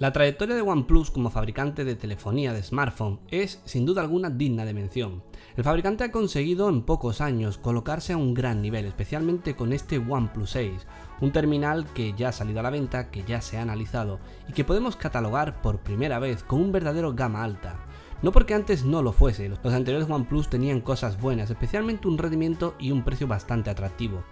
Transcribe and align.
La 0.00 0.12
trayectoria 0.12 0.56
de 0.56 0.60
OnePlus 0.60 1.12
como 1.12 1.30
fabricante 1.30 1.84
de 1.84 1.94
telefonía 1.94 2.52
de 2.52 2.64
smartphone 2.64 3.20
es 3.30 3.62
sin 3.64 3.86
duda 3.86 4.02
alguna 4.02 4.28
digna 4.28 4.64
de 4.64 4.74
mención. 4.74 5.22
El 5.56 5.62
fabricante 5.62 6.02
ha 6.02 6.10
conseguido 6.10 6.68
en 6.68 6.82
pocos 6.82 7.20
años 7.20 7.58
colocarse 7.58 8.12
a 8.12 8.16
un 8.16 8.34
gran 8.34 8.60
nivel, 8.60 8.86
especialmente 8.86 9.54
con 9.54 9.72
este 9.72 9.98
OnePlus 9.98 10.50
6, 10.50 10.86
un 11.20 11.30
terminal 11.30 11.86
que 11.94 12.12
ya 12.12 12.30
ha 12.30 12.32
salido 12.32 12.58
a 12.58 12.64
la 12.64 12.70
venta, 12.70 13.12
que 13.12 13.22
ya 13.22 13.40
se 13.40 13.56
ha 13.56 13.62
analizado 13.62 14.18
y 14.48 14.52
que 14.52 14.64
podemos 14.64 14.96
catalogar 14.96 15.62
por 15.62 15.78
primera 15.78 16.18
vez 16.18 16.42
con 16.42 16.60
un 16.60 16.72
verdadero 16.72 17.14
gama 17.14 17.44
alta. 17.44 17.78
No 18.20 18.32
porque 18.32 18.54
antes 18.54 18.84
no 18.84 19.00
lo 19.00 19.12
fuese, 19.12 19.48
los 19.48 19.60
anteriores 19.64 20.10
OnePlus 20.10 20.50
tenían 20.50 20.80
cosas 20.80 21.20
buenas, 21.20 21.50
especialmente 21.50 22.08
un 22.08 22.18
rendimiento 22.18 22.74
y 22.80 22.90
un 22.90 23.04
precio 23.04 23.28
bastante 23.28 23.70
atractivo 23.70 24.24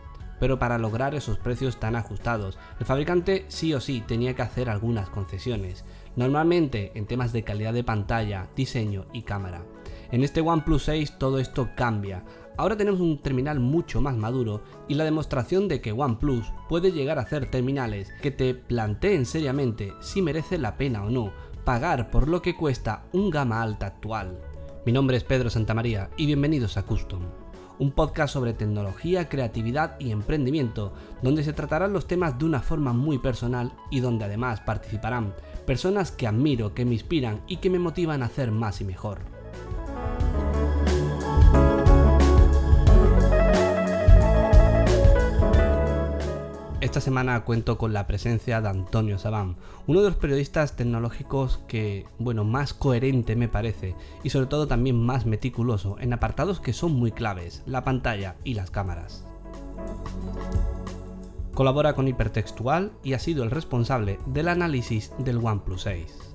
pero 0.43 0.59
para 0.59 0.77
lograr 0.77 1.15
esos 1.15 1.39
precios 1.39 1.79
tan 1.79 1.95
ajustados, 1.95 2.59
el 2.81 2.85
fabricante 2.85 3.45
sí 3.47 3.73
o 3.75 3.81
sí 3.81 4.03
tenía 4.05 4.35
que 4.35 4.43
hacer 4.43 4.69
algunas 4.69 5.09
concesiones, 5.09 5.85
normalmente 6.17 6.91
en 6.97 7.07
temas 7.07 7.33
de 7.33 7.45
calidad 7.45 7.73
de 7.73 7.85
pantalla, 7.85 8.49
diseño 8.57 9.07
y 9.13 9.23
cámara. 9.23 9.63
En 10.11 10.25
este 10.25 10.41
OnePlus 10.41 10.83
6 10.83 11.17
todo 11.21 11.39
esto 11.39 11.69
cambia. 11.77 12.25
Ahora 12.57 12.77
tenemos 12.77 13.01
un 13.01 13.23
terminal 13.23 13.61
mucho 13.61 14.01
más 14.01 14.17
maduro 14.17 14.65
y 14.89 14.95
la 14.95 15.05
demostración 15.05 15.69
de 15.69 15.81
que 15.81 15.93
OnePlus 15.93 16.53
puede 16.69 16.91
llegar 16.91 17.21
a 17.21 17.23
hacer 17.23 17.49
terminales 17.49 18.13
que 18.21 18.33
te 18.33 18.53
planteen 18.53 19.27
seriamente 19.27 19.93
si 20.01 20.23
merece 20.23 20.59
la 20.59 20.77
pena 20.77 21.05
o 21.05 21.11
no 21.11 21.33
pagar 21.65 22.11
por 22.11 22.27
lo 22.27 22.43
que 22.43 22.57
cuesta 22.57 23.05
un 23.13 23.31
gama 23.31 23.63
alta 23.63 23.87
actual. 23.87 24.41
Mi 24.85 24.91
nombre 24.91 25.17
es 25.17 25.23
Pedro 25.23 25.51
Santamaría 25.51 26.11
y 26.17 26.27
bienvenidos 26.27 26.77
a 26.77 26.83
Custom 26.83 27.42
un 27.79 27.93
podcast 27.93 28.33
sobre 28.35 28.53
tecnología, 28.53 29.29
creatividad 29.29 29.99
y 29.99 30.11
emprendimiento, 30.11 30.93
donde 31.23 31.45
se 31.45 31.53
tratarán 31.53 31.93
los 31.93 32.07
temas 32.07 32.39
de 32.39 32.45
una 32.45 32.61
forma 32.61 32.93
muy 32.93 33.19
personal 33.19 33.73
y 33.91 34.01
donde 34.01 34.25
además 34.25 34.61
participarán 34.61 35.35
personas 35.67 36.11
que 36.11 36.27
admiro, 36.27 36.75
que 36.75 36.85
me 36.85 36.95
inspiran 36.95 37.41
y 37.47 37.57
que 37.57 37.71
me 37.71 37.79
motivan 37.79 38.23
a 38.23 38.27
hacer 38.27 38.51
más 38.51 38.81
y 38.81 38.85
mejor. 38.85 39.32
Esta 46.83 47.01
semana 47.01 47.45
cuento 47.45 47.79
con 47.79 47.93
la 47.93 48.09
presencia 48.09 48.61
de 48.61 48.69
Antonio 48.69 49.17
Sabán, 49.17 49.55
uno 49.87 50.03
de 50.03 50.09
los 50.09 50.17
periodistas 50.17 50.75
tecnológicos 50.75 51.61
que, 51.69 52.09
bueno, 52.19 52.43
más 52.43 52.75
coherente 52.75 53.37
me 53.37 53.47
parece 53.47 53.95
y 54.25 54.31
sobre 54.31 54.49
todo 54.49 54.67
también 54.67 55.01
más 55.01 55.25
meticuloso 55.25 55.97
en 56.01 56.13
apartados 56.13 56.59
que 56.59 56.73
son 56.73 56.95
muy 56.95 57.13
claves, 57.13 57.63
la 57.67 57.85
pantalla 57.85 58.35
y 58.43 58.55
las 58.55 58.73
cámaras. 58.73 59.25
Colabora 61.55 61.95
con 61.95 62.09
Hipertextual 62.09 62.91
y 63.05 63.13
ha 63.13 63.21
sido 63.21 63.45
el 63.45 63.53
responsable 63.53 64.19
del 64.27 64.49
análisis 64.49 65.13
del 65.19 65.37
OnePlus 65.37 65.83
6. 65.83 66.32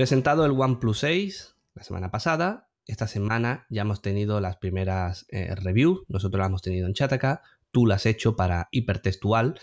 Presentado 0.00 0.46
el 0.46 0.52
OnePlus 0.52 1.00
6 1.00 1.56
la 1.74 1.82
semana 1.82 2.10
pasada, 2.10 2.70
esta 2.86 3.06
semana 3.06 3.66
ya 3.68 3.82
hemos 3.82 4.00
tenido 4.00 4.40
las 4.40 4.56
primeras 4.56 5.26
eh, 5.28 5.54
reviews, 5.54 6.04
nosotros 6.08 6.38
las 6.38 6.48
hemos 6.48 6.62
tenido 6.62 6.86
en 6.86 6.94
Chataka, 6.94 7.42
tú 7.70 7.84
las 7.84 7.96
has 7.96 8.06
hecho 8.06 8.34
para 8.34 8.68
hipertextual 8.70 9.60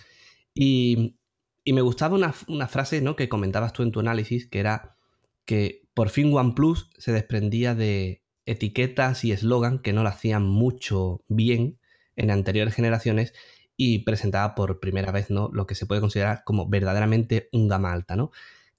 y, 0.54 1.18
me 1.66 1.82
gustaba 1.82 2.16
una, 2.16 2.68
frase 2.68 3.02
¿no? 3.02 3.16
que 3.16 3.30
comentabas 3.30 3.74
tú 3.74 3.82
en 3.82 3.92
tu 3.92 4.00
análisis, 4.00 4.48
que 4.48 4.60
era 4.60 4.96
que 5.44 5.82
por 5.96 6.10
fin 6.10 6.32
OnePlus 6.32 6.92
se 7.00 7.14
desprendía 7.14 7.74
de 7.74 8.22
etiquetas 8.46 9.26
y 9.26 9.32
eslogan 9.32 9.80
que 9.80 9.92
no 9.92 10.04
lo 10.04 10.10
hacían 10.10 10.44
mucho 10.44 11.24
bien 11.28 11.80
en 12.16 12.30
anteriores 12.30 12.76
generaciones 12.76 13.34
y 13.76 14.04
presentaba 14.04 14.54
por 14.54 14.80
primera 14.80 15.12
vez 15.12 15.32
¿no? 15.32 15.50
lo 15.52 15.66
que 15.66 15.74
se 15.74 15.88
puede 15.88 16.00
considerar 16.00 16.44
como 16.46 16.70
verdaderamente 16.70 17.50
un 17.52 17.68
gama 17.68 17.92
alta, 17.92 18.16
¿no? 18.16 18.30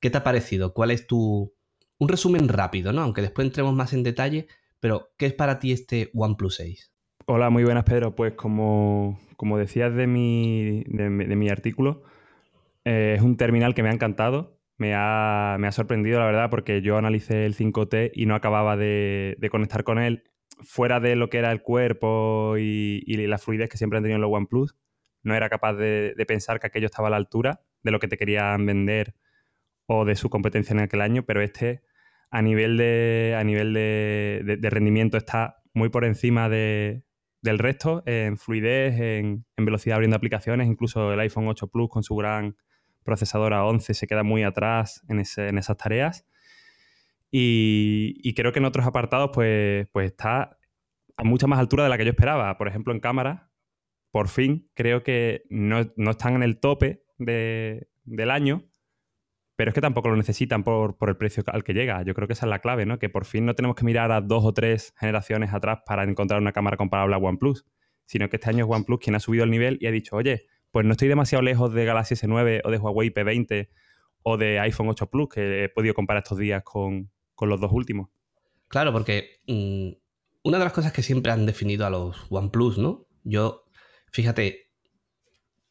¿Qué 0.01 0.11
te 0.11 0.19
ha 0.19 0.25
parecido? 0.25 0.75
¿Cuál 0.75 0.91
es 0.91 1.07
tu... 1.07 1.55
Un 1.99 2.09
resumen 2.09 2.49
rápido, 2.49 2.93
¿no? 2.93 3.03
Aunque 3.03 3.23
después 3.23 3.47
entremos 3.47 3.75
más 3.75 3.93
en 3.93 4.05
detalle, 4.05 4.47
pero 4.79 5.11
¿qué 5.19 5.27
es 5.27 5.35
para 5.35 5.59
ti 5.59 5.73
este 5.73 6.11
OnePlus 6.15 6.55
6? 6.57 6.93
Hola, 7.27 7.51
muy 7.51 7.65
buenas 7.65 7.83
Pedro. 7.83 8.15
Pues 8.15 8.35
como, 8.35 9.19
como 9.37 9.59
decías 9.59 9.93
de 9.95 10.07
mi, 10.07 10.85
de, 10.87 11.11
mi 11.11 11.49
artículo, 11.49 12.05
eh, 12.85 13.15
es 13.17 13.23
un 13.23 13.37
terminal 13.37 13.75
que 13.75 13.83
me 13.83 13.89
ha 13.89 13.93
encantado, 13.93 14.61
me 14.77 14.95
ha, 14.95 15.57
me 15.59 15.67
ha, 15.67 15.73
sorprendido 15.73 16.21
la 16.21 16.27
verdad 16.27 16.49
porque 16.49 16.81
yo 16.81 16.97
analicé 16.97 17.45
el 17.45 17.57
5T 17.57 18.13
y 18.15 18.27
no 18.27 18.37
acababa 18.37 18.77
de, 18.77 19.37
de, 19.41 19.51
conectar 19.51 19.83
con 19.83 19.99
él 19.99 20.23
fuera 20.61 21.01
de 21.01 21.17
lo 21.17 21.29
que 21.29 21.39
era 21.39 21.51
el 21.51 21.63
cuerpo 21.63 22.57
y, 22.57 23.03
y, 23.05 23.17
la 23.27 23.39
fluidez 23.39 23.69
que 23.69 23.77
siempre 23.77 23.97
han 23.97 24.05
tenido 24.05 24.21
los 24.21 24.31
OnePlus. 24.33 24.77
No 25.25 25.35
era 25.35 25.49
capaz 25.49 25.75
de, 25.75 26.15
de 26.17 26.27
pensar 26.27 26.61
que 26.61 26.69
aquello 26.69 26.87
estaba 26.87 27.09
a 27.09 27.11
la 27.11 27.17
altura 27.17 27.63
de 27.83 27.91
lo 27.91 27.99
que 27.99 28.07
te 28.07 28.17
querían 28.17 28.65
vender 28.65 29.17
o 29.91 30.05
de 30.05 30.15
su 30.17 30.29
competencia 30.29 30.75
en 30.75 30.81
aquel 30.81 31.01
año, 31.01 31.25
pero 31.25 31.41
este 31.41 31.83
a 32.31 32.43
nivel 32.43 32.77
de, 32.77 33.35
a 33.39 33.43
nivel 33.43 33.73
de, 33.73 34.69
rendimiento 34.71 35.17
está 35.17 35.63
muy 35.73 35.89
por 35.89 36.05
encima 36.05 36.51
del 36.51 37.03
resto, 37.59 38.03
en 38.05 38.37
fluidez, 38.37 39.01
en, 39.01 39.47
velocidad 39.57 39.97
abriendo 39.97 40.17
aplicaciones, 40.17 40.69
incluso 40.69 41.13
el 41.13 41.21
iPhone 41.21 41.49
8 41.49 41.69
Plus 41.69 41.89
con 41.89 42.03
su 42.03 42.15
gran 42.17 42.57
procesador 43.03 43.53
A11 43.53 43.95
se 43.95 44.07
queda 44.07 44.23
muy 44.23 44.43
atrás 44.43 45.03
en, 45.09 45.21
esas 45.21 45.77
tareas. 45.79 46.27
Y, 47.31 48.35
creo 48.35 48.53
que 48.53 48.59
en 48.59 48.67
otros 48.67 48.87
apartados 48.87 49.31
pues, 49.33 49.89
pues 49.93 50.11
está 50.11 50.59
a 51.17 51.25
mucha 51.25 51.47
más 51.47 51.59
altura 51.59 51.85
de 51.85 51.89
la 51.89 51.97
que 51.97 52.05
yo 52.05 52.11
esperaba. 52.11 52.59
Por 52.59 52.69
ejemplo, 52.69 52.93
en 52.93 53.01
cámara, 53.01 53.51
por 54.11 54.29
fin 54.29 54.69
creo 54.75 55.03
que 55.03 55.45
no, 55.49 55.81
están 56.11 56.35
en 56.35 56.43
el 56.43 56.61
tope 56.61 57.05
del 57.17 58.31
año, 58.31 58.69
pero 59.59 59.71
es 59.71 59.75
que 59.75 59.81
tampoco 59.81 60.09
lo 60.09 60.15
necesitan 60.15 60.63
por, 60.63 60.97
el 61.01 61.17
precio 61.17 61.43
al 61.49 61.65
que 61.65 61.75
llega. 61.75 62.05
Yo 62.05 62.15
creo 62.15 62.29
que 62.29 62.35
esa 62.35 62.47
es 62.47 62.51
la 62.51 62.61
clave, 62.61 62.87
¿no? 62.87 63.01
Que 63.01 63.09
por 63.09 63.25
fin 63.25 63.45
no 63.45 63.57
tenemos 63.57 63.75
que 63.75 63.85
mirar 63.85 64.13
a 64.13 64.21
dos 64.21 64.45
o 64.45 64.55
tres 64.55 64.95
generaciones 64.97 65.53
atrás 65.53 65.81
para 65.85 66.05
encontrar 66.05 66.41
una 66.41 66.53
cámara 66.53 66.77
comparable 66.77 67.17
a 67.17 67.19
OnePlus, 67.19 67.67
sino 68.07 68.29
que 68.29 68.37
este 68.37 68.51
año 68.51 68.67
es 68.67 68.71
OnePlus 68.71 69.01
quien 69.01 69.17
ha 69.17 69.21
subido 69.21 69.43
el 69.43 69.51
nivel 69.51 69.77
y 69.81 69.89
ha 69.89 69.91
dicho, 69.91 70.15
oye, 70.15 70.47
pues 70.71 70.87
no 70.87 70.93
estoy 70.93 71.09
demasiado 71.09 71.43
lejos 71.43 71.75
de 71.75 71.85
Galaxy 71.85 72.15
S9 72.15 72.61
o 72.65 72.71
de 72.71 72.79
Huawei 72.79 73.13
P20 73.13 73.69
o 74.23 74.37
de 74.37 74.61
iPhone 74.61 74.91
8 74.91 75.11
Plus, 75.11 75.29
que 75.29 75.65
he 75.65 75.69
podido 75.69 75.93
comparar 75.93 76.23
estos 76.23 76.39
días 76.39 76.63
con, 76.63 77.11
los 77.41 77.61
dos 77.61 77.73
últimos. 77.73 78.11
Claro, 78.69 78.93
porque 78.93 79.41
mm, 79.49 79.89
una 80.45 80.59
de 80.59 80.65
las 80.65 80.73
cosas 80.73 80.93
que 80.93 81.03
siempre 81.03 81.33
han 81.33 81.47
definido 81.47 81.85
a 81.85 81.91
los 81.91 82.27
OnePlus, 82.31 82.79
¿no? 82.79 83.09
Yo, 83.25 83.65
fíjate, 84.13 84.68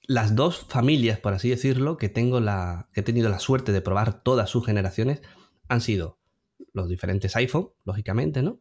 las 0.07 0.35
dos 0.35 0.65
familias, 0.69 1.19
por 1.19 1.33
así 1.33 1.49
decirlo, 1.49 1.97
que, 1.97 2.07
tengo 2.07 2.39
la, 2.39 2.89
he 2.95 3.03
tenido 3.03 3.29
la 3.29 3.39
suerte 3.39 3.73
de 3.73 3.81
probar 3.81 4.23
todas 4.23 4.49
sus 4.49 4.65
generaciones 4.65 5.21
han 5.67 5.81
sido 5.81 6.17
los 6.73 6.87
diferentes 6.87 7.35
iPhone, 7.35 7.69
lógicamente, 7.83 8.41
¿no? 8.41 8.59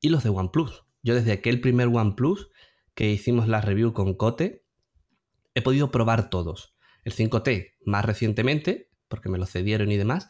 Y 0.00 0.10
los 0.10 0.22
de 0.22 0.30
OnePlus. 0.30 0.84
Yo 1.02 1.14
desde 1.14 1.32
aquel 1.32 1.60
primer 1.60 1.88
OnePlus 1.88 2.48
que 2.94 3.10
hicimos 3.10 3.48
la 3.48 3.60
review 3.60 3.92
con 3.92 4.14
Cote, 4.14 4.64
he 5.54 5.62
podido 5.62 5.90
probar 5.90 6.30
todos. 6.30 6.76
El 7.04 7.12
5T 7.12 7.74
más 7.84 8.04
recientemente, 8.04 8.88
porque 9.08 9.28
me 9.28 9.38
lo 9.38 9.46
cedieron 9.46 9.90
y 9.90 9.96
demás, 9.96 10.28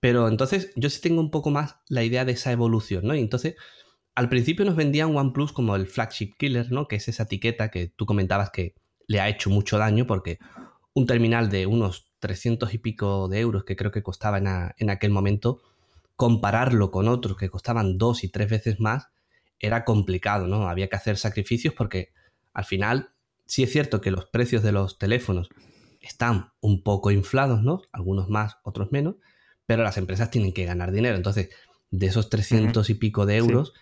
pero 0.00 0.28
entonces 0.28 0.72
yo 0.74 0.88
sí 0.88 1.02
tengo 1.02 1.20
un 1.20 1.30
poco 1.30 1.50
más 1.50 1.76
la 1.88 2.02
idea 2.02 2.24
de 2.24 2.32
esa 2.32 2.50
evolución, 2.50 3.06
¿no? 3.06 3.14
Y 3.14 3.20
entonces, 3.20 3.56
al 4.14 4.30
principio 4.30 4.64
nos 4.64 4.74
vendían 4.74 5.14
OnePlus 5.14 5.52
como 5.52 5.76
el 5.76 5.86
flagship 5.86 6.32
killer, 6.38 6.72
¿no? 6.72 6.88
Que 6.88 6.96
es 6.96 7.08
esa 7.08 7.24
etiqueta 7.24 7.70
que 7.70 7.88
tú 7.88 8.06
comentabas 8.06 8.50
que 8.50 8.74
le 9.08 9.20
ha 9.20 9.28
hecho 9.28 9.50
mucho 9.50 9.78
daño 9.78 10.06
porque 10.06 10.38
un 10.94 11.06
terminal 11.06 11.50
de 11.50 11.66
unos 11.66 12.12
300 12.20 12.72
y 12.74 12.78
pico 12.78 13.28
de 13.28 13.40
euros 13.40 13.64
que 13.64 13.74
creo 13.74 13.90
que 13.90 14.02
costaba 14.02 14.38
en, 14.38 14.90
aquel 14.90 15.10
momento, 15.10 15.60
compararlo 16.14 16.90
con 16.90 17.08
otros 17.08 17.36
que 17.36 17.48
costaban 17.48 17.98
dos 17.98 18.22
y 18.22 18.28
tres 18.28 18.50
veces 18.50 18.80
más, 18.80 19.08
era 19.58 19.84
complicado, 19.84 20.46
¿no? 20.46 20.68
Había 20.68 20.88
que 20.88 20.96
hacer 20.96 21.16
sacrificios 21.16 21.74
porque 21.74 22.12
al 22.52 22.64
final 22.64 23.10
sí 23.46 23.62
es 23.62 23.72
cierto 23.72 24.00
que 24.00 24.10
los 24.10 24.26
precios 24.26 24.62
de 24.62 24.72
los 24.72 24.98
teléfonos 24.98 25.48
están 26.00 26.52
un 26.60 26.82
poco 26.82 27.10
inflados, 27.10 27.62
¿no? 27.62 27.82
Algunos 27.92 28.28
más, 28.28 28.58
otros 28.62 28.92
menos, 28.92 29.16
pero 29.66 29.82
las 29.82 29.96
empresas 29.96 30.30
tienen 30.30 30.52
que 30.52 30.64
ganar 30.64 30.92
dinero. 30.92 31.16
Entonces, 31.16 31.50
de 31.90 32.06
esos 32.06 32.28
300 32.28 32.90
y 32.90 32.94
pico 32.94 33.26
de 33.26 33.36
euros, 33.36 33.72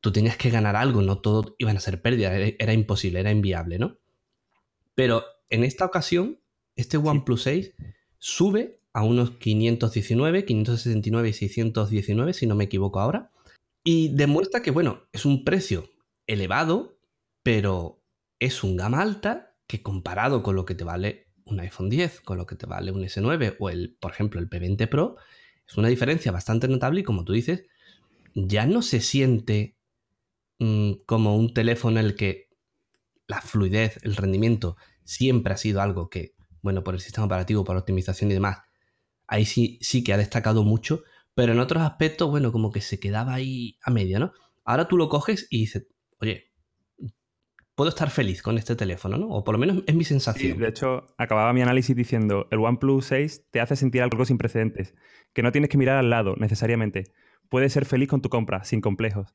tú 0.00 0.12
tenías 0.12 0.36
que 0.36 0.50
ganar 0.50 0.76
algo, 0.76 1.02
no 1.02 1.18
todo 1.18 1.54
iban 1.58 1.76
a 1.76 1.80
ser 1.80 2.02
pérdidas, 2.02 2.32
era 2.58 2.72
imposible, 2.72 3.20
era 3.20 3.30
inviable, 3.30 3.78
¿no? 3.78 3.98
Pero 4.96 5.24
en 5.50 5.62
esta 5.62 5.84
ocasión, 5.84 6.40
este 6.74 6.96
OnePlus 6.96 7.42
6 7.42 7.74
sube 8.18 8.78
a 8.92 9.04
unos 9.04 9.32
519, 9.32 10.44
569 10.44 11.28
y 11.28 11.32
619, 11.32 12.32
si 12.32 12.46
no 12.46 12.56
me 12.56 12.64
equivoco 12.64 12.98
ahora. 12.98 13.30
Y 13.84 14.08
demuestra 14.16 14.62
que, 14.62 14.72
bueno, 14.72 15.02
es 15.12 15.24
un 15.24 15.44
precio 15.44 15.90
elevado, 16.26 16.98
pero 17.44 18.02
es 18.40 18.64
un 18.64 18.76
gama 18.76 19.02
alta 19.02 19.54
que 19.66 19.82
comparado 19.82 20.42
con 20.42 20.56
lo 20.56 20.64
que 20.64 20.74
te 20.74 20.82
vale 20.82 21.26
un 21.44 21.60
iPhone 21.60 21.90
10, 21.90 22.22
con 22.22 22.38
lo 22.38 22.46
que 22.46 22.56
te 22.56 22.66
vale 22.66 22.90
un 22.90 23.02
S9 23.02 23.56
o 23.58 23.70
el, 23.70 23.96
por 24.00 24.10
ejemplo, 24.12 24.40
el 24.40 24.48
P20 24.48 24.88
Pro, 24.88 25.16
Es 25.68 25.76
una 25.76 25.88
diferencia 25.88 26.32
bastante 26.32 26.66
notable 26.66 27.00
y 27.00 27.04
como 27.04 27.24
tú 27.24 27.34
dices, 27.34 27.64
ya 28.34 28.66
no 28.66 28.82
se 28.82 29.00
siente 29.00 29.76
mm, 30.58 30.92
como 31.06 31.36
un 31.36 31.54
teléfono 31.54 32.00
en 32.00 32.06
el 32.06 32.14
que 32.16 32.45
la 33.26 33.40
fluidez, 33.40 33.98
el 34.02 34.16
rendimiento, 34.16 34.76
siempre 35.04 35.52
ha 35.52 35.56
sido 35.56 35.80
algo 35.80 36.10
que, 36.10 36.34
bueno, 36.62 36.82
por 36.84 36.94
el 36.94 37.00
sistema 37.00 37.26
operativo, 37.26 37.64
por 37.64 37.74
la 37.74 37.80
optimización 37.80 38.30
y 38.30 38.34
demás, 38.34 38.58
ahí 39.26 39.44
sí, 39.44 39.78
sí 39.80 40.04
que 40.04 40.12
ha 40.12 40.18
destacado 40.18 40.62
mucho, 40.62 41.02
pero 41.34 41.52
en 41.52 41.60
otros 41.60 41.82
aspectos, 41.82 42.30
bueno, 42.30 42.52
como 42.52 42.70
que 42.70 42.80
se 42.80 42.98
quedaba 42.98 43.34
ahí 43.34 43.78
a 43.82 43.90
medio, 43.90 44.18
¿no? 44.18 44.32
Ahora 44.64 44.88
tú 44.88 44.96
lo 44.96 45.08
coges 45.08 45.46
y 45.50 45.60
dices, 45.60 45.86
oye, 46.18 46.52
puedo 47.74 47.90
estar 47.90 48.10
feliz 48.10 48.42
con 48.42 48.58
este 48.58 48.74
teléfono, 48.74 49.18
¿no? 49.18 49.28
O 49.28 49.44
por 49.44 49.54
lo 49.54 49.58
menos 49.58 49.84
es 49.86 49.94
mi 49.94 50.04
sensación. 50.04 50.58
de 50.58 50.68
hecho, 50.68 51.06
acababa 51.18 51.52
mi 51.52 51.62
análisis 51.62 51.94
diciendo, 51.94 52.48
el 52.50 52.58
OnePlus 52.58 53.06
6 53.06 53.44
te 53.50 53.60
hace 53.60 53.76
sentir 53.76 54.02
algo 54.02 54.24
sin 54.24 54.38
precedentes, 54.38 54.94
que 55.32 55.42
no 55.42 55.52
tienes 55.52 55.70
que 55.70 55.78
mirar 55.78 55.98
al 55.98 56.10
lado 56.10 56.34
necesariamente. 56.36 57.04
Puedes 57.48 57.72
ser 57.72 57.84
feliz 57.84 58.08
con 58.08 58.22
tu 58.22 58.28
compra, 58.28 58.64
sin 58.64 58.80
complejos. 58.80 59.34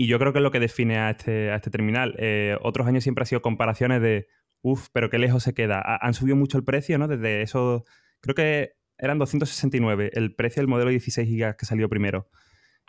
Y 0.00 0.06
yo 0.06 0.20
creo 0.20 0.32
que 0.32 0.38
es 0.38 0.44
lo 0.44 0.52
que 0.52 0.60
define 0.60 0.96
a 0.98 1.10
este, 1.10 1.50
a 1.50 1.56
este 1.56 1.70
terminal. 1.70 2.14
Eh, 2.18 2.56
otros 2.62 2.86
años 2.86 3.02
siempre 3.02 3.22
ha 3.22 3.26
sido 3.26 3.42
comparaciones 3.42 4.00
de, 4.00 4.28
uff, 4.62 4.88
pero 4.92 5.10
qué 5.10 5.18
lejos 5.18 5.42
se 5.42 5.54
queda. 5.54 5.82
han 5.84 6.14
subido 6.14 6.36
mucho 6.36 6.56
el 6.56 6.62
precio, 6.62 6.98
¿no? 6.98 7.08
Desde 7.08 7.42
eso, 7.42 7.84
creo 8.20 8.36
que 8.36 8.74
eran 8.96 9.18
269 9.18 10.12
el 10.14 10.36
precio 10.36 10.60
del 10.60 10.68
modelo 10.68 10.90
16 10.90 11.28
GB 11.28 11.56
que 11.56 11.66
salió 11.66 11.88
primero. 11.88 12.28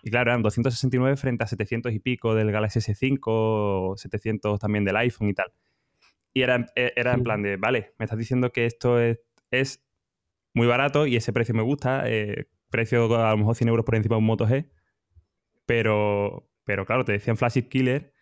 Y 0.03 0.11
claro, 0.11 0.29
eran 0.29 0.43
269 0.43 1.17
frente 1.17 1.43
a 1.43 1.47
700 1.47 1.91
y 1.93 1.99
pico 1.99 2.35
del 2.35 2.51
Galaxy 2.51 2.79
S5, 2.79 3.97
700 3.97 4.59
también 4.59 4.85
del 4.85 4.95
iPhone 4.97 5.29
y 5.29 5.33
tal. 5.33 5.51
Y 6.31 6.43
era, 6.43 6.67
e, 6.75 6.93
era 6.95 7.13
en 7.13 7.23
plan 7.23 7.41
de, 7.41 7.57
vale, 7.57 7.95
me 7.97 8.05
estás 8.05 8.19
diciendo 8.19 8.51
que 8.51 8.65
esto 8.65 8.99
es, 8.99 9.19
es 9.49 9.83
muy 10.53 10.67
barato 10.67 11.07
y 11.07 11.15
ese 11.15 11.33
precio 11.33 11.55
me 11.55 11.63
gusta, 11.63 12.03
eh, 12.05 12.45
precio 12.69 13.13
a 13.15 13.31
lo 13.31 13.37
mejor 13.37 13.55
100 13.55 13.69
euros 13.69 13.83
por 13.83 13.95
encima 13.95 14.15
de 14.15 14.19
un 14.19 14.25
Moto 14.25 14.47
G, 14.47 14.69
pero, 15.65 16.48
pero 16.69 16.85
claro, 16.85 17.03
te 17.03 17.13
decían 17.13 17.35
Flagship 17.35 17.63
Killer, 17.63 18.13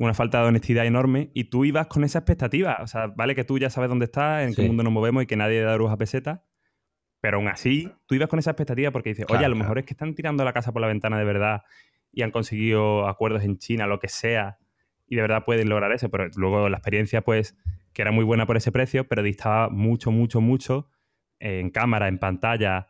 una 0.00 0.14
falta 0.14 0.42
de 0.42 0.48
honestidad 0.48 0.84
enorme, 0.84 1.30
y 1.32 1.44
tú 1.44 1.64
ibas 1.64 1.86
con 1.86 2.02
esa 2.02 2.18
expectativa. 2.18 2.78
O 2.82 2.88
sea, 2.88 3.06
vale 3.06 3.36
que 3.36 3.44
tú 3.44 3.56
ya 3.56 3.70
sabes 3.70 3.88
dónde 3.88 4.06
estás, 4.06 4.44
en 4.44 4.52
qué 4.52 4.62
mundo 4.66 4.82
nos 4.82 4.92
movemos 4.92 5.22
y 5.22 5.26
que 5.26 5.36
nadie 5.36 5.60
da 5.60 5.76
luz 5.76 5.92
a 5.92 5.96
peseta, 5.96 6.44
pero 7.20 7.36
aún 7.36 7.46
así, 7.46 7.92
tú 8.06 8.16
ibas 8.16 8.28
con 8.28 8.40
esa 8.40 8.50
expectativa 8.50 8.90
porque 8.90 9.10
dices, 9.10 9.26
oye, 9.28 9.44
a 9.44 9.48
lo 9.48 9.54
mejor 9.54 9.78
es 9.78 9.84
que 9.84 9.92
están 9.92 10.16
tirando 10.16 10.44
la 10.44 10.52
casa 10.52 10.72
por 10.72 10.82
la 10.82 10.88
ventana 10.88 11.16
de 11.16 11.24
verdad 11.24 11.62
y 12.10 12.22
han 12.22 12.32
conseguido 12.32 13.06
acuerdos 13.06 13.44
en 13.44 13.58
China, 13.58 13.86
lo 13.86 14.00
que 14.00 14.08
sea, 14.08 14.58
y 15.06 15.14
de 15.14 15.22
verdad 15.22 15.44
pueden 15.44 15.68
lograr 15.68 15.92
eso. 15.92 16.10
Pero 16.10 16.26
luego 16.34 16.68
la 16.68 16.78
experiencia, 16.78 17.20
pues, 17.20 17.56
que 17.92 18.02
era 18.02 18.10
muy 18.10 18.24
buena 18.24 18.44
por 18.44 18.56
ese 18.56 18.72
precio, 18.72 19.06
pero 19.06 19.22
distaba 19.22 19.68
mucho, 19.68 20.10
mucho, 20.10 20.40
mucho 20.40 20.90
en 21.38 21.70
cámara, 21.70 22.08
en 22.08 22.18
pantalla, 22.18 22.88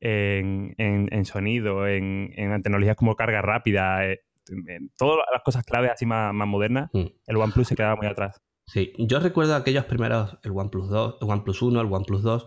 en, 0.00 1.24
sonido, 1.24 1.86
en, 1.86 2.32
tecnologías 2.62 2.96
como 2.96 3.16
carga 3.16 3.42
rápida, 3.42 4.06
eh, 4.06 4.22
en, 4.48 4.90
todas 4.96 5.26
las 5.32 5.42
cosas 5.42 5.64
claves 5.64 5.90
así 5.92 6.06
más, 6.06 6.32
modernas, 6.34 6.90
mm. 6.92 7.06
el 7.26 7.36
OnePlus 7.36 7.68
se 7.68 7.76
quedaba 7.76 7.96
muy 7.96 8.06
atrás. 8.06 8.40
Sí, 8.66 8.92
yo 8.98 9.20
recuerdo 9.20 9.54
aquellos 9.54 9.84
primeros, 9.84 10.38
el 10.42 10.50
OnePlus 10.52 10.88
2, 10.88 11.18
el 11.20 11.30
OnePlus 11.30 11.62
1, 11.62 11.80
el 11.80 11.92
OnePlus 11.92 12.22
2, 12.22 12.46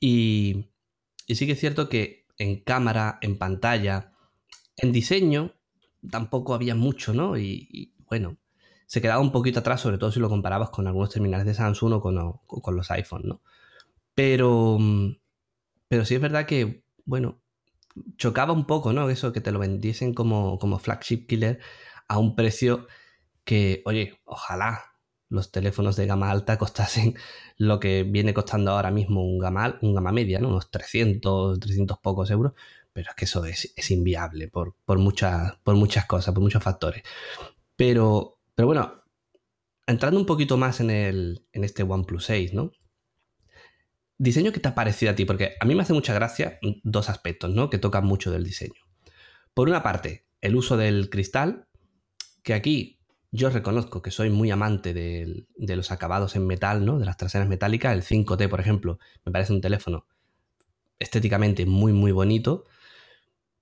y 0.00 0.70
y 1.30 1.36
sí 1.36 1.46
que 1.46 1.52
es 1.52 1.60
cierto 1.60 1.88
que 1.88 2.26
en 2.38 2.60
cámara, 2.60 3.20
en 3.20 3.38
pantalla, 3.38 4.14
en 4.76 4.90
diseño, 4.90 5.54
tampoco 6.10 6.54
había 6.54 6.74
mucho, 6.74 7.14
¿no? 7.14 7.38
Y, 7.38 7.94
bueno, 8.08 8.36
se 8.86 9.00
quedaba 9.00 9.20
un 9.20 9.30
poquito 9.30 9.60
atrás, 9.60 9.80
sobre 9.80 9.96
todo 9.96 10.10
si 10.10 10.18
lo 10.18 10.28
comparabas 10.28 10.70
con 10.70 10.88
algunos 10.88 11.10
terminales 11.10 11.46
de 11.46 11.54
Samsung 11.54 11.92
o 11.92 12.00
con, 12.00 12.74
los 12.76 12.90
iPhones, 12.90 13.26
¿no? 13.28 13.42
Pero, 14.12 14.76
pero 15.86 16.04
sí 16.04 16.16
es 16.16 16.20
verdad 16.20 16.46
que, 16.46 16.82
bueno, 17.04 17.39
chocaba 18.16 18.52
un 18.52 18.66
poco, 18.66 18.92
¿no? 18.92 19.08
Eso 19.10 19.32
que 19.32 19.40
te 19.40 19.52
lo 19.52 19.58
vendiesen 19.58 20.14
como, 20.14 20.58
como 20.58 20.78
flagship 20.78 21.26
killer 21.26 21.60
a 22.08 22.18
un 22.18 22.34
precio 22.36 22.86
que, 23.44 23.82
oye, 23.86 24.20
ojalá 24.24 24.90
los 25.28 25.52
teléfonos 25.52 25.96
de 25.96 26.06
gama 26.06 26.30
alta 26.30 26.58
costasen 26.58 27.14
lo 27.56 27.80
que 27.80 28.02
viene 28.02 28.34
costando 28.34 28.72
ahora 28.72 28.90
mismo 28.90 29.22
un 29.24 29.38
gama, 29.38 29.78
un 29.82 29.94
gama 29.94 30.12
media, 30.12 30.40
¿no? 30.40 30.48
unos 30.48 30.70
300, 30.70 31.60
300 31.60 31.98
pocos 31.98 32.30
euros, 32.30 32.52
pero 32.92 33.10
es 33.10 33.16
que 33.16 33.24
eso 33.24 33.44
es, 33.44 33.90
inviable 33.90 34.48
por, 34.48 34.74
muchas, 34.98 35.56
por 35.62 35.76
muchas 35.76 36.06
cosas, 36.06 36.34
por 36.34 36.42
muchos 36.42 36.62
factores. 36.62 37.02
Pero, 37.76 38.38
pero 38.54 38.66
bueno, 38.66 39.04
entrando 39.86 40.18
un 40.18 40.26
poquito 40.26 40.56
más 40.56 40.80
en, 40.80 40.90
el, 40.90 41.46
en 41.52 41.64
este 41.64 41.82
OnePlus 41.84 42.24
6, 42.24 42.54
¿no? 42.54 42.72
Diseño 44.22 44.52
que 44.52 44.60
te 44.60 44.68
ha 44.68 44.74
parecido 44.74 45.12
a 45.12 45.14
ti, 45.14 45.24
porque 45.24 45.54
a 45.58 45.64
mí 45.64 45.74
me 45.74 45.80
hace 45.80 45.94
mucha 45.94 46.12
gracia 46.12 46.58
dos 46.82 47.08
aspectos, 47.08 47.54
¿no? 47.54 47.70
Que 47.70 47.78
tocan 47.78 48.04
mucho 48.04 48.30
del 48.30 48.44
diseño. 48.44 48.82
Por 49.54 49.70
una 49.70 49.82
parte, 49.82 50.26
el 50.42 50.56
uso 50.56 50.76
del 50.76 51.08
cristal, 51.08 51.68
que 52.42 52.52
aquí 52.52 53.00
yo 53.32 53.48
reconozco 53.48 54.02
que 54.02 54.10
soy 54.10 54.28
muy 54.28 54.50
amante 54.50 54.92
de, 54.92 55.46
los 55.74 55.90
acabados 55.90 56.36
en 56.36 56.46
metal, 56.46 56.84
¿no? 56.84 56.98
De 56.98 57.06
las 57.06 57.16
traseras 57.16 57.48
metálicas. 57.48 57.94
El 57.94 58.02
5T, 58.02 58.46
por 58.50 58.60
ejemplo, 58.60 58.98
me 59.24 59.32
parece 59.32 59.54
un 59.54 59.62
teléfono 59.62 60.04
estéticamente 60.98 61.64
muy, 61.64 61.94
muy 61.94 62.12
bonito. 62.12 62.66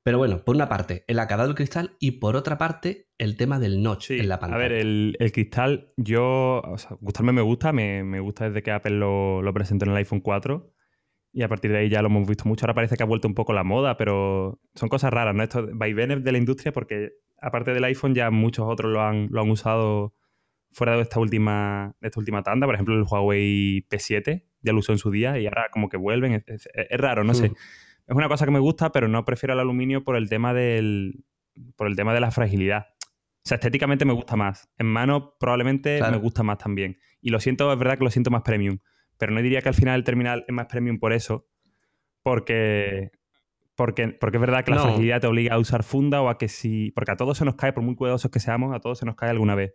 Pero 0.08 0.16
bueno, 0.16 0.42
por 0.42 0.56
una 0.56 0.70
parte, 0.70 1.04
el 1.06 1.18
acabado 1.18 1.48
del 1.48 1.54
cristal 1.54 1.94
y 2.00 2.12
por 2.12 2.34
otra 2.34 2.56
parte, 2.56 3.10
el 3.18 3.36
tema 3.36 3.58
del 3.58 3.82
notch 3.82 4.12
en 4.12 4.26
la 4.30 4.38
pantalla. 4.38 4.64
A 4.64 4.68
ver, 4.68 4.72
el, 4.72 5.14
cristal, 5.34 5.92
yo, 5.98 6.62
o 6.64 6.78
sea, 6.78 6.96
gustarme 6.98 7.32
me 7.32 7.42
gusta, 7.42 7.74
me, 7.74 8.18
gusta 8.18 8.48
desde 8.48 8.62
que 8.62 8.70
Apple 8.70 8.92
lo, 8.92 9.42
lo, 9.42 9.52
presentó 9.52 9.84
en 9.84 9.90
el 9.90 9.98
iPhone 9.98 10.20
4 10.20 10.72
y 11.34 11.42
a 11.42 11.48
partir 11.48 11.72
de 11.72 11.80
ahí 11.80 11.90
ya 11.90 12.00
lo 12.00 12.08
hemos 12.08 12.26
visto 12.26 12.44
mucho. 12.46 12.64
Ahora 12.64 12.72
parece 12.72 12.96
que 12.96 13.02
ha 13.02 13.06
vuelto 13.06 13.28
un 13.28 13.34
poco 13.34 13.52
la 13.52 13.64
moda, 13.64 13.98
pero 13.98 14.62
son 14.74 14.88
cosas 14.88 15.12
raras, 15.12 15.34
¿no? 15.34 15.42
Esto 15.42 15.68
vaivenes 15.74 16.24
de 16.24 16.32
la 16.32 16.38
industria 16.38 16.72
porque 16.72 17.10
aparte 17.38 17.74
del 17.74 17.84
iPhone, 17.84 18.14
ya 18.14 18.30
muchos 18.30 18.64
otros 18.66 18.90
lo 18.90 19.02
han, 19.02 19.28
lo 19.30 19.42
han 19.42 19.50
usado 19.50 20.14
fuera 20.72 20.96
de 20.96 21.02
esta 21.02 21.20
última, 21.20 21.94
de 22.00 22.08
esta 22.08 22.18
última 22.18 22.42
tanda. 22.42 22.66
Por 22.66 22.76
ejemplo, 22.76 22.94
el 22.94 23.02
Huawei 23.02 23.86
P7 23.90 24.42
ya 24.62 24.72
lo 24.72 24.78
usó 24.78 24.92
en 24.92 24.98
su 24.98 25.10
día 25.10 25.38
y 25.38 25.44
ahora 25.44 25.66
como 25.70 25.90
que 25.90 25.98
vuelven. 25.98 26.42
Es, 26.46 26.66
raro, 26.92 27.24
no 27.24 27.34
sé. 27.34 27.52
Es 28.08 28.16
una 28.16 28.28
cosa 28.28 28.44
que 28.44 28.50
me 28.50 28.58
gusta, 28.58 28.90
pero 28.90 29.06
no 29.06 29.24
prefiero 29.24 29.54
el 29.54 29.60
aluminio 29.60 30.02
por 30.02 30.16
el 30.16 30.28
tema 30.28 30.54
del. 30.54 31.24
por 31.76 31.86
el 31.86 31.94
tema 31.94 32.14
de 32.14 32.20
la 32.20 32.30
fragilidad. 32.30 32.86
O 33.00 33.48
sea, 33.48 33.56
estéticamente 33.56 34.04
me 34.04 34.12
gusta 34.12 34.36
más. 34.36 34.68
En 34.78 34.86
mano 34.86 35.36
probablemente 35.38 36.00
me 36.10 36.16
gusta 36.16 36.42
más 36.42 36.58
también. 36.58 36.98
Y 37.20 37.30
lo 37.30 37.40
siento, 37.40 37.72
es 37.72 37.78
verdad 37.78 37.98
que 37.98 38.04
lo 38.04 38.10
siento 38.10 38.30
más 38.30 38.42
premium. 38.42 38.78
Pero 39.18 39.32
no 39.32 39.42
diría 39.42 39.62
que 39.62 39.68
al 39.68 39.74
final 39.74 39.96
el 39.96 40.04
terminal 40.04 40.44
es 40.46 40.54
más 40.54 40.66
premium 40.66 40.98
por 40.98 41.12
eso. 41.12 41.46
Porque 42.22 43.12
porque, 43.78 44.08
porque 44.08 44.38
es 44.38 44.40
verdad 44.40 44.64
que 44.64 44.72
la 44.72 44.82
fragilidad 44.82 45.20
te 45.20 45.28
obliga 45.28 45.54
a 45.54 45.58
usar 45.60 45.84
funda 45.84 46.20
o 46.20 46.28
a 46.28 46.36
que 46.36 46.48
si. 46.48 46.90
Porque 46.90 47.12
a 47.12 47.16
todos 47.16 47.38
se 47.38 47.44
nos 47.44 47.54
cae, 47.54 47.72
por 47.72 47.84
muy 47.84 47.94
cuidadosos 47.94 48.28
que 48.28 48.40
seamos, 48.40 48.74
a 48.74 48.80
todos 48.80 48.98
se 48.98 49.06
nos 49.06 49.14
cae 49.14 49.30
alguna 49.30 49.54
vez. 49.54 49.74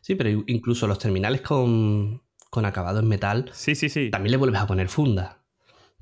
Sí, 0.00 0.14
pero 0.14 0.30
incluso 0.46 0.86
los 0.86 0.98
terminales 0.98 1.42
con, 1.42 2.22
acabado 2.50 3.00
en 3.00 3.08
metal. 3.08 3.50
Sí, 3.52 3.74
sí, 3.74 3.90
sí. 3.90 4.10
También 4.10 4.30
le 4.30 4.38
vuelves 4.38 4.58
a 4.58 4.66
poner 4.66 4.88
funda. 4.88 5.44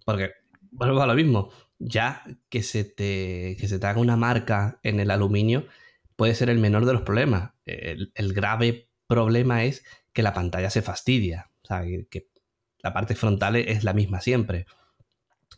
Porque 0.04 0.30
vuelvo 0.70 1.02
a 1.02 1.08
lo 1.08 1.14
mismo. 1.14 1.50
Ya 1.78 2.24
que 2.48 2.62
se, 2.62 2.84
te, 2.84 3.56
que 3.58 3.68
se 3.68 3.78
te 3.78 3.86
haga 3.86 4.00
una 4.00 4.16
marca 4.16 4.78
en 4.82 5.00
el 5.00 5.10
aluminio 5.10 5.66
puede 6.16 6.34
ser 6.34 6.50
el 6.50 6.58
menor 6.58 6.86
de 6.86 6.92
los 6.92 7.02
problemas. 7.02 7.52
El, 7.66 8.32
grave 8.32 8.88
problema 9.06 9.64
es 9.64 9.84
que 10.12 10.22
la 10.22 10.32
pantalla 10.32 10.70
se 10.70 10.82
fastidia. 10.82 11.50
O 11.62 11.66
sea, 11.66 11.82
que 11.82 12.28
la 12.78 12.92
parte 12.92 13.14
frontal 13.14 13.56
es 13.56 13.84
la 13.84 13.92
misma 13.92 14.20
siempre. 14.20 14.66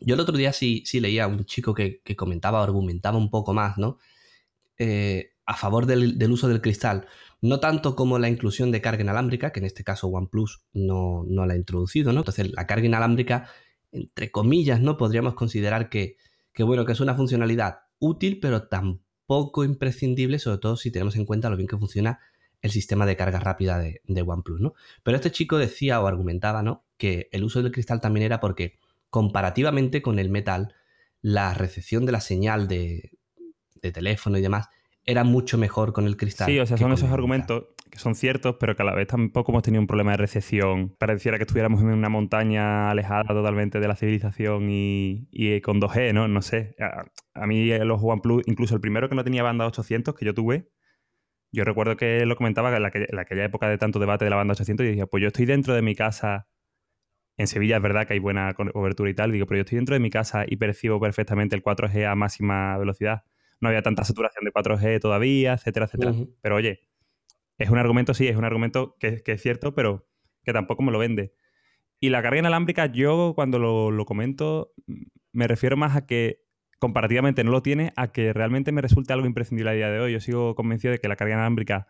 Yo 0.01 0.15
el 0.15 0.21
otro 0.21 0.37
día 0.37 0.53
sí, 0.53 0.83
sí 0.85 0.99
leía 0.99 1.25
a 1.25 1.27
un 1.27 1.45
chico 1.45 1.73
que, 1.73 2.01
comentaba, 2.15 2.63
argumentaba 2.63 3.17
un 3.17 3.29
poco 3.29 3.53
más, 3.53 3.77
¿no? 3.77 3.97
Eh, 4.77 5.31
a 5.45 5.55
favor 5.55 5.85
del, 5.85 6.31
uso 6.31 6.47
del 6.47 6.61
cristal. 6.61 7.07
No 7.41 7.59
tanto 7.59 7.95
como 7.95 8.19
la 8.19 8.29
inclusión 8.29 8.71
de 8.71 8.81
carga 8.81 9.03
inalámbrica, 9.03 9.51
que 9.51 9.59
en 9.59 9.65
este 9.65 9.83
caso 9.83 10.07
OnePlus 10.07 10.63
no, 10.73 11.23
no 11.27 11.45
la 11.45 11.53
ha 11.53 11.57
introducido, 11.57 12.13
¿no? 12.13 12.21
Entonces, 12.21 12.51
la 12.51 12.67
carga 12.67 12.85
inalámbrica, 12.85 13.49
entre 13.91 14.31
comillas, 14.31 14.81
¿no? 14.81 14.97
Podríamos 14.97 15.33
considerar 15.33 15.89
que, 15.89 16.17
bueno, 16.59 16.85
que 16.85 16.91
es 16.91 16.99
una 16.99 17.15
funcionalidad 17.15 17.79
útil, 17.99 18.39
pero 18.39 18.67
tampoco 18.67 19.63
imprescindible, 19.63 20.39
sobre 20.39 20.59
todo 20.59 20.77
si 20.77 20.91
tenemos 20.91 21.15
en 21.15 21.25
cuenta 21.25 21.49
lo 21.49 21.57
bien 21.57 21.67
que 21.67 21.77
funciona 21.77 22.19
el 22.61 22.71
sistema 22.71 23.05
de 23.05 23.15
carga 23.15 23.39
rápida 23.39 23.77
de, 23.77 24.01
de 24.05 24.21
OnePlus, 24.21 24.59
¿no? 24.59 24.73
Pero 25.03 25.17
este 25.17 25.31
chico 25.31 25.57
decía 25.57 26.01
o 26.01 26.07
argumentaba, 26.07 26.63
¿no? 26.63 26.85
Que 26.97 27.29
el 27.31 27.43
uso 27.43 27.61
del 27.61 27.71
cristal 27.71 28.01
también 28.01 28.25
era 28.25 28.39
porque 28.39 28.79
comparativamente 29.09 30.01
con 30.01 30.19
el 30.19 30.29
metal, 30.29 30.75
la 31.21 31.53
recepción 31.53 32.05
de 32.05 32.11
la 32.11 32.21
señal 32.21 32.67
de, 32.67 33.11
teléfono 33.93 34.37
y 34.37 34.41
demás 34.41 34.67
era 35.07 35.23
mucho 35.23 35.57
mejor 35.57 35.93
con 35.93 36.05
el 36.05 36.17
cristal. 36.17 36.47
Sí, 36.47 36.59
o 36.59 36.65
sea, 36.65 36.77
son 36.77 36.91
esos 36.91 37.09
argumentos 37.09 37.67
que 37.89 37.97
son 37.97 38.13
ciertos, 38.13 38.57
pero 38.59 38.75
que 38.75 38.81
a 38.83 38.85
la 38.85 38.93
vez 38.93 39.07
tampoco 39.07 39.53
hemos 39.53 39.63
tenido 39.63 39.79
un 39.79 39.87
problema 39.87 40.11
de 40.11 40.17
recepción. 40.17 40.93
Pareciera 40.99 41.37
que 41.37 41.43
estuviéramos 41.43 41.81
en 41.81 41.87
una 41.87 42.09
montaña 42.09 42.91
alejada 42.91 43.23
totalmente 43.23 43.79
de 43.79 43.87
la 43.87 43.95
civilización 43.95 44.67
y, 44.69 45.61
con 45.61 45.79
2G, 45.79 46.13
¿no? 46.13 46.27
No 46.27 46.41
sé. 46.41 46.75
A, 47.33 47.47
mí 47.47 47.69
los 47.79 48.01
OnePlus, 48.03 48.43
incluso 48.47 48.75
el 48.75 48.81
primero 48.81 49.07
que 49.07 49.15
no 49.15 49.23
tenía 49.23 49.43
banda 49.43 49.65
800 49.65 50.13
que 50.13 50.25
yo 50.25 50.33
tuve, 50.33 50.69
yo 51.53 51.63
recuerdo 51.63 51.95
que 51.95 52.25
lo 52.25 52.35
comentaba 52.35 52.75
en, 52.75 52.85
aquella, 52.85 53.45
época 53.45 53.69
de 53.69 53.77
tanto 53.77 53.99
debate 53.99 54.25
de 54.25 54.29
la 54.29 54.35
banda 54.35 54.51
800 54.51 54.85
y 54.85 54.89
decía, 54.89 55.07
pues 55.07 55.21
yo 55.21 55.27
estoy 55.27 55.45
dentro 55.45 55.73
de 55.73 55.81
mi 55.81 55.95
casa 55.95 56.49
en 57.37 57.47
Sevilla 57.47 57.77
es 57.77 57.83
verdad 57.83 58.07
que 58.07 58.13
hay 58.13 58.19
buena 58.19 58.53
cobertura 58.55 59.09
y 59.11 59.13
tal, 59.13 59.31
digo, 59.31 59.45
pero 59.45 59.59
yo 59.59 59.61
estoy 59.61 59.75
dentro 59.75 59.93
de 59.93 59.99
mi 59.99 60.09
casa 60.09 60.43
y 60.47 60.57
percibo 60.57 60.99
perfectamente 60.99 61.55
el 61.55 61.63
4G 61.63 62.11
a 62.11 62.15
máxima 62.15 62.77
velocidad. 62.79 63.23
No 63.59 63.69
había 63.69 63.81
tanta 63.81 64.03
saturación 64.03 64.45
de 64.45 64.51
4G 64.51 64.99
todavía, 64.99 65.53
etcétera, 65.53 65.85
etcétera. 65.85 66.13
Pero 66.41 66.55
oye, 66.55 66.81
es 67.57 67.69
un 67.69 67.77
argumento, 67.77 68.13
sí, 68.13 68.27
es 68.27 68.35
un 68.35 68.45
argumento 68.45 68.95
que, 68.99 69.21
es 69.25 69.41
cierto, 69.41 69.73
pero 69.73 70.07
que 70.43 70.53
tampoco 70.53 70.83
me 70.83 70.91
lo 70.91 70.99
vende. 70.99 71.33
Y 71.99 72.09
la 72.09 72.21
carga 72.21 72.39
inalámbrica, 72.39 72.85
yo 72.85 73.33
cuando 73.35 73.57
lo, 73.57 73.89
lo 73.89 74.05
comento, 74.05 74.73
me 75.31 75.47
refiero 75.47 75.75
más 75.75 75.95
a 75.95 76.05
que 76.05 76.45
comparativamente 76.79 77.43
no 77.43 77.51
lo 77.51 77.63
tiene, 77.63 77.93
a 77.95 78.11
que 78.11 78.33
realmente 78.33 78.71
me 78.71 78.81
resulte 78.81 79.13
algo 79.13 79.25
imprescindible 79.25 79.71
a 79.71 79.73
día 79.73 79.89
de 79.89 79.99
hoy. 79.99 80.13
Yo 80.13 80.19
sigo 80.19 80.53
convencido 80.53 80.91
de 80.91 80.99
que 80.99 81.07
la 81.07 81.15
carga 81.15 81.33
inalámbrica 81.33 81.87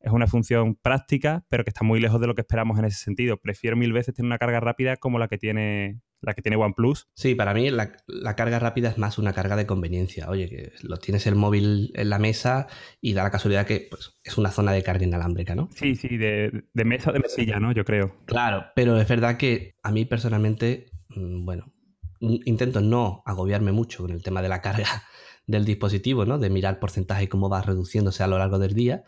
es 0.00 0.12
una 0.12 0.26
función 0.26 0.76
práctica, 0.76 1.44
pero 1.48 1.64
que 1.64 1.70
está 1.70 1.84
muy 1.84 2.00
lejos 2.00 2.20
de 2.20 2.26
lo 2.26 2.34
que 2.34 2.40
esperamos 2.40 2.78
en 2.78 2.86
ese 2.86 2.98
sentido. 3.04 3.36
Prefiero 3.36 3.76
mil 3.76 3.92
veces 3.92 4.14
tener 4.14 4.26
una 4.26 4.38
carga 4.38 4.60
rápida 4.60 4.96
como 4.96 5.18
la 5.18 5.28
que 5.28 5.38
tiene 5.38 6.00
la 6.22 6.34
que 6.34 6.42
tiene 6.42 6.56
OnePlus. 6.56 7.08
Sí, 7.14 7.34
para 7.34 7.54
mí 7.54 7.70
la, 7.70 7.92
carga 8.36 8.58
rápida 8.58 8.90
es 8.90 8.98
más 8.98 9.18
una 9.18 9.32
carga 9.32 9.56
de 9.56 9.66
conveniencia. 9.66 10.28
Oye, 10.28 10.48
que 10.48 10.72
lo 10.82 10.98
tienes 10.98 11.26
el 11.26 11.34
móvil 11.34 11.92
en 11.94 12.10
la 12.10 12.18
mesa 12.18 12.66
y 13.00 13.14
da 13.14 13.22
la 13.22 13.30
casualidad 13.30 13.66
que 13.66 13.88
pues, 13.90 14.18
es 14.22 14.36
una 14.36 14.50
zona 14.50 14.72
de 14.72 14.82
carga 14.82 15.04
inalámbrica, 15.04 15.54
¿no? 15.54 15.70
Sí, 15.74 15.96
sí, 15.96 16.18
de, 16.18 16.64
de 16.72 16.84
mesa 16.84 17.10
o 17.10 17.12
de 17.12 17.20
mesilla, 17.20 17.58
¿no? 17.58 17.72
Yo 17.72 17.84
creo. 17.84 18.16
Claro, 18.26 18.66
pero 18.74 19.00
es 19.00 19.08
verdad 19.08 19.38
que 19.38 19.76
a 19.82 19.90
mí 19.92 20.04
personalmente, 20.04 20.90
mm, 21.08 21.44
bueno, 21.44 21.72
intento 22.20 22.82
no 22.82 23.22
agobiarme 23.24 23.72
mucho 23.72 24.02
con 24.02 24.12
el 24.12 24.22
tema 24.22 24.42
de 24.42 24.50
la 24.50 24.60
carga 24.60 24.84
del 25.46 25.64
dispositivo, 25.64 26.26
¿no? 26.26 26.38
De 26.38 26.50
mirar 26.50 26.80
porcentaje 26.80 27.24
y 27.24 27.28
cómo 27.28 27.48
va 27.48 27.62
reduciéndose 27.62 28.22
a 28.22 28.26
lo 28.26 28.36
largo 28.36 28.58
del 28.58 28.74
día 28.74 29.04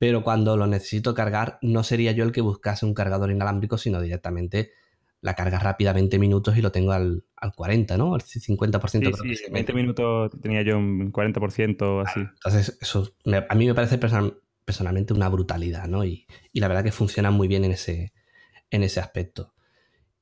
pero 0.00 0.22
cuando 0.22 0.56
lo 0.56 0.66
necesito 0.66 1.14
cargar, 1.14 1.58
no 1.60 1.84
sería 1.84 2.12
yo 2.12 2.24
el 2.24 2.32
que 2.32 2.40
buscase 2.40 2.86
un 2.86 2.94
cargador 2.94 3.30
inalámbrico, 3.30 3.76
sino 3.76 4.00
directamente 4.00 4.72
la 5.20 5.34
carga 5.34 5.58
rápida 5.58 5.92
20 5.92 6.18
minutos 6.18 6.56
y 6.56 6.62
lo 6.62 6.72
tengo 6.72 6.92
al, 6.92 7.22
40, 7.54 7.98
¿no? 7.98 8.14
Al 8.14 8.22
50%. 8.22 9.14
Sí, 9.22 9.36
sí, 9.36 9.44
20 9.52 9.74
minutos 9.74 10.30
tenía 10.40 10.62
yo 10.62 10.78
un 10.78 11.12
40% 11.12 12.02
así. 12.06 12.20
entonces, 12.20 12.78
eso 12.80 13.14
a 13.50 13.54
mí 13.54 13.66
me 13.66 13.74
parece 13.74 13.98
personalmente 14.64 15.12
una 15.12 15.28
brutalidad, 15.28 15.86
¿no? 15.86 16.02
Y, 16.02 16.26
la 16.54 16.68
verdad 16.68 16.82
que 16.82 16.92
funciona 16.92 17.30
muy 17.30 17.46
bien 17.46 17.66
en 17.66 17.72
ese, 17.72 18.14
en 18.70 18.82
ese 18.82 19.00
aspecto. 19.00 19.52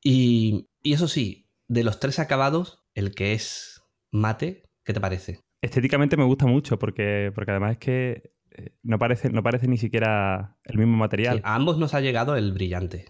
Y, 0.02 0.70
y 0.82 0.94
eso 0.94 1.06
sí, 1.06 1.46
de 1.68 1.84
los 1.84 2.00
tres 2.00 2.18
acabados, 2.18 2.84
el 2.94 3.14
que 3.14 3.32
es 3.32 3.84
mate, 4.10 4.64
¿qué 4.82 4.92
te 4.92 5.00
parece? 5.00 5.38
Estéticamente 5.62 6.16
me 6.16 6.24
gusta 6.24 6.46
mucho 6.46 6.80
porque, 6.80 7.30
porque 7.32 7.52
además 7.52 7.72
es 7.74 7.78
que 7.78 8.37
no 8.82 8.98
parece, 8.98 9.30
no 9.30 9.42
parece 9.42 9.68
ni 9.68 9.78
siquiera 9.78 10.56
el 10.64 10.78
mismo 10.78 10.96
material. 10.96 11.40
a 11.44 11.54
ambos 11.54 11.78
nos 11.78 11.94
ha 11.94 12.00
llegado 12.00 12.36
el 12.36 12.52
brillante. 12.52 13.06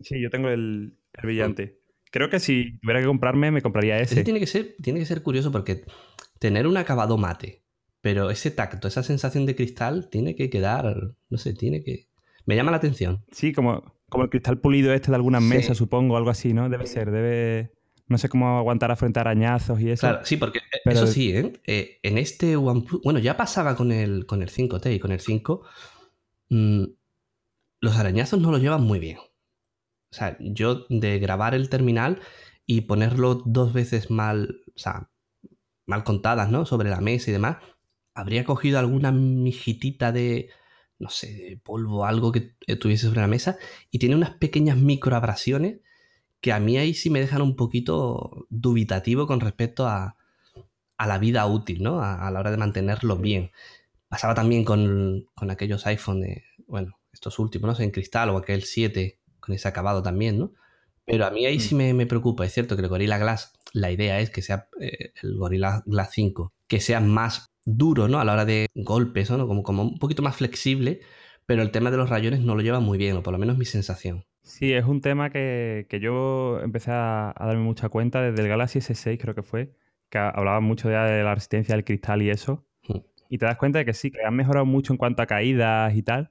Sí, 0.00 0.20
yo 0.20 0.30
tengo 0.30 0.48
el, 0.48 0.98
brillante. 1.22 1.80
Creo 2.10 2.30
que 2.30 2.40
si 2.40 2.78
tuviera 2.78 3.00
que 3.00 3.06
comprarme, 3.06 3.50
me 3.50 3.62
compraría 3.62 3.98
ese. 3.98 4.22
tiene, 4.24 4.40
que 4.40 4.46
ser, 4.46 4.76
tiene 4.82 5.00
que 5.00 5.06
ser 5.06 5.22
curioso 5.22 5.50
porque 5.50 5.84
tener 6.38 6.66
un 6.66 6.76
acabado 6.76 7.18
mate, 7.18 7.64
pero 8.00 8.30
ese 8.30 8.50
tacto, 8.50 8.88
esa 8.88 9.02
sensación 9.02 9.46
de 9.46 9.56
cristal, 9.56 10.08
tiene 10.10 10.36
que 10.36 10.50
quedar, 10.50 11.14
no 11.28 11.38
sé, 11.38 11.54
tiene 11.54 11.82
que... 11.82 12.08
Me 12.46 12.56
llama 12.56 12.70
la 12.70 12.76
atención. 12.76 13.24
Sí, 13.32 13.52
como, 13.52 13.96
como 14.08 14.24
el 14.24 14.30
cristal 14.30 14.60
pulido 14.60 14.92
este 14.92 15.10
de 15.10 15.16
algunas 15.16 15.42
mesas, 15.42 15.78
supongo, 15.78 16.16
algo 16.16 16.30
así, 16.30 16.52
¿no? 16.52 16.68
Debe 16.68 16.86
ser, 16.86 17.10
debe 17.10 17.72
no 18.06 18.18
sé 18.18 18.28
cómo 18.28 18.58
aguantar 18.58 18.90
a 18.90 18.96
frente 18.96 19.18
a 19.18 19.22
arañazos 19.22 19.80
y 19.80 19.90
eso. 19.90 20.06
Claro, 20.06 20.24
sí, 20.24 20.36
porque 20.36 20.58
eh, 20.58 20.80
eso 20.86 21.06
sí, 21.06 21.34
¿eh? 21.34 21.52
¿eh? 21.66 21.98
en 22.02 22.18
este 22.18 22.56
OnePlus, 22.56 23.00
bueno, 23.02 23.18
ya 23.18 23.36
pasaba 23.36 23.76
con 23.76 23.92
el, 23.92 24.26
con 24.26 24.42
el 24.42 24.50
5T 24.50 24.94
y 24.94 24.98
con 25.00 25.12
el 25.12 25.20
5, 25.20 25.62
mm, 26.50 26.84
los 27.80 27.96
arañazos 27.96 28.40
no 28.40 28.50
lo 28.50 28.58
llevan 28.58 28.82
muy 28.82 28.98
bien. 28.98 29.18
O 29.18 30.16
sea, 30.16 30.36
yo 30.40 30.86
de 30.90 31.18
grabar 31.18 31.54
el 31.54 31.68
terminal 31.68 32.20
y 32.66 32.82
ponerlo 32.82 33.42
dos 33.46 33.72
veces 33.72 34.10
mal, 34.10 34.62
o 34.74 34.78
sea, 34.78 35.10
mal 35.86 36.04
contadas, 36.04 36.50
¿no? 36.50 36.66
Sobre 36.66 36.90
la 36.90 37.00
mesa 37.00 37.30
y 37.30 37.32
demás, 37.32 37.58
habría 38.14 38.44
cogido 38.44 38.78
alguna 38.78 39.12
mijitita 39.12 40.12
de, 40.12 40.50
no 40.98 41.10
sé, 41.10 41.32
de 41.32 41.56
polvo, 41.56 42.04
algo 42.04 42.32
que 42.32 42.54
tuviese 42.76 43.06
sobre 43.06 43.22
la 43.22 43.26
mesa 43.26 43.56
y 43.90 43.98
tiene 43.98 44.14
unas 44.14 44.30
pequeñas 44.36 44.76
microabrasiones 44.76 45.80
que 46.44 46.52
a 46.52 46.60
mí 46.60 46.76
ahí 46.76 46.92
sí 46.92 47.08
me 47.08 47.20
dejan 47.20 47.40
un 47.40 47.56
poquito 47.56 48.46
dubitativo 48.50 49.26
con 49.26 49.40
respecto 49.40 49.86
a, 49.88 50.14
la 50.98 51.16
vida 51.16 51.46
útil, 51.46 51.82
¿no? 51.82 52.02
A, 52.02 52.30
la 52.30 52.38
hora 52.38 52.50
de 52.50 52.58
mantenerlo 52.58 53.16
bien. 53.16 53.50
Pasaba 54.08 54.34
también 54.34 54.62
con, 54.62 55.26
aquellos 55.48 55.86
iPhone, 55.86 56.22
bueno, 56.66 56.98
estos 57.14 57.38
últimos, 57.38 57.68
no 57.68 57.74
sé, 57.74 57.84
en 57.84 57.92
cristal 57.92 58.28
o 58.28 58.36
aquel 58.36 58.64
7 58.64 59.20
con 59.40 59.54
ese 59.54 59.68
acabado 59.68 60.02
también, 60.02 60.38
¿no? 60.38 60.52
Pero 61.06 61.24
a 61.24 61.30
mí 61.30 61.46
ahí 61.46 61.58
sí 61.60 61.74
mm. 61.74 61.96
me, 61.96 62.04
preocupa. 62.04 62.44
Es 62.44 62.52
cierto 62.52 62.76
que 62.76 62.82
el 62.82 62.88
Gorilla 62.88 63.16
Glass, 63.16 63.54
la 63.72 63.90
idea 63.90 64.20
es 64.20 64.28
que 64.28 64.42
sea 64.42 64.68
eh, 64.82 65.14
el 65.22 65.38
Gorilla 65.38 65.82
Glass 65.86 66.10
5, 66.12 66.52
que 66.68 66.78
sea 66.78 67.00
más 67.00 67.46
duro, 67.64 68.06
¿no? 68.06 68.20
A 68.20 68.24
la 68.26 68.34
hora 68.34 68.44
de 68.44 68.66
golpes, 68.74 69.30
¿no? 69.30 69.48
Como, 69.48 69.62
como 69.62 69.82
un 69.84 69.98
poquito 69.98 70.20
más 70.20 70.36
flexible, 70.36 71.00
pero 71.46 71.62
el 71.62 71.70
tema 71.70 71.90
de 71.90 71.96
los 71.96 72.10
rayones 72.10 72.40
no 72.40 72.54
lo 72.54 72.60
lleva 72.60 72.80
muy 72.80 72.98
bien, 72.98 73.16
o 73.16 73.22
por 73.22 73.32
lo 73.32 73.38
menos 73.38 73.56
mi 73.56 73.64
sensación. 73.64 74.26
Sí, 74.44 74.74
es 74.74 74.84
un 74.84 75.00
tema 75.00 75.30
que, 75.30 75.86
yo 76.02 76.60
empecé 76.60 76.90
a, 76.92 77.34
darme 77.38 77.62
mucha 77.62 77.88
cuenta 77.88 78.20
desde 78.20 78.42
el 78.42 78.48
Galaxy 78.48 78.78
S6, 78.78 79.18
creo 79.18 79.34
que 79.34 79.42
fue, 79.42 79.74
que 80.10 80.18
hablaba 80.18 80.60
mucho 80.60 80.88
de, 80.88 80.94
la 80.94 81.34
resistencia 81.34 81.74
del 81.74 81.84
cristal 81.84 82.20
y 82.20 82.28
eso. 82.28 82.66
Hmm. 82.86 82.98
Y 83.30 83.38
te 83.38 83.46
das 83.46 83.56
cuenta 83.56 83.78
de 83.78 83.86
que 83.86 83.94
sí, 83.94 84.10
que 84.10 84.22
han 84.22 84.36
mejorado 84.36 84.66
mucho 84.66 84.92
en 84.92 84.98
cuanto 84.98 85.22
a 85.22 85.26
caídas 85.26 85.94
y 85.96 86.02
tal, 86.02 86.30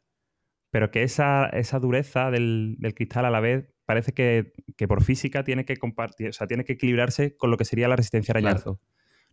pero 0.69 0.91
que 0.91 1.01
esa, 1.01 1.47
esa 1.47 1.79
dureza 1.79 2.29
del, 2.29 2.77
cristal 2.95 3.25
a 3.25 3.31
la 3.31 3.39
vez 3.39 3.67
parece 3.85 4.13
que, 4.13 4.53
por 4.87 5.03
física 5.03 5.43
tiene 5.43 5.65
que 5.65 5.77
compartir, 5.77 6.29
o 6.29 6.33
sea, 6.33 6.45
tiene 6.45 6.65
que 6.65 6.73
equilibrarse 6.73 7.35
con 7.35 7.49
lo 7.49 7.57
que 7.57 7.65
sería 7.65 7.87
la 7.87 7.95
resistencia 7.95 8.31
a 8.31 8.37
arañazo. 8.37 8.79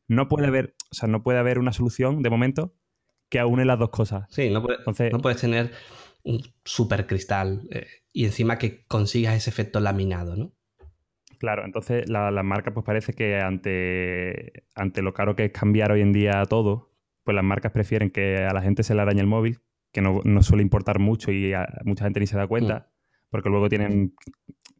No 0.09 0.27
puede 0.27 0.47
haber, 0.47 0.75
o 0.91 0.95
sea, 0.95 1.07
no 1.07 1.23
puede 1.23 1.39
haber 1.39 1.59
una 1.59 1.75
solución 1.75 2.23
de 2.23 2.31
momento 2.31 2.75
que 3.29 3.39
aúne 3.39 3.67
las 3.67 3.79
dos 3.79 3.91
cosas. 3.91 4.27
Sí, 4.31 4.49
no, 4.49 4.65
no 5.13 5.19
puedes 5.21 5.41
tener 5.41 5.71
un 6.23 6.43
super 6.65 7.07
cristal 7.07 7.63
eh, 7.71 7.87
y 8.13 8.25
encima 8.25 8.59
que 8.59 8.85
consigas 8.87 9.37
ese 9.37 9.51
efecto 9.51 9.81
laminado, 9.81 10.37
¿no? 10.37 10.53
Claro, 11.39 11.65
entonces 11.65 12.09
la, 12.09 12.31
marca 12.43 12.75
pues 12.75 12.85
parece 12.85 13.15
que 13.15 13.39
ante, 13.39 14.65
ante 14.75 15.01
lo 15.01 15.15
caro 15.15 15.37
que 15.37 15.47
es 15.47 15.53
cambiar 15.53 15.91
hoy 15.91 16.03
en 16.03 16.13
día 16.13 16.45
todo, 16.45 16.91
pues 17.25 17.35
las 17.35 17.45
marcas 17.45 17.73
prefieren 17.73 18.11
que 18.11 18.37
a 18.37 18.53
la 18.53 18.61
gente 18.61 18.83
se 18.83 18.95
le 18.95 19.01
arañe 19.01 19.21
el 19.21 19.27
móvil, 19.27 19.61
que 19.91 20.03
no, 20.03 20.23
suele 20.43 20.63
importar 20.63 20.99
mucho 20.99 21.33
y 21.33 21.53
mucha 21.85 22.05
gente 22.05 22.21
ni 22.21 22.27
se 22.27 22.37
da 22.37 22.47
cuenta, 22.47 22.79
mm. 22.79 23.31
porque 23.31 23.49
luego 23.49 23.71
tienen, 23.71 24.15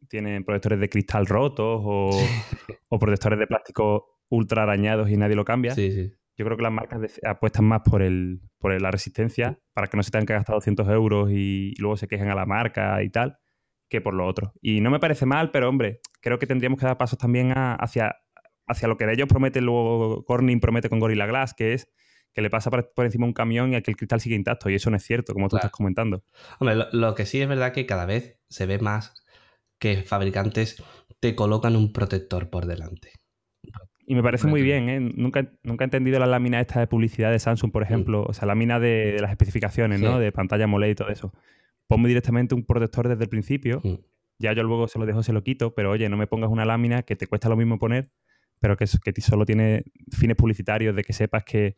tienen 0.07 0.43
protectores 0.43 0.79
de 0.79 0.89
cristal 0.89 1.25
rotos 1.25 1.81
o, 1.83 2.09
o 2.89 2.99
protectores 2.99 3.39
de 3.39 3.47
plástico 3.47 4.19
ultra 4.29 4.63
arañados 4.63 5.09
y 5.09 5.17
nadie 5.17 5.35
lo 5.35 5.45
cambia. 5.45 5.73
Sí, 5.73 5.91
sí. 5.91 6.13
Yo 6.37 6.45
creo 6.45 6.57
que 6.57 6.63
las 6.63 6.71
marcas 6.71 7.19
apuestan 7.25 7.65
más 7.65 7.81
por, 7.81 8.01
el, 8.01 8.41
por 8.57 8.79
la 8.81 8.91
resistencia 8.91 9.59
para 9.73 9.87
que 9.87 9.97
no 9.97 10.03
se 10.03 10.11
tengan 10.11 10.25
que 10.25 10.33
gastar 10.33 10.55
200 10.55 10.87
euros 10.89 11.29
y, 11.31 11.73
luego 11.77 11.97
se 11.97 12.07
quejen 12.07 12.29
a 12.29 12.35
la 12.35 12.45
marca 12.45 13.03
y 13.03 13.09
tal, 13.09 13.37
que 13.89 14.01
por 14.01 14.13
lo 14.13 14.25
otro. 14.25 14.53
Y 14.61 14.81
no 14.81 14.89
me 14.89 14.99
parece 14.99 15.25
mal, 15.25 15.51
pero 15.51 15.69
hombre, 15.69 15.99
creo 16.21 16.39
que 16.39 16.47
tendríamos 16.47 16.79
que 16.79 16.85
dar 16.85 16.97
pasos 16.97 17.19
también 17.19 17.53
hacia, 17.55 18.15
hacia 18.67 18.87
lo 18.87 18.97
que 18.97 19.11
ellos 19.11 19.27
promete 19.27 19.61
luego 19.61 20.23
Corning 20.25 20.59
promete 20.59 20.89
con 20.89 20.99
Gorilla 20.99 21.25
Glass, 21.25 21.53
que 21.53 21.73
es 21.73 21.91
que 22.33 22.41
le 22.41 22.49
pasa 22.49 22.69
por, 22.71 23.05
encima 23.05 23.25
un 23.25 23.33
camión 23.33 23.73
y 23.73 23.81
que 23.81 23.91
el 23.91 23.97
cristal 23.97 24.21
sigue 24.21 24.35
intacto. 24.35 24.69
Y 24.69 24.75
eso 24.75 24.89
no 24.89 24.95
es 24.95 25.03
cierto, 25.03 25.33
como 25.33 25.49
tú 25.49 25.57
estás 25.57 25.71
comentando. 25.71 26.23
Hombre, 26.59 26.75
lo, 26.77 26.87
lo, 26.93 27.13
que 27.13 27.25
sí 27.25 27.41
es 27.41 27.49
verdad 27.49 27.73
que 27.73 27.85
cada 27.85 28.05
vez 28.05 28.39
se 28.47 28.65
ve 28.65 28.79
más 28.79 29.21
que 29.79 30.03
fabricantes 30.03 30.81
te 31.19 31.35
colocan 31.35 31.75
un 31.75 31.91
protector 31.91 32.49
por 32.49 32.67
delante. 32.67 33.11
Y 34.11 34.15
me 34.15 34.23
parece 34.23 34.45
muy 34.45 34.61
bien, 34.61 34.89
¿eh? 34.89 34.99
Nunca, 34.99 35.49
nunca 35.63 35.85
he 35.85 35.87
entendido 35.87 36.19
la 36.19 36.25
lámina 36.25 36.59
esta 36.59 36.81
de 36.81 36.87
publicidad 36.87 37.31
de 37.31 37.39
Samsung, 37.39 37.71
por 37.71 37.81
ejemplo, 37.81 38.25
o 38.27 38.33
sea, 38.33 38.45
lámina 38.45 38.77
de, 38.77 39.15
las 39.21 39.31
especificaciones, 39.31 40.01
¿no? 40.01 40.19
De 40.19 40.33
pantalla 40.33 40.65
AMOLED 40.65 40.89
y 40.89 40.95
todo 40.95 41.07
eso. 41.07 41.33
Ponme 41.87 42.09
directamente 42.09 42.53
un 42.53 42.65
protector 42.65 43.07
desde 43.07 43.23
el 43.23 43.29
principio, 43.29 43.79
mm. 43.81 43.93
ya 44.37 44.51
yo 44.51 44.63
luego 44.63 44.89
se 44.89 44.99
lo 44.99 45.05
dejo, 45.05 45.23
se 45.23 45.31
lo 45.31 45.43
quito, 45.43 45.73
pero 45.73 45.91
oye, 45.91 46.09
no 46.09 46.17
me 46.17 46.27
pongas 46.27 46.49
una 46.49 46.65
lámina 46.65 47.03
que 47.03 47.15
te 47.15 47.25
cuesta 47.25 47.47
lo 47.47 47.55
mismo 47.55 47.79
poner, 47.79 48.11
pero 48.59 48.75
que, 48.75 48.83
que 49.01 49.21
solo 49.21 49.45
tiene 49.45 49.85
fines 50.11 50.35
publicitarios 50.35 50.93
de 50.93 51.03
que 51.05 51.13
sepas 51.13 51.45
que 51.45 51.77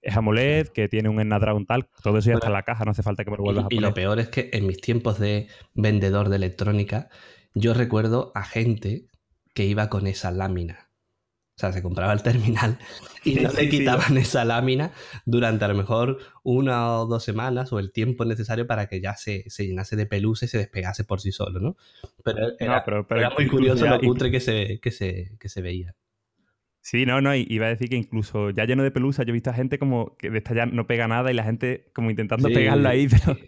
es 0.00 0.16
AMOLED, 0.16 0.68
que 0.68 0.88
tiene 0.88 1.10
un 1.10 1.20
Snapdragon 1.20 1.66
tal, 1.66 1.90
todo 2.02 2.16
eso 2.16 2.30
ya 2.30 2.36
está 2.36 2.46
en 2.46 2.54
la 2.54 2.62
caja, 2.62 2.86
no 2.86 2.92
hace 2.92 3.02
falta 3.02 3.26
que 3.26 3.30
me 3.30 3.36
lo 3.36 3.42
vuelvas 3.42 3.66
a 3.66 3.68
poner. 3.68 3.78
Y 3.78 3.84
lo 3.84 3.92
peor 3.92 4.20
es 4.20 4.28
que 4.28 4.48
en 4.54 4.66
mis 4.66 4.80
tiempos 4.80 5.18
de 5.18 5.48
vendedor 5.74 6.30
de 6.30 6.36
electrónica, 6.36 7.10
yo 7.52 7.74
recuerdo 7.74 8.32
a 8.34 8.42
gente 8.42 9.04
que 9.52 9.66
iba 9.66 9.90
con 9.90 10.06
esa 10.06 10.30
lámina 10.30 10.83
o 11.56 11.60
sea, 11.60 11.72
se 11.72 11.82
compraba 11.82 12.12
el 12.12 12.22
terminal 12.22 12.78
y 13.24 13.34
no 13.40 13.50
le 13.52 13.68
quitaban 13.68 14.16
esa 14.16 14.44
lámina 14.44 14.92
durante 15.24 15.64
a 15.64 15.68
lo 15.68 15.74
mejor 15.74 16.18
una 16.42 16.98
o 16.98 17.06
dos 17.06 17.22
semanas 17.22 17.72
o 17.72 17.78
el 17.78 17.92
tiempo 17.92 18.24
necesario 18.24 18.66
para 18.66 18.88
que 18.88 19.00
ya 19.00 19.14
se, 19.14 19.44
llenase 19.58 19.94
de 19.96 20.06
pelusa 20.06 20.46
y 20.46 20.48
se 20.48 20.58
despegase 20.58 21.04
por 21.04 21.20
sí 21.20 21.30
solo, 21.30 21.60
¿no? 21.60 21.76
Pero 22.24 22.58
era, 22.58 22.84
muy 23.36 23.46
curioso 23.46 23.86
lo 23.86 24.00
cutre 24.00 24.30
que 24.30 24.40
se, 24.40 24.80
que, 24.80 24.90
se, 24.90 25.62
veía. 25.62 25.94
Sí, 26.80 27.06
no, 27.06 27.20
no, 27.20 27.34
iba 27.34 27.66
a 27.66 27.70
decir 27.70 27.88
que 27.88 27.96
incluso 27.96 28.50
ya 28.50 28.64
lleno 28.64 28.82
de 28.82 28.90
pelusa, 28.90 29.22
yo 29.22 29.30
he 29.30 29.32
visto 29.32 29.50
a 29.50 29.54
gente 29.54 29.78
como 29.78 30.16
que 30.16 30.30
de 30.30 30.38
esta 30.38 30.54
ya 30.54 30.66
no 30.66 30.86
pega 30.86 31.06
nada 31.06 31.30
y 31.30 31.34
la 31.34 31.44
gente 31.44 31.90
como 31.94 32.10
intentando 32.10 32.48
pegarla 32.48 32.90
ahí, 32.90 33.08
pero... 33.08 33.38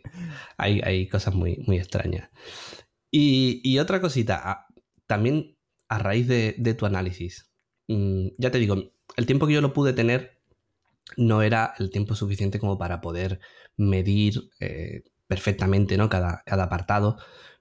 Hay, 0.59 0.81
hay 0.83 1.07
cosas 1.09 1.35
muy, 1.35 1.63
muy 1.67 1.77
extrañas. 1.77 2.31
Y, 3.11 3.61
y 3.63 3.79
otra 3.79 4.01
cosita, 4.01 4.67
también 5.07 5.57
a 5.89 5.99
raíz 5.99 6.27
de, 6.29 6.75
tu 6.75 6.87
análisis, 6.87 7.53
mm, 7.89 8.29
ya 8.39 8.51
te 8.51 8.59
digo, 8.59 8.93
el 9.17 9.27
tiempo 9.27 9.47
que 9.47 9.55
yo 9.55 9.61
lo 9.61 9.73
pude 9.73 9.93
tener 9.93 10.39
no 11.17 11.43
era 11.43 11.75
el 11.79 11.91
tiempo 11.91 12.15
suficiente 12.15 12.59
como 12.59 12.79
para 12.79 13.01
poder 13.01 13.41
medir 13.77 14.51
eh, 14.61 15.05
perfectamente 15.27 15.97
¿no? 15.97 16.09
cada, 16.09 16.43
cada 16.47 16.65
apartado, 16.65 17.19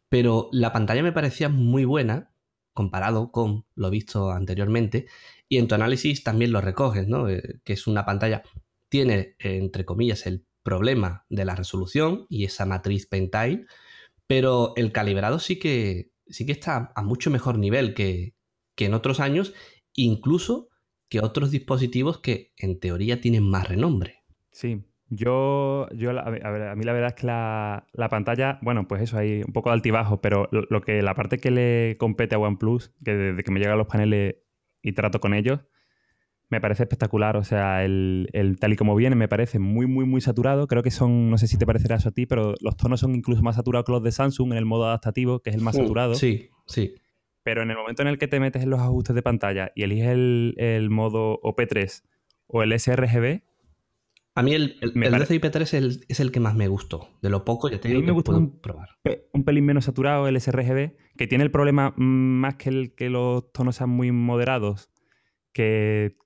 pero 0.09 0.49
la 0.51 0.73
pantalla 0.73 1.03
me 1.03 1.11
parecía 1.11 1.49
muy 1.49 1.85
buena 1.85 2.31
comparado 2.73 3.31
con 3.31 3.65
lo 3.75 3.89
visto 3.89 4.31
anteriormente 4.31 5.07
y 5.47 5.57
en 5.57 5.67
tu 5.67 5.75
análisis 5.75 6.23
también 6.23 6.51
lo 6.51 6.61
recoges, 6.61 7.07
¿no? 7.07 7.29
Eh, 7.29 7.59
que 7.63 7.73
es 7.73 7.87
una 7.87 8.05
pantalla, 8.05 8.43
tiene 8.89 9.35
entre 9.39 9.85
comillas 9.85 10.25
el 10.25 10.45
problema 10.63 11.25
de 11.29 11.45
la 11.45 11.55
resolución 11.55 12.25
y 12.29 12.43
esa 12.45 12.65
matriz 12.65 13.07
Pentile, 13.07 13.65
pero 14.27 14.73
el 14.75 14.91
calibrado 14.91 15.39
sí 15.39 15.57
que, 15.59 16.11
sí 16.27 16.45
que 16.45 16.51
está 16.51 16.91
a 16.95 17.03
mucho 17.03 17.29
mejor 17.29 17.57
nivel 17.57 17.93
que, 17.93 18.35
que 18.75 18.85
en 18.85 18.93
otros 18.93 19.19
años, 19.19 19.53
incluso 19.95 20.69
que 21.09 21.19
otros 21.19 21.51
dispositivos 21.51 22.19
que 22.19 22.53
en 22.57 22.79
teoría 22.79 23.21
tienen 23.21 23.43
más 23.49 23.67
renombre. 23.67 24.23
Sí, 24.51 24.83
yo, 25.09 25.87
yo 25.91 26.11
a, 26.19 26.29
ver, 26.29 26.45
a 26.45 26.75
mí 26.75 26.83
la 26.83 26.93
verdad 26.93 27.09
es 27.09 27.21
que 27.21 27.27
la, 27.27 28.09
pantalla, 28.09 28.59
bueno, 28.61 28.87
pues 28.87 29.03
eso, 29.03 29.17
hay 29.17 29.43
un 29.45 29.53
poco 29.53 29.69
de 29.69 29.75
altibajo, 29.75 30.19
pero 30.19 30.49
lo, 30.51 30.81
que 30.81 31.01
la 31.01 31.13
parte 31.13 31.37
que 31.37 31.51
le 31.51 31.95
compete 31.99 32.35
a 32.35 32.39
OnePlus, 32.39 32.91
que 33.03 33.13
desde 33.13 33.43
que 33.43 33.51
me 33.51 33.59
llegan 33.59 33.77
los 33.77 33.87
paneles 33.87 34.37
y 34.81 34.93
trato 34.93 35.19
con 35.19 35.35
ellos, 35.35 35.61
me 36.49 36.59
parece 36.59 36.83
espectacular. 36.83 37.37
O 37.37 37.43
sea, 37.43 37.85
el, 37.85 38.57
tal 38.59 38.73
y 38.73 38.75
como 38.75 38.95
viene 38.95 39.15
me 39.15 39.27
parece 39.27 39.59
muy, 39.59 39.85
muy, 39.85 40.05
muy 40.05 40.21
saturado. 40.21 40.67
Creo 40.67 40.81
que 40.81 40.91
son, 40.91 41.29
no 41.29 41.37
sé 41.37 41.47
si 41.47 41.57
te 41.57 41.67
parecerá 41.67 41.97
eso 41.97 42.09
a 42.09 42.13
ti, 42.13 42.25
pero 42.25 42.55
los 42.59 42.75
tonos 42.75 42.99
son 42.99 43.13
incluso 43.13 43.43
más 43.43 43.57
saturados 43.57 43.85
que 43.85 43.91
los 43.91 44.03
de 44.03 44.11
Samsung 44.11 44.53
en 44.53 44.57
el 44.57 44.65
modo 44.65 44.85
adaptativo, 44.85 45.39
que 45.39 45.51
es 45.51 45.55
el 45.55 45.61
más 45.61 45.75
saturado. 45.75 46.15
Sí, 46.15 46.49
sí. 46.65 46.95
Pero 47.45 47.61
en 47.61 47.69
el 47.69 47.77
momento 47.77 48.01
en 48.01 48.07
el 48.07 48.17
que 48.17 48.27
te 48.27 48.39
metes 48.39 48.63
en 48.63 48.71
los 48.71 48.79
ajustes 48.79 49.13
de 49.15 49.21
pantalla 49.21 49.71
y 49.75 49.83
eliges 49.83 50.07
el, 50.07 50.55
el 50.57 50.89
modo 50.89 51.39
OP3 51.43 52.01
o 52.47 52.63
el 52.63 52.79
sRGB, 52.79 53.43
a 54.33 54.41
mí 54.41 54.55
el, 54.55 54.77
el, 54.81 54.91
DCI-P3 54.91 56.03
es 56.09 56.19
el, 56.19 56.31
que 56.31 56.39
más 56.39 56.55
me 56.55 56.67
gustó. 56.67 57.07
De 57.21 57.29
lo 57.29 57.45
poco 57.45 57.69
ya 57.69 57.79
te 57.79 57.87
digo 57.87 57.99
a 57.99 58.01
mí 58.01 58.07
me 58.07 58.13
gusta 58.13 58.31
un, 58.31 58.59
probar. 58.59 58.89
Un 59.31 59.45
pelín 59.45 59.63
menos 59.63 59.85
saturado 59.85 60.27
el 60.27 60.41
sRGB, 60.41 60.91
que 61.15 61.27
tiene 61.27 61.43
el 61.43 61.51
problema 61.51 61.93
más 61.95 62.55
que, 62.55 62.69
el, 62.69 62.95
que 62.95 63.11
los 63.11 63.51
tonos 63.53 63.75
sean 63.75 63.91
muy 63.91 64.11
moderados, 64.11 64.89
que, 65.53 66.17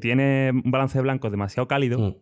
tiene 0.00 0.50
un 0.52 0.70
balance 0.70 0.98
de 0.98 1.02
blancos 1.02 1.30
demasiado 1.30 1.66
cálido. 1.66 1.98
Mm. 1.98 2.16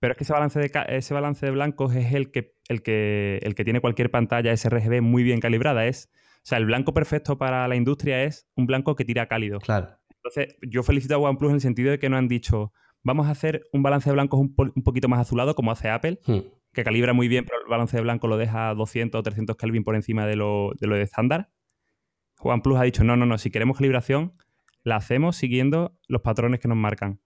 Pero 0.00 0.12
es 0.12 0.18
que 0.18 0.24
ese 0.24 0.32
balance 0.32 0.58
de, 0.58 0.70
ese 0.88 1.14
balance 1.14 1.46
de 1.46 1.52
blancos 1.52 1.94
es 1.94 2.12
el 2.12 2.32
que, 2.32 2.56
el, 2.68 2.82
que, 2.82 3.38
el 3.42 3.54
que 3.54 3.64
tiene 3.64 3.80
cualquier 3.80 4.10
pantalla 4.10 4.54
sRGB 4.54 5.00
muy 5.00 5.22
bien 5.22 5.38
calibrada. 5.38 5.86
Es, 5.86 6.10
o 6.42 6.46
sea, 6.46 6.58
el 6.58 6.66
blanco 6.66 6.94
perfecto 6.94 7.38
para 7.38 7.68
la 7.68 7.76
industria 7.76 8.24
es 8.24 8.48
un 8.56 8.66
blanco 8.66 8.96
que 8.96 9.04
tira 9.04 9.26
cálido. 9.26 9.58
Claro. 9.60 9.88
Entonces, 10.08 10.56
yo 10.62 10.82
felicito 10.82 11.14
a 11.14 11.18
OnePlus 11.18 11.50
en 11.50 11.54
el 11.56 11.60
sentido 11.60 11.90
de 11.90 11.98
que 11.98 12.08
no 12.08 12.16
han 12.16 12.28
dicho 12.28 12.72
vamos 13.02 13.26
a 13.26 13.30
hacer 13.30 13.66
un 13.72 13.82
balance 13.82 14.08
de 14.08 14.14
blancos 14.14 14.40
un, 14.40 14.54
poquito 14.54 15.08
más 15.08 15.20
azulado, 15.20 15.54
como 15.54 15.70
hace 15.70 15.88
Apple, 15.88 16.20
hmm. 16.26 16.38
que 16.72 16.84
calibra 16.84 17.12
muy 17.12 17.28
bien, 17.28 17.44
pero 17.44 17.60
el 17.60 17.68
balance 17.68 17.96
de 17.96 18.02
blanco 18.02 18.28
lo 18.28 18.36
deja 18.36 18.74
200 18.74 19.18
o 19.18 19.22
300 19.22 19.56
Kelvin 19.56 19.84
por 19.84 19.94
encima 19.94 20.26
de 20.26 20.36
lo 20.36 20.72
de, 20.78 21.02
estándar. 21.02 21.50
OnePlus 22.40 22.78
ha 22.78 22.84
dicho, 22.84 23.04
no, 23.04 23.16
no, 23.16 23.26
no, 23.26 23.38
si 23.38 23.50
queremos 23.50 23.78
calibración, 23.78 24.34
la 24.82 24.96
hacemos 24.96 25.36
siguiendo 25.36 25.98
los 26.08 26.22
patrones 26.22 26.60
que 26.60 26.68
nos 26.68 26.78
marcan. 26.78 27.20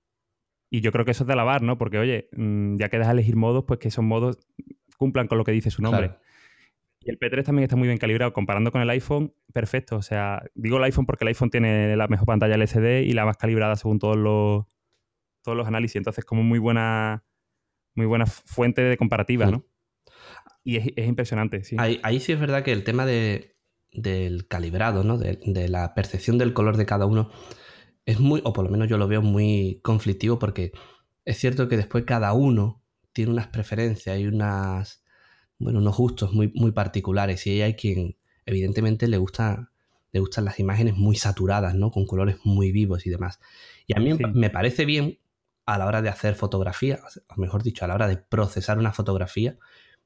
Y 0.70 0.80
yo 0.80 0.90
creo 0.90 1.04
que 1.04 1.12
eso 1.12 1.22
es 1.22 1.28
de 1.28 1.34
alabar, 1.34 1.62
¿no? 1.62 1.78
Porque, 1.78 1.98
oye, 1.98 2.28
mm, 2.32 2.76
ya 2.76 2.88
que 2.88 2.98
dejas 2.98 3.12
elegir 3.12 3.36
modos, 3.36 3.64
pues 3.64 3.78
que 3.78 3.88
esos 3.88 4.04
modos 4.04 4.38
cumplan 4.96 5.28
con 5.28 5.38
lo 5.38 5.44
que 5.44 5.52
dice 5.52 5.70
su 5.70 5.82
nombre. 5.82 6.16
Y 7.04 7.10
el 7.10 7.18
P3 7.18 7.44
también 7.44 7.64
está 7.64 7.76
muy 7.76 7.86
bien 7.86 7.98
calibrado. 7.98 8.32
Comparando 8.32 8.72
con 8.72 8.80
el 8.80 8.90
iPhone, 8.90 9.34
perfecto. 9.52 9.96
O 9.96 10.02
sea, 10.02 10.42
digo 10.54 10.78
el 10.78 10.84
iPhone 10.84 11.06
porque 11.06 11.24
el 11.24 11.28
iPhone 11.28 11.50
tiene 11.50 11.96
la 11.96 12.08
mejor 12.08 12.26
pantalla 12.26 12.54
LCD 12.54 13.04
y 13.04 13.12
la 13.12 13.26
más 13.26 13.36
calibrada 13.36 13.76
según 13.76 13.98
todos 13.98 14.16
los, 14.16 14.64
todos 15.42 15.56
los 15.56 15.66
análisis. 15.66 15.96
Entonces, 15.96 16.24
como 16.24 16.42
muy 16.42 16.58
buena, 16.58 17.24
muy 17.94 18.06
buena 18.06 18.26
fuente 18.26 18.82
de 18.82 18.96
comparativa, 18.96 19.46
¿no? 19.46 19.66
Y 20.64 20.76
es, 20.76 21.06
impresionante, 21.06 21.62
sí. 21.62 21.76
Ahí, 21.78 22.20
sí 22.20 22.32
es 22.32 22.40
verdad 22.40 22.64
que 22.64 22.72
el 22.72 22.84
tema 22.84 23.04
de, 23.04 23.58
del 23.92 24.48
calibrado, 24.48 25.04
¿no? 25.04 25.18
De, 25.18 25.38
de, 25.44 25.68
la 25.68 25.92
percepción 25.92 26.38
del 26.38 26.54
color 26.54 26.78
de 26.78 26.86
cada 26.86 27.04
uno 27.04 27.30
es 28.06 28.18
muy, 28.18 28.40
o 28.44 28.54
por 28.54 28.64
lo 28.64 28.70
menos 28.70 28.88
yo 28.88 28.96
lo 28.96 29.06
veo 29.06 29.20
muy 29.20 29.80
conflictivo 29.82 30.38
porque 30.38 30.72
es 31.26 31.36
cierto 31.36 31.68
que 31.68 31.76
después 31.76 32.04
cada 32.04 32.32
uno 32.32 32.82
tiene 33.12 33.32
unas 33.32 33.48
preferencias 33.48 34.18
y 34.18 34.26
unas, 34.26 35.03
bueno, 35.64 35.78
unos 35.78 35.96
gustos 35.96 36.34
muy, 36.34 36.52
muy 36.54 36.72
particulares 36.72 37.46
y 37.46 37.62
hay 37.62 37.74
quien 37.74 38.16
evidentemente 38.44 39.08
le 39.08 39.16
gusta 39.16 39.70
le 40.12 40.20
gustan 40.20 40.44
las 40.44 40.60
imágenes 40.60 40.94
muy 40.94 41.16
saturadas, 41.16 41.74
¿no? 41.74 41.90
Con 41.90 42.06
colores 42.06 42.36
muy 42.44 42.70
vivos 42.70 43.04
y 43.04 43.10
demás. 43.10 43.40
Y 43.88 43.98
a 43.98 44.00
mí 44.00 44.14
me 44.14 44.48
parece 44.48 44.84
bien 44.84 45.18
a 45.66 45.76
la 45.76 45.86
hora 45.86 46.02
de 46.02 46.08
hacer 46.08 46.36
fotografía, 46.36 47.00
o 47.26 47.40
mejor 47.40 47.64
dicho, 47.64 47.84
a 47.84 47.88
la 47.88 47.94
hora 47.94 48.06
de 48.06 48.18
procesar 48.18 48.78
una 48.78 48.92
fotografía, 48.92 49.58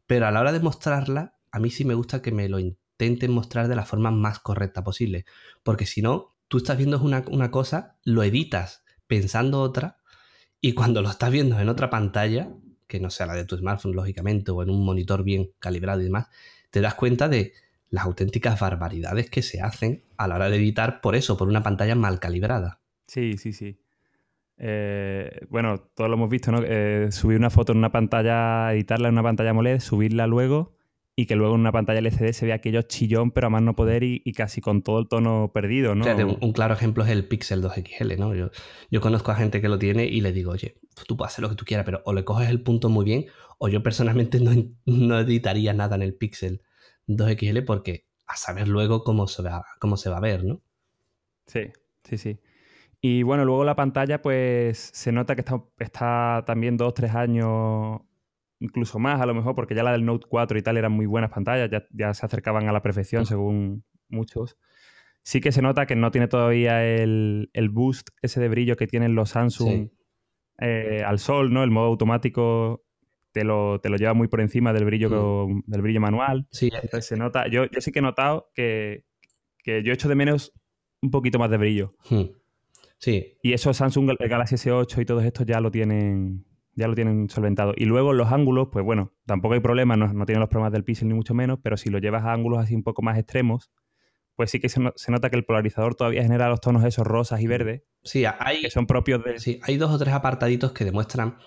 pero 0.06 0.26
a 0.26 0.30
la 0.30 0.40
hora 0.40 0.52
de 0.52 0.60
mostrarla, 0.60 1.34
a 1.50 1.58
mí 1.58 1.68
sí 1.68 1.84
me 1.84 1.92
gusta 1.92 2.22
que 2.22 2.32
me 2.32 2.48
lo 2.48 2.58
intenten 2.58 3.32
mostrar 3.32 3.68
de 3.68 3.76
la 3.76 3.84
forma 3.84 4.10
más 4.10 4.38
correcta 4.38 4.82
posible, 4.82 5.26
porque 5.62 5.84
si 5.84 6.00
no, 6.00 6.34
tú 6.48 6.56
estás 6.56 6.78
viendo 6.78 6.98
una, 7.02 7.24
una 7.30 7.50
cosa, 7.50 7.98
lo 8.02 8.22
editas 8.22 8.84
pensando 9.08 9.60
otra, 9.60 9.98
y 10.62 10.72
cuando 10.72 11.02
lo 11.02 11.10
estás 11.10 11.30
viendo 11.30 11.60
en 11.60 11.68
otra 11.68 11.90
pantalla, 11.90 12.48
que 12.88 12.98
no 12.98 13.10
sea 13.10 13.26
la 13.26 13.34
de 13.34 13.44
tu 13.44 13.56
smartphone, 13.56 13.94
lógicamente, 13.94 14.50
o 14.50 14.62
en 14.62 14.70
un 14.70 14.84
monitor 14.84 15.22
bien 15.22 15.50
calibrado 15.60 16.00
y 16.00 16.04
demás, 16.04 16.28
te 16.70 16.80
das 16.80 16.94
cuenta 16.94 17.28
de 17.28 17.52
las 17.90 18.04
auténticas 18.04 18.58
barbaridades 18.58 19.30
que 19.30 19.42
se 19.42 19.60
hacen 19.60 20.02
a 20.16 20.26
la 20.26 20.34
hora 20.34 20.50
de 20.50 20.56
editar 20.56 21.00
por 21.00 21.14
eso, 21.14 21.36
por 21.36 21.48
una 21.48 21.62
pantalla 21.62 21.94
mal 21.94 22.18
calibrada. 22.18 22.80
Sí, 23.06 23.38
sí, 23.38 23.52
sí. 23.52 23.78
Eh, 24.56 25.46
bueno, 25.48 25.78
todos 25.94 26.10
lo 26.10 26.16
hemos 26.16 26.28
visto, 26.28 26.50
¿no? 26.50 26.62
Eh, 26.64 27.12
subir 27.12 27.38
una 27.38 27.50
foto 27.50 27.72
en 27.72 27.78
una 27.78 27.92
pantalla, 27.92 28.72
editarla 28.72 29.08
en 29.08 29.14
una 29.14 29.22
pantalla 29.22 29.50
AMOLED, 29.50 29.80
subirla 29.80 30.26
luego 30.26 30.77
y 31.18 31.26
que 31.26 31.34
luego 31.34 31.56
en 31.56 31.62
una 31.62 31.72
pantalla 31.72 31.98
LCD 31.98 32.30
se 32.32 32.46
vea 32.46 32.54
aquello 32.54 32.82
chillón, 32.82 33.32
pero 33.32 33.48
a 33.48 33.50
más 33.50 33.60
no 33.60 33.74
poder 33.74 34.04
y, 34.04 34.20
casi 34.34 34.60
con 34.60 34.82
todo 34.82 35.00
el 35.00 35.08
tono 35.08 35.50
perdido, 35.52 35.96
¿no? 35.96 36.04
un, 36.40 36.52
claro 36.52 36.74
ejemplo 36.74 37.02
es 37.02 37.10
el 37.10 37.26
Pixel 37.26 37.60
2XL, 37.60 38.16
¿no? 38.18 38.36
Yo, 38.36 38.50
yo 38.88 39.00
conozco 39.00 39.32
a 39.32 39.34
gente 39.34 39.60
que 39.60 39.68
lo 39.68 39.80
tiene 39.80 40.04
y 40.04 40.20
le 40.20 40.30
digo, 40.30 40.52
oye, 40.52 40.76
tú 41.08 41.16
puedes 41.16 41.32
hacer 41.32 41.42
lo 41.42 41.48
que 41.48 41.56
tú 41.56 41.64
quieras, 41.64 41.84
pero 41.84 42.02
o 42.04 42.12
le 42.12 42.24
coges 42.24 42.48
el 42.48 42.62
punto 42.62 42.88
muy 42.88 43.04
bien, 43.04 43.26
o 43.58 43.68
yo 43.68 43.82
personalmente 43.82 44.38
no, 44.40 44.52
no 44.86 45.18
editaría 45.18 45.72
nada 45.72 45.96
en 45.96 46.02
el 46.02 46.14
Pixel 46.14 46.62
2XL 47.08 47.64
porque 47.64 48.06
a 48.28 48.36
saber 48.36 48.68
luego 48.68 49.02
cómo 49.02 49.26
se 49.26 49.42
va, 49.42 49.64
cómo 49.80 49.96
se 49.96 50.10
va 50.10 50.18
a 50.18 50.20
ver, 50.20 50.44
¿no? 50.44 50.62
Sí, 51.48 51.62
sí, 52.04 52.16
sí. 52.16 52.38
Y 53.00 53.24
bueno, 53.24 53.44
luego 53.44 53.64
la 53.64 53.74
pantalla, 53.74 54.22
pues 54.22 54.78
se 54.78 55.10
nota 55.10 55.34
que 55.34 55.40
está, 55.40 55.60
está 55.80 56.44
también 56.46 56.76
dos, 56.76 56.94
tres 56.94 57.12
años, 57.16 58.02
incluso 58.60 58.98
más 58.98 59.20
a 59.20 59.26
lo 59.26 59.34
mejor, 59.34 59.54
porque 59.54 59.74
ya 59.74 59.82
la 59.82 59.92
del 59.92 60.04
Note 60.04 60.26
4 60.28 60.58
y 60.58 60.62
tal 60.62 60.76
eran 60.76 60.92
muy 60.92 61.06
buenas 61.06 61.30
pantallas, 61.30 61.70
ya, 61.90 62.14
se 62.14 62.26
acercaban 62.26 62.68
a 62.68 62.72
la 62.72 62.82
perfección 62.82 63.26
según 63.26 63.84
muchos. 64.08 64.56
Sí 65.22 65.40
que 65.40 65.52
se 65.52 65.62
nota 65.62 65.86
que 65.86 65.96
no 65.96 66.10
tiene 66.10 66.28
todavía 66.28 66.84
el, 66.84 67.50
boost 67.70 68.08
ese 68.22 68.40
de 68.40 68.48
brillo 68.48 68.76
que 68.76 68.86
tienen 68.86 69.14
los 69.14 69.30
Samsung 69.30 69.90
eh, 70.60 71.02
al 71.06 71.18
sol, 71.18 71.52
¿no? 71.52 71.62
El 71.62 71.70
modo 71.70 71.86
automático 71.86 72.84
te 73.32 73.44
lo, 73.44 73.80
te 73.80 73.90
lo 73.90 73.96
lleva 73.96 74.14
muy 74.14 74.28
por 74.28 74.40
encima 74.40 74.72
del 74.72 74.84
brillo, 74.84 75.46
mm. 75.48 75.62
del 75.66 75.82
brillo 75.82 76.00
manual. 76.00 76.48
Sí. 76.50 76.70
Entonces 76.72 77.06
se 77.06 77.16
nota, 77.16 77.46
yo, 77.48 77.66
yo 77.66 77.80
sí 77.80 77.92
que 77.92 77.98
he 77.98 78.02
notado 78.02 78.50
que, 78.54 79.04
que 79.62 79.82
yo 79.82 79.92
echo 79.92 80.08
de 80.08 80.14
menos 80.14 80.52
un 81.02 81.10
poquito 81.10 81.38
más 81.38 81.50
de 81.50 81.58
brillo. 81.58 81.94
Hmm. 82.08 82.24
Sí. 82.98 83.36
Y 83.42 83.52
eso 83.52 83.72
Samsung, 83.72 84.10
el 84.18 84.28
Galaxy 84.28 84.56
S8 84.56 85.02
y 85.02 85.04
todos 85.04 85.24
estos 85.24 85.46
ya 85.46 85.60
lo 85.60 85.70
tienen 85.70 86.47
ya 86.78 86.88
lo 86.88 86.94
tienen 86.94 87.28
solventado. 87.28 87.72
Y 87.76 87.84
luego 87.84 88.12
los 88.12 88.32
ángulos, 88.32 88.68
pues 88.72 88.84
bueno, 88.84 89.12
tampoco 89.26 89.54
hay 89.54 89.60
problema, 89.60 89.96
no, 89.96 90.12
no 90.12 90.26
tienen 90.26 90.40
los 90.40 90.48
problemas 90.48 90.72
del 90.72 90.84
pixel 90.84 91.08
ni 91.08 91.14
mucho 91.14 91.34
menos, 91.34 91.58
pero 91.62 91.76
si 91.76 91.90
lo 91.90 91.98
llevas 91.98 92.24
a 92.24 92.32
ángulos 92.32 92.58
así 92.58 92.74
un 92.74 92.82
poco 92.82 93.02
más 93.02 93.18
extremos, 93.18 93.70
pues 94.36 94.50
sí 94.50 94.60
que 94.60 94.68
se, 94.68 94.80
nota 94.80 95.30
que 95.30 95.36
el 95.36 95.44
polarizador 95.44 95.94
todavía 95.94 96.22
genera 96.22 96.48
los 96.48 96.60
tonos 96.60 96.84
esos 96.84 97.06
rosas 97.06 97.40
y 97.40 97.46
verdes. 97.46 97.82
Sí, 98.04 98.24
hay, 98.24 98.60
que 98.60 98.70
son 98.70 98.86
propios 98.86 99.24
de... 99.24 99.38
Sí, 99.38 99.60
hay 99.64 99.76
dos 99.76 99.90
o 99.90 99.98
tres 99.98 100.14
apartaditos 100.14 100.72
que 100.72 100.84
demuestran 100.84 101.38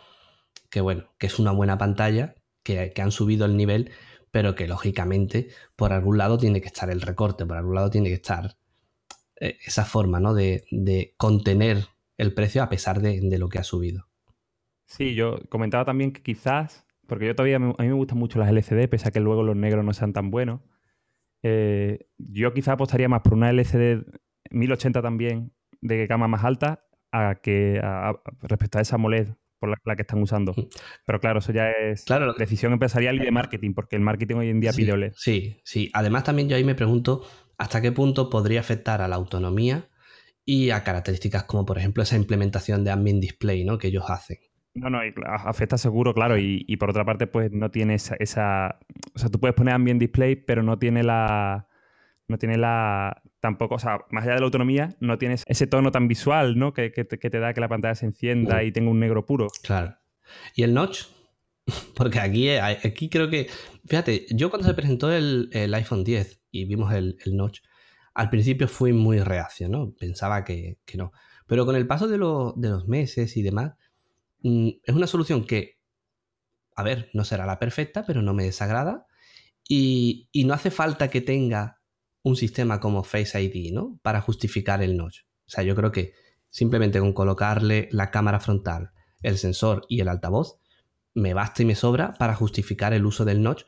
que, 0.70 0.82
bueno, 0.82 1.06
que 1.18 1.28
es 1.28 1.40
una 1.40 1.52
buena 1.52 1.78
pantalla, 1.78 2.36
que, 2.64 2.92
que 2.94 3.02
han 3.02 3.12
subido 3.12 3.46
el 3.46 3.56
nivel, 3.56 3.92
pero 4.32 4.56
que 4.56 4.68
lógicamente 4.68 5.50
por 5.76 5.94
algún 5.94 6.18
lado 6.18 6.38
tiene 6.38 6.62
que 6.62 6.68
estar 6.68 6.90
el 6.90 7.02
recorte, 7.02 7.46
por 7.46 7.58
algún 7.58 7.76
lado 7.76 7.90
tiene 7.90 8.10
que 8.10 8.16
estar 8.16 8.58
eh, 9.42 9.58
esa 9.66 9.86
forma 9.86 10.20
¿no? 10.20 10.36
de, 10.36 11.14
contener 11.18 11.88
el 12.18 12.34
precio 12.34 12.62
a 12.62 12.70
pesar 12.70 13.02
de, 13.02 13.38
lo 13.40 13.50
que 13.50 13.58
ha 13.58 13.64
subido. 13.64 14.08
Sí, 14.92 15.16
yo 15.16 15.40
comentaba 15.50 15.86
también 15.86 16.12
que 16.12 16.22
quizás, 16.22 16.86
porque 17.08 17.28
yo 17.28 17.36
todavía, 17.36 17.58
a 17.58 17.60
mí 17.60 17.74
me 17.80 17.94
gustan 17.94 18.18
mucho 18.18 18.40
las 18.40 18.50
LCD, 18.50 18.90
pese 18.90 19.08
a 19.08 19.12
que 19.12 19.20
luego 19.20 19.44
los 19.44 19.56
negros 19.56 19.86
no 19.86 19.94
sean 19.94 20.14
tan 20.14 20.32
buenos, 20.32 20.62
eh, 21.44 22.08
yo 22.18 22.54
quizás 22.54 22.74
apostaría 22.74 23.10
más 23.10 23.22
por 23.22 23.34
una 23.34 23.50
LCD 23.50 24.06
1080 24.52 25.02
también 25.02 25.54
de 25.82 26.06
gama 26.08 26.28
más 26.28 26.44
alta 26.44 26.86
a 27.12 27.36
que 27.42 27.82
respecto 28.42 28.78
a 28.78 28.82
esa 28.82 28.96
AMOLED 28.96 29.30
por 29.60 29.70
la, 29.86 29.96
que 29.96 30.02
están 30.02 30.22
usando. 30.22 30.54
Mm. 30.54 30.68
Pero 31.06 31.20
claro, 31.20 31.40
eso 31.40 31.52
ya 31.52 31.72
es 31.72 32.06
decisión 32.38 32.74
empresarial 32.74 33.16
y 33.16 33.20
de 33.20 33.32
marketing, 33.32 33.74
porque 33.74 33.96
el 33.96 34.02
marketing 34.02 34.36
hoy 34.36 34.50
en 34.50 34.60
día 34.60 34.72
pide 34.74 34.92
OLED. 34.92 35.14
Sí, 35.16 35.58
sí. 35.64 35.90
Además 35.94 36.24
también 36.24 36.50
yo 36.50 36.56
ahí 36.56 36.64
me 36.64 36.76
pregunto 36.76 37.24
¿Hasta 37.62 37.80
qué 37.80 37.92
punto 37.92 38.32
podría 38.32 38.60
afectar 38.60 39.04
a 39.04 39.08
la 39.08 39.18
autonomía 39.18 39.88
y 40.44 40.72
a 40.72 40.84
características 40.84 41.44
como, 41.44 41.64
por 41.64 41.78
ejemplo, 41.78 42.02
esa 42.02 42.16
implementación 42.16 42.84
de 42.84 42.90
ambient 42.90 43.22
display 43.22 43.64
¿no? 43.64 43.78
que 43.78 43.90
ellos 43.90 44.06
hacen? 44.08 44.40
No, 44.74 44.90
no, 44.90 45.00
afecta 45.28 45.78
seguro, 45.78 46.14
claro, 46.14 46.38
y, 46.38 46.78
por 46.78 46.90
otra 46.90 47.04
parte, 47.04 47.28
pues 47.28 47.52
no 47.52 47.72
tiene 47.72 47.96
esa, 47.96 48.16
esa, 48.20 48.80
O 49.14 49.20
sea, 49.20 49.30
tú 49.30 49.40
puedes 49.40 49.56
poner 49.56 49.74
ambient 49.74 50.00
display, 50.00 50.36
pero 50.36 50.64
no 50.64 50.80
tiene 50.80 51.04
la. 51.04 51.68
No 52.30 52.38
tiene 52.38 52.58
la. 52.58 53.22
Tampoco, 53.42 53.76
o 53.76 53.80
sea, 53.80 54.00
más 54.12 54.24
allá 54.24 54.36
de 54.36 54.40
la 54.40 54.46
autonomía, 54.46 54.96
no 55.02 55.18
tienes 55.18 55.44
ese 55.48 55.68
tono 55.68 55.92
tan 55.92 56.08
visual, 56.08 56.58
¿no? 56.58 56.74
Que, 56.74 56.90
te 56.90 57.40
da 57.40 57.54
que 57.54 57.60
la 57.60 57.68
pantalla 57.68 57.96
se 57.96 58.06
encienda 58.06 58.64
y 58.64 58.72
tenga 58.72 58.92
un 58.92 59.00
negro 59.00 59.26
puro. 59.26 59.48
Claro. 59.62 59.98
¿Y 60.56 60.64
el 60.64 60.74
notch? 60.74 61.04
Porque 61.96 62.20
aquí, 62.20 62.50
aquí 62.52 63.10
creo 63.10 63.30
que. 63.30 63.50
Fíjate, 63.86 64.26
yo 64.30 64.50
cuando 64.50 64.70
se 64.70 64.74
presentó 64.74 65.12
el, 65.12 65.50
iPhone 65.74 66.06
10 66.06 66.44
y 66.52 66.64
vimos 66.64 66.94
el, 66.94 67.18
notch, 67.34 67.60
al 68.14 68.30
principio 68.30 68.70
fui 68.70 68.94
muy 68.94 69.20
reacio, 69.20 69.68
¿no? 69.68 69.94
Pensaba 70.00 70.46
que, 70.46 70.78
no. 70.96 71.12
Pero 71.46 71.66
con 71.66 71.76
el 71.76 71.88
paso 71.88 72.08
de, 72.08 72.14
de 72.14 72.70
los 72.70 72.88
meses 72.88 73.36
y 73.36 73.42
demás 73.42 73.74
es 74.44 74.96
una 74.96 75.08
solución 75.08 75.46
que, 75.46 75.80
a 76.76 76.84
ver, 76.84 77.10
no 77.14 77.24
será 77.24 77.46
la 77.46 77.60
perfecta, 77.60 78.06
pero 78.06 78.22
no 78.22 78.34
me 78.34 78.44
desagrada. 78.44 79.06
Y, 79.68 80.30
no 80.46 80.54
hace 80.54 80.72
falta 80.72 81.10
que 81.10 81.22
tenga 81.22 81.82
un 82.24 82.36
sistema 82.36 82.80
como 82.80 83.04
Face 83.04 83.42
ID, 83.42 83.74
¿no? 83.74 84.00
Para 84.02 84.22
justificar 84.22 84.82
el 84.84 84.98
notch. 84.98 85.22
O 85.48 85.50
sea, 85.50 85.64
yo 85.64 85.76
creo 85.76 85.92
que 85.92 86.14
simplemente 86.50 87.00
con 87.00 87.14
colocarle 87.14 87.88
la 87.92 88.12
cámara 88.12 88.40
frontal, 88.40 88.92
el 89.22 89.38
sensor 89.38 89.86
y 89.88 90.02
el 90.02 90.10
altavoz, 90.10 90.60
me 91.14 91.34
basta 91.34 91.62
y 91.62 91.66
me 91.66 91.76
sobra 91.76 92.14
para 92.14 92.36
justificar 92.36 92.94
el 92.94 93.06
uso 93.06 93.26
del 93.26 93.42
notch, 93.42 93.64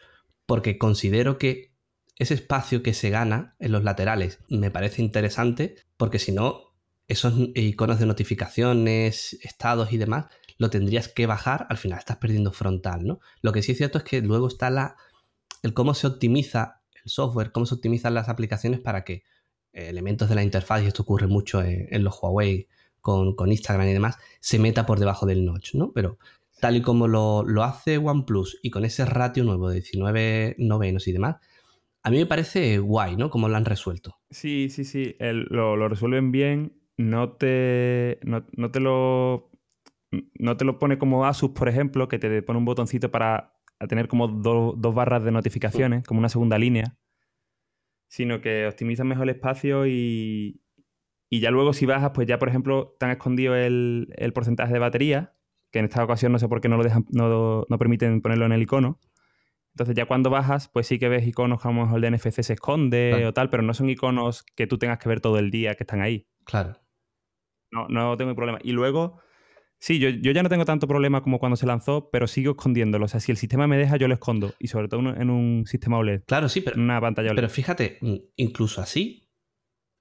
porque 0.45 0.77
considero 0.77 1.37
que 1.37 1.73
ese 2.17 2.35
espacio 2.35 2.83
que 2.83 2.93
se 2.93 3.09
gana 3.09 3.55
en 3.59 3.71
los 3.71 3.83
laterales 3.83 4.39
me 4.49 4.71
parece 4.71 5.01
interesante, 5.01 5.75
porque 5.97 6.19
si 6.19 6.31
no, 6.31 6.73
esos 7.07 7.33
iconos 7.55 7.99
de 7.99 8.05
notificaciones, 8.05 9.33
estados 9.41 9.91
y 9.91 9.97
demás, 9.97 10.25
lo 10.63 10.69
tendrías 10.69 11.09
que 11.09 11.25
bajar, 11.25 11.67
al 11.69 11.77
final 11.77 11.99
estás 11.99 12.17
perdiendo 12.17 12.53
frontal, 12.53 13.05
¿no? 13.05 13.19
Lo 13.41 13.51
que 13.51 13.61
sí 13.61 13.73
es 13.73 13.77
cierto 13.77 13.97
es 13.97 14.05
que 14.05 14.21
luego 14.21 14.47
está 14.47 14.69
la, 14.69 14.95
el 15.61 15.73
cómo 15.73 15.93
se 15.93 16.07
optimiza 16.07 16.81
el 17.03 17.11
software, 17.11 17.51
cómo 17.51 17.65
se 17.65 17.75
optimizan 17.75 18.13
las 18.13 18.29
aplicaciones 18.29 18.79
para 18.79 19.03
que 19.03 19.23
eh, 19.73 19.89
elementos 19.89 20.29
de 20.29 20.35
la 20.35 20.43
interfaz, 20.43 20.81
y 20.81 20.87
esto 20.87 21.03
ocurre 21.03 21.27
mucho 21.27 21.61
en, 21.61 22.01
los 22.01 22.17
Huawei 22.21 22.69
con, 23.01 23.35
Instagram 23.45 23.89
y 23.89 23.93
demás, 23.93 24.17
se 24.39 24.57
meta 24.57 24.85
por 24.85 24.99
debajo 24.99 25.25
del 25.25 25.43
notch, 25.43 25.75
¿no? 25.75 25.91
Pero 25.91 26.17
tal 26.61 26.77
y 26.77 26.81
como 26.81 27.09
lo, 27.09 27.43
hace 27.63 27.97
OnePlus 27.97 28.59
y 28.63 28.69
con 28.69 28.85
ese 28.85 29.03
ratio 29.03 29.43
nuevo 29.43 29.67
de 29.67 29.81
19 29.81 30.55
novenos 30.59 31.09
y 31.09 31.11
demás, 31.11 31.35
a 32.03 32.09
mí 32.09 32.19
me 32.19 32.25
parece 32.25 32.79
guay, 32.79 33.17
¿no? 33.17 33.29
Cómo 33.29 33.49
lo 33.49 33.57
han 33.57 33.65
resuelto. 33.65 34.15
Sí, 34.29 34.69
sí, 34.69 34.85
sí. 34.85 35.17
lo, 35.19 35.75
lo, 35.75 35.89
resuelven 35.89 36.31
bien. 36.31 36.73
No 36.95 37.31
te, 37.31 38.19
no, 38.23 38.45
no 38.55 38.71
te 38.71 38.79
lo 38.79 39.49
no 40.35 40.57
te 40.57 40.65
lo 40.65 40.79
pone 40.79 40.97
como 40.97 41.25
Asus, 41.25 41.51
por 41.51 41.69
ejemplo, 41.69 42.07
que 42.07 42.19
te 42.19 42.41
pone 42.41 42.59
un 42.59 42.65
botoncito 42.65 43.11
para 43.11 43.53
tener 43.87 44.07
como 44.07 44.27
dos 44.27 44.95
barras 44.95 45.23
de 45.23 45.31
notificaciones, 45.31 46.05
como 46.05 46.19
una 46.19 46.29
segunda 46.29 46.57
línea, 46.57 46.97
sino 48.07 48.41
que 48.41 48.67
optimiza 48.67 49.03
mejor 49.03 49.23
el 49.23 49.35
espacio 49.35 49.87
y, 49.87 50.61
ya 51.31 51.49
luego 51.49 51.73
si 51.73 51.87
bajas, 51.87 52.11
pues 52.13 52.27
ya, 52.27 52.37
por 52.37 52.47
ejemplo, 52.47 52.95
te 52.99 53.05
han 53.05 53.11
escondido 53.11 53.55
el, 53.55 54.31
porcentaje 54.33 54.73
de 54.73 54.79
batería, 54.79 55.33
que 55.71 55.79
en 55.79 55.85
esta 55.85 56.03
ocasión 56.03 56.31
no 56.31 56.37
sé 56.37 56.47
por 56.47 56.61
qué 56.61 56.69
no 56.69 56.77
lo 56.77 56.83
dejan, 56.83 57.05
no, 57.09 57.65
permiten 57.79 58.21
ponerlo 58.21 58.45
en 58.45 58.51
el 58.51 58.61
icono. 58.61 58.99
Entonces 59.73 59.95
ya 59.95 60.05
cuando 60.05 60.29
bajas, 60.29 60.69
pues 60.69 60.85
sí 60.85 60.99
que 60.99 61.09
ves 61.09 61.25
iconos 61.25 61.59
como 61.59 61.95
el 61.95 62.01
de 62.01 62.11
NFC 62.11 62.43
se 62.43 62.53
esconde 62.53 63.25
o 63.25 63.33
tal, 63.33 63.49
pero 63.49 63.63
no 63.63 63.73
son 63.73 63.89
iconos 63.89 64.43
que 64.55 64.67
tú 64.67 64.77
tengas 64.77 64.99
que 64.99 65.09
ver 65.09 65.19
todo 65.19 65.39
el 65.39 65.49
día 65.49 65.73
que 65.73 65.83
están 65.83 66.01
ahí. 66.01 66.27
Claro. 66.45 66.79
No, 67.71 67.87
no 67.87 68.15
tengo 68.15 68.35
problema. 68.35 68.59
Y 68.61 68.73
luego, 68.73 69.19
Sí, 69.83 69.99
yo, 69.99 70.11
ya 70.11 70.41
no 70.41 70.47
tengo 70.47 70.63
tanto 70.63 70.87
problema 70.87 71.21
como 71.21 71.39
cuando 71.39 71.57
se 71.57 71.65
lanzó, 71.65 72.09
pero 72.09 72.25
sigo 72.25 72.51
escondiéndolo. 72.51 73.03
O 73.03 73.07
sea, 73.09 73.19
si 73.19 73.33
el 73.33 73.37
sistema 73.37 73.67
me 73.67 73.75
deja, 73.75 73.97
yo 73.97 74.07
lo 74.07 74.13
escondo. 74.13 74.53
Y 74.57 74.69
sobre 74.69 74.87
todo 74.87 75.01
en 75.13 75.29
un 75.29 75.65
sistema 75.67 75.97
OLED. 75.97 76.21
Claro, 76.25 76.47
sí, 76.47 76.61
pero. 76.61 76.79
Una 76.79 77.01
pantalla 77.01 77.31
OLED. 77.31 77.35
Pero 77.35 77.49
fíjate, 77.49 77.97
mm, 77.99 78.15
incluso 78.37 78.79
así, 78.79 79.27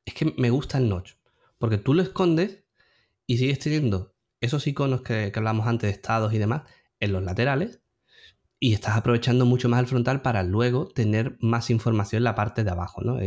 es 0.04 0.14
que 0.14 0.32
me 0.38 0.50
gusta 0.50 0.78
el 0.78 0.88
notch. 0.88 1.14
Porque 1.58 1.78
tú 1.78 1.94
lo 1.94 2.02
escondes 2.02 2.64
y 3.26 3.38
sigues 3.38 3.58
teniendo 3.58 4.14
esos 4.40 4.68
iconos 4.68 5.02
que, 5.02 5.32
que 5.32 5.38
hablamos 5.40 5.66
antes 5.66 5.90
de 5.90 5.94
estados 5.94 6.32
y 6.32 6.38
demás 6.38 6.62
en 7.00 7.12
los 7.12 7.24
laterales. 7.24 7.82
Y 8.60 8.74
estás 8.74 8.96
aprovechando 8.96 9.46
mucho 9.46 9.68
más 9.68 9.80
el 9.80 9.88
frontal 9.88 10.22
para 10.22 10.44
luego 10.44 10.86
tener 10.86 11.38
más 11.40 11.70
información 11.70 12.20
en 12.20 12.24
la 12.24 12.36
parte 12.36 12.62
de 12.62 12.70
abajo, 12.70 13.02
¿no? 13.02 13.18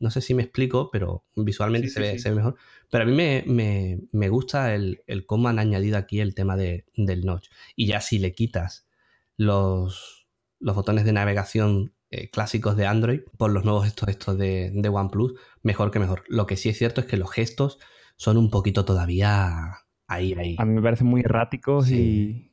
No 0.00 0.10
sé 0.10 0.22
si 0.22 0.34
me 0.34 0.42
explico, 0.42 0.90
pero 0.90 1.24
visualmente 1.36 1.88
se, 1.88 2.00
ve, 2.00 2.34
mejor. 2.34 2.56
Pero 2.90 3.04
a 3.04 3.06
mí 3.06 3.12
me, 3.12 4.28
gusta 4.28 4.74
el, 4.74 5.02
cómo 5.26 5.48
han 5.48 5.58
añadido 5.58 5.98
aquí 5.98 6.20
el 6.20 6.34
tema 6.34 6.56
del 6.56 7.24
notch. 7.24 7.48
Y 7.76 7.86
ya 7.86 8.00
si 8.00 8.18
le 8.18 8.32
quitas 8.32 8.88
los, 9.36 10.26
los 10.58 10.74
botones 10.74 11.04
de 11.04 11.12
navegación 11.12 11.92
eh, 12.10 12.30
clásicos 12.30 12.76
de 12.76 12.86
Android 12.86 13.20
por 13.36 13.52
los 13.52 13.64
nuevos 13.64 13.84
gestos 13.84 14.08
estos 14.08 14.38
de, 14.38 14.72
de, 14.74 14.88
OnePlus, 14.88 15.34
mejor 15.62 15.90
que 15.90 15.98
mejor. 15.98 16.24
Lo 16.28 16.46
que 16.46 16.56
sí 16.56 16.70
es 16.70 16.78
cierto 16.78 17.02
es 17.02 17.06
que 17.06 17.16
los 17.16 17.30
gestos 17.30 17.78
son 18.16 18.36
un 18.36 18.50
poquito 18.50 18.84
todavía 18.84 19.84
ahí, 20.08 20.34
ahí. 20.36 20.56
A 20.58 20.64
mí 20.64 20.74
me 20.74 20.82
parecen 20.82 21.06
muy 21.06 21.20
erráticos 21.20 21.90
y, 21.90 22.52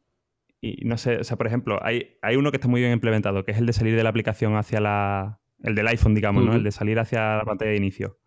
y, 0.61 0.85
no 0.85 0.97
sé, 0.97 1.17
o 1.17 1.23
sea, 1.23 1.37
por 1.37 1.47
ejemplo, 1.47 1.79
hay, 1.81 2.17
hay 2.21 2.35
uno 2.35 2.51
que 2.51 2.57
está 2.57 2.67
muy 2.67 2.81
bien 2.81 2.93
implementado, 2.93 3.45
que 3.45 3.51
es 3.51 3.57
el 3.57 3.65
de 3.65 3.73
salir 3.73 3.95
de 3.95 4.03
la 4.03 4.09
aplicación 4.09 4.57
hacia 4.57 4.79
la, 4.79 5.39
el 5.63 5.75
del 5.75 5.87
iPhone, 5.87 6.13
digamos, 6.15 6.45
¿no? 6.45 6.53
El 6.53 6.63
de 6.63 6.71
salir 6.71 6.99
hacia 6.99 7.37
la 7.37 7.45
pantalla 7.45 7.71
de 7.71 7.77
inicio. 7.77 8.19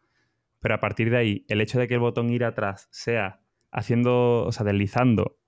Pero 0.61 0.75
a 0.75 0.81
partir 0.81 1.11
de 1.11 1.16
ahí, 1.16 1.45
el 1.49 1.61
hecho 1.61 1.79
de 1.79 1.88
que 1.88 1.95
el 1.95 2.01
botón 2.01 2.31
ir 2.31 2.45
atrás 2.45 2.88
sea 2.90 3.40
haciendo, 3.73 4.45
o 4.45 4.53
sea, 4.53 4.64
deslizando 4.64 5.38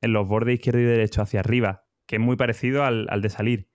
en 0.00 0.12
los 0.12 0.26
bordes 0.26 0.54
izquierdo 0.54 0.80
y 0.80 0.84
derecho 0.84 1.22
hacia 1.22 1.40
arriba, 1.40 1.84
que 2.06 2.16
es 2.16 2.22
muy 2.22 2.36
parecido 2.36 2.84
al, 2.84 3.06
de 3.20 3.28
salir. 3.28 3.68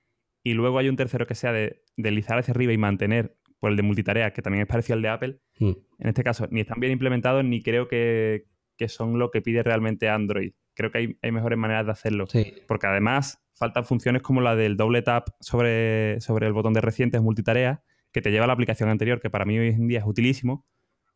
Y 0.43 0.53
luego 0.53 0.79
hay 0.79 0.89
un 0.89 0.95
tercero 0.95 1.27
que 1.27 1.35
sea 1.35 1.51
de 1.51 1.83
deslizar 1.97 2.37
hacia 2.37 2.51
arriba 2.51 2.73
y 2.73 2.77
mantener, 2.77 3.37
por 3.59 3.69
el 3.69 3.77
de 3.77 3.83
multitarea, 3.83 4.33
que 4.33 4.41
también 4.41 4.63
es 4.63 4.67
parecido 4.67 4.95
al 4.95 5.01
de 5.03 5.09
Apple. 5.09 5.39
Mm. 5.59 5.71
En 5.99 6.07
este 6.07 6.23
caso, 6.23 6.47
ni 6.49 6.61
están 6.61 6.79
bien 6.79 6.93
implementados, 6.93 7.45
ni 7.45 7.61
creo 7.61 7.87
que, 7.87 8.47
son 8.87 9.19
lo 9.19 9.29
que 9.29 9.43
pide 9.43 9.61
realmente 9.61 10.09
Android. 10.09 10.53
Creo 10.73 10.91
que 10.91 10.97
hay, 10.99 11.17
hay 11.21 11.31
mejores 11.31 11.57
maneras 11.57 11.85
de 11.85 11.91
hacerlo. 11.91 12.25
Porque 12.67 12.87
además, 12.87 13.41
faltan 13.55 13.85
funciones 13.85 14.21
como 14.21 14.41
la 14.41 14.55
del 14.55 14.77
doble 14.77 15.01
tap 15.01 15.29
sobre, 15.39 16.19
sobre 16.21 16.47
el 16.47 16.53
botón 16.53 16.73
de 16.73 16.81
recientes 16.81 17.21
multitarea, 17.21 17.83
que 18.11 18.21
te 18.21 18.31
lleva 18.31 18.45
a 18.45 18.47
la 18.47 18.53
aplicación 18.53 18.89
anterior, 18.89 19.21
que 19.21 19.29
para 19.29 19.45
mí 19.45 19.57
hoy 19.57 19.69
en 19.69 19.87
día 19.87 19.99
es 19.99 20.05
utilísimo, 20.05 20.65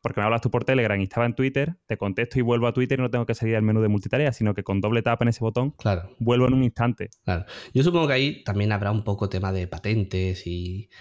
porque 0.05 0.21
me 0.21 0.25
hablas 0.25 0.41
tú 0.41 0.51
por 0.51 0.63
Telegram 0.63 0.99
y 0.99 1.03
estaba 1.05 1.25
en 1.25 1.33
Twitter, 1.33 1.77
te 1.87 1.97
contesto 1.97 2.37
y 2.37 2.43
vuelvo 2.43 2.67
a 2.67 2.73
Twitter 2.73 2.99
y 2.99 3.01
no 3.01 3.09
tengo 3.09 3.25
que 3.25 3.33
salir 3.33 3.55
al 3.55 3.63
menú 3.63 3.81
de 3.81 3.87
multitarea, 3.87 4.31
sino 4.31 4.53
que 4.53 4.63
con 4.63 4.79
doble 4.79 5.01
tap 5.01 5.19
en 5.23 5.29
ese 5.29 5.39
botón 5.39 5.71
claro. 5.71 6.11
vuelvo 6.19 6.47
en 6.47 6.53
un 6.53 6.63
instante. 6.63 7.09
Claro. 7.23 7.45
Yo 7.73 7.81
supongo 7.81 8.07
que 8.07 8.13
ahí 8.13 8.43
también 8.43 8.71
habrá 8.71 8.91
un 8.91 9.03
poco 9.03 9.27
tema 9.29 9.51
de 9.51 9.65
patentes 9.65 10.45
y, 10.45 10.91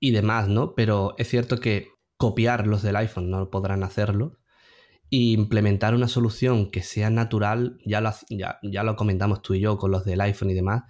y 0.00 0.12
demás, 0.12 0.48
¿no? 0.48 0.74
Pero 0.74 1.14
es 1.18 1.28
cierto 1.28 1.60
que 1.60 1.88
copiar 2.16 2.66
los 2.66 2.82
del 2.82 2.96
iPhone 2.96 3.28
no 3.30 3.50
podrán 3.50 3.82
hacerlo, 3.82 4.39
y 5.10 5.32
implementar 5.32 5.94
una 5.94 6.08
solución 6.08 6.70
que 6.70 6.82
sea 6.82 7.10
natural, 7.10 7.78
ya 7.84 8.00
lo, 8.00 8.12
ya, 8.30 8.60
ya 8.62 8.84
lo 8.84 8.94
comentamos 8.96 9.42
tú 9.42 9.54
y 9.54 9.60
yo 9.60 9.76
con 9.76 9.90
los 9.90 10.04
del 10.04 10.20
iPhone 10.20 10.50
y 10.50 10.54
demás, 10.54 10.84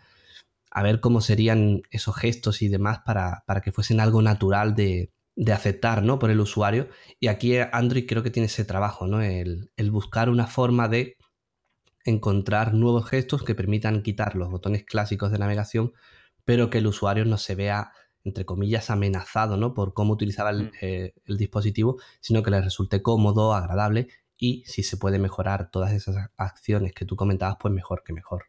a 0.70 0.82
ver 0.82 1.00
cómo 1.00 1.20
serían 1.22 1.82
esos 1.90 2.14
gestos 2.16 2.62
y 2.62 2.68
demás 2.68 3.00
para, 3.04 3.42
que 3.64 3.72
fuesen 3.72 3.98
algo 3.98 4.22
natural 4.22 4.74
de, 4.74 5.12
aceptar 5.52 6.02
¿no? 6.02 6.18
por 6.18 6.30
el 6.30 6.38
usuario. 6.38 6.88
Y 7.18 7.28
aquí 7.28 7.56
Android 7.72 8.06
creo 8.06 8.22
que 8.22 8.30
tiene 8.30 8.46
ese 8.46 8.64
trabajo, 8.66 9.06
¿no? 9.06 9.22
el, 9.22 9.72
el 9.76 9.90
buscar 9.90 10.28
una 10.28 10.46
forma 10.46 10.86
de 10.86 11.16
encontrar 12.04 12.74
nuevos 12.74 13.08
gestos 13.08 13.42
que 13.42 13.54
permitan 13.54 14.02
quitar 14.02 14.36
los 14.36 14.50
botones 14.50 14.84
clásicos 14.84 15.32
de 15.32 15.38
navegación, 15.38 15.92
pero 16.44 16.68
que 16.68 16.78
el 16.78 16.86
usuario 16.86 17.24
no 17.24 17.38
se 17.38 17.54
vea 17.54 17.92
entre 18.24 18.44
comillas, 18.44 18.90
amenazado 18.90 19.56
¿no? 19.56 19.74
por 19.74 19.94
cómo 19.94 20.12
utilizaba 20.12 20.52
mm. 20.52 20.70
eh, 20.80 21.14
el, 21.24 21.36
dispositivo, 21.36 22.00
sino 22.20 22.42
que 22.42 22.50
le 22.50 22.60
resulte 22.60 23.02
cómodo, 23.02 23.54
agradable 23.54 24.08
y 24.36 24.62
si 24.66 24.82
se 24.82 24.96
puede 24.96 25.18
mejorar 25.18 25.70
todas 25.70 25.92
esas 25.92 26.30
acciones 26.36 26.92
que 26.92 27.04
tú 27.04 27.16
comentabas, 27.16 27.56
pues 27.60 27.72
mejor 27.72 28.02
que 28.04 28.12
mejor. 28.12 28.46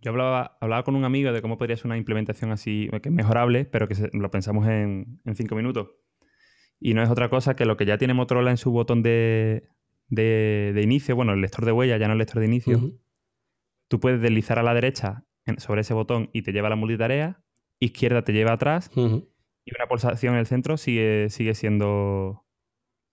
Yo 0.00 0.10
hablaba, 0.10 0.58
hablaba 0.60 0.84
con 0.84 0.96
un 0.96 1.04
amigo 1.04 1.32
de 1.32 1.40
cómo 1.40 1.56
podría 1.56 1.76
ser 1.76 1.86
una 1.86 1.96
implementación 1.96 2.52
así, 2.52 2.90
que 3.02 3.08
es 3.08 3.14
mejorable, 3.14 3.64
pero 3.64 3.88
que 3.88 4.10
lo 4.12 4.30
pensamos 4.30 4.68
en, 4.68 5.20
cinco 5.34 5.54
minutos. 5.54 5.88
Y 6.78 6.92
no 6.92 7.02
es 7.02 7.08
otra 7.08 7.30
cosa 7.30 7.56
que 7.56 7.64
lo 7.64 7.78
que 7.78 7.86
ya 7.86 7.96
tiene 7.96 8.12
Motorola 8.12 8.50
en 8.50 8.58
su 8.58 8.70
botón 8.70 9.02
de, 9.02 9.66
de, 10.08 10.78
inicio, 10.82 11.16
bueno, 11.16 11.32
el 11.32 11.40
lector 11.40 11.64
de 11.64 11.72
huella, 11.72 11.96
ya 11.96 12.06
no 12.06 12.12
el 12.12 12.18
lector 12.18 12.40
de 12.40 12.46
inicio. 12.46 12.92
Tú 13.88 13.98
puedes 13.98 14.20
deslizar 14.20 14.58
a 14.58 14.62
la 14.62 14.74
derecha 14.74 15.24
sobre 15.56 15.80
ese 15.80 15.94
botón 15.94 16.28
y 16.34 16.42
te 16.42 16.52
lleva 16.52 16.66
a 16.66 16.70
la 16.70 16.76
multitarea 16.76 17.43
izquierda 17.78 18.22
te 18.22 18.32
lleva 18.32 18.52
atrás 18.52 18.90
y 19.64 19.74
una 19.74 19.86
pulsación 19.88 20.34
en 20.34 20.40
el 20.40 20.46
centro 20.46 20.76
sigue, 20.76 21.28
sigue 21.30 21.54
siendo 21.54 22.44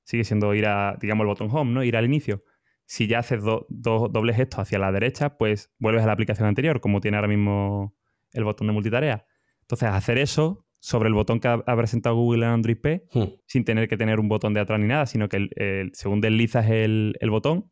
sigue 0.03 0.23
siendo 0.23 0.53
ir 0.53 0.65
a, 0.65 0.97
digamos, 0.99 1.23
el 1.23 1.27
botón 1.27 1.49
home, 1.51 1.71
¿no? 1.71 1.83
Ir 1.83 1.95
al 1.95 2.05
inicio. 2.05 2.43
Si 2.85 3.07
ya 3.07 3.19
haces 3.19 3.41
dos 3.43 3.65
dobles 4.11 4.35
gestos 4.35 4.59
hacia 4.59 4.79
la 4.79 4.91
derecha, 4.91 5.37
pues 5.37 5.71
vuelves 5.79 6.03
a 6.03 6.07
la 6.07 6.13
aplicación 6.13 6.47
anterior, 6.47 6.81
como 6.81 6.99
tiene 6.99 7.17
ahora 7.17 7.29
mismo 7.29 7.95
el 8.33 8.43
botón 8.43 8.67
de 8.67 8.73
multitarea. 8.73 9.25
Entonces, 9.61 9.87
hacer 9.89 10.17
eso 10.17 10.65
sobre 10.79 11.07
el 11.07 11.13
botón 11.13 11.39
que 11.39 11.47
ha, 11.47 11.63
presentado 11.77 12.15
Google 12.15 12.45
en 12.45 12.51
Android 12.51 12.77
P, 12.77 13.05
Hmm. 13.13 13.23
sin 13.45 13.63
tener 13.63 13.87
que 13.87 13.95
tener 13.95 14.19
un 14.19 14.27
botón 14.27 14.53
de 14.53 14.59
atrás 14.59 14.79
ni 14.79 14.87
nada, 14.87 15.05
sino 15.05 15.29
que 15.29 15.37
el- 15.37 15.51
el- 15.55 15.91
según 15.93 16.19
deslizas 16.19 16.69
el, 16.69 17.15
el 17.21 17.29
botón, 17.29 17.71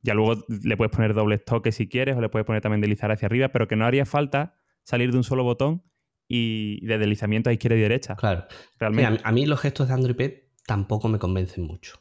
ya 0.00 0.14
luego 0.14 0.44
le 0.48 0.76
puedes 0.76 0.94
poner 0.94 1.12
dobles 1.12 1.44
toques 1.44 1.74
si 1.74 1.88
quieres, 1.88 2.16
o 2.16 2.20
le 2.20 2.28
puedes 2.28 2.46
poner 2.46 2.62
también 2.62 2.80
deslizar 2.80 3.10
hacia 3.10 3.26
arriba, 3.26 3.48
pero 3.48 3.66
que 3.66 3.74
no 3.76 3.84
haría 3.84 4.06
falta 4.06 4.54
salir 4.84 5.10
de 5.10 5.16
un 5.18 5.24
solo 5.24 5.42
botón 5.42 5.82
y 6.28 6.84
de 6.86 6.98
deslizamiento 6.98 7.50
a 7.50 7.52
izquierda 7.54 7.76
y 7.78 7.80
derecha. 7.80 8.14
Claro. 8.16 8.44
Realmente. 8.78 9.22
a, 9.24 9.28
a 9.28 9.32
mí 9.32 9.46
los 9.46 9.60
gestos 9.60 9.88
de 9.88 9.94
Android 9.94 10.14
P 10.16 10.50
tampoco 10.66 11.08
me 11.08 11.18
convencen 11.18 11.64
mucho. 11.64 12.00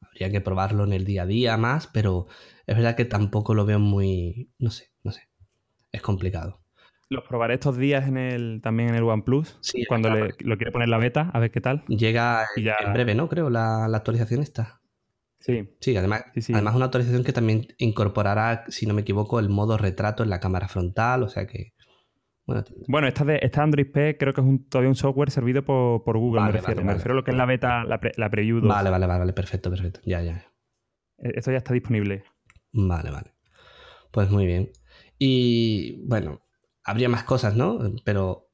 Habría 0.00 0.30
que 0.30 0.40
probarlo 0.40 0.84
en 0.84 0.92
el 0.92 1.04
día 1.04 1.22
a 1.22 1.26
día 1.26 1.56
más, 1.56 1.86
pero 1.86 2.26
es 2.66 2.76
verdad 2.76 2.96
que 2.96 3.04
tampoco 3.04 3.54
lo 3.54 3.64
veo 3.64 3.78
muy. 3.78 4.50
No 4.58 4.70
sé, 4.70 4.88
no 5.04 5.12
sé. 5.12 5.22
Es 5.92 6.02
complicado. 6.02 6.60
Los 7.08 7.24
probaré 7.24 7.54
estos 7.54 7.76
días 7.76 8.08
en 8.08 8.16
el, 8.16 8.60
también 8.62 8.88
en 8.90 8.94
el 8.94 9.02
OnePlus, 9.04 9.58
Sí, 9.60 9.84
cuando 9.86 10.08
claro. 10.08 10.26
le- 10.26 10.34
lo 10.40 10.56
quiere 10.56 10.72
poner 10.72 10.88
la 10.88 10.96
beta, 10.98 11.30
a 11.32 11.38
ver 11.38 11.50
qué 11.50 11.60
tal. 11.60 11.84
Llega 11.86 12.46
Y 12.56 12.62
ya- 12.62 12.76
en 12.84 12.94
breve, 12.94 13.14
¿no? 13.14 13.28
Creo, 13.28 13.50
la, 13.50 13.86
la 13.88 13.98
actualización 13.98 14.40
está. 14.42 14.80
Sí, 15.38 15.68
Sí, 15.80 15.96
además, 15.96 16.24
Sí, 16.34 16.40
sí. 16.40 16.52
además 16.54 16.74
una 16.74 16.86
actualización 16.86 17.22
que 17.24 17.32
también 17.34 17.66
incorporará, 17.78 18.64
si 18.68 18.86
no 18.86 18.94
me 18.94 19.02
equivoco, 19.02 19.40
el 19.40 19.48
modo 19.50 19.76
retrato 19.76 20.22
en 20.22 20.30
la 20.30 20.40
cámara 20.40 20.68
frontal, 20.68 21.22
o 21.22 21.28
sea 21.28 21.46
que. 21.46 21.72
Bueno, 22.44 22.64
Bueno, 22.88 23.06
esta, 23.08 23.24
de, 23.24 23.38
esta 23.42 23.62
Android 23.62 23.86
P 23.92 24.16
creo 24.18 24.32
que 24.32 24.40
es 24.40 24.46
un- 24.46 24.68
todavía 24.68 24.88
un 24.88 24.96
software 24.96 25.30
servido 25.30 25.64
por, 25.64 26.02
por 26.02 26.18
Google, 26.18 26.40
Vale, 26.40 26.52
me 26.54 26.58
refiero. 26.58 26.76
vale, 26.80 26.84
me 26.84 26.86
vale. 26.92 26.98
refiero 26.98 27.12
a 27.14 27.16
lo 27.16 27.24
que 27.24 27.30
es 27.30 27.36
la 27.36 27.46
beta, 27.46 27.84
la, 27.84 28.00
pre- 28.00 28.12
la 28.16 28.30
preview 28.30 28.60
2. 28.60 28.68
vale, 28.68 28.90
vale, 28.90 29.06
vale, 29.06 29.32
perfecto, 29.32 29.70
perfecto. 29.70 30.00
Ya, 30.04 30.20
ya. 30.22 30.44
Eh, 31.18 31.32
Esto 31.36 31.52
ya 31.52 31.58
está 31.58 31.72
disponible. 31.72 32.24
Vale, 32.72 33.10
vale. 33.10 33.32
Pues 34.10 34.30
muy 34.30 34.46
bien. 34.46 34.70
Y 35.18 36.04
bueno, 36.06 36.42
habría 36.84 37.08
más 37.08 37.24
cosas, 37.24 37.54
¿no? 37.54 37.78
Pero 38.04 38.48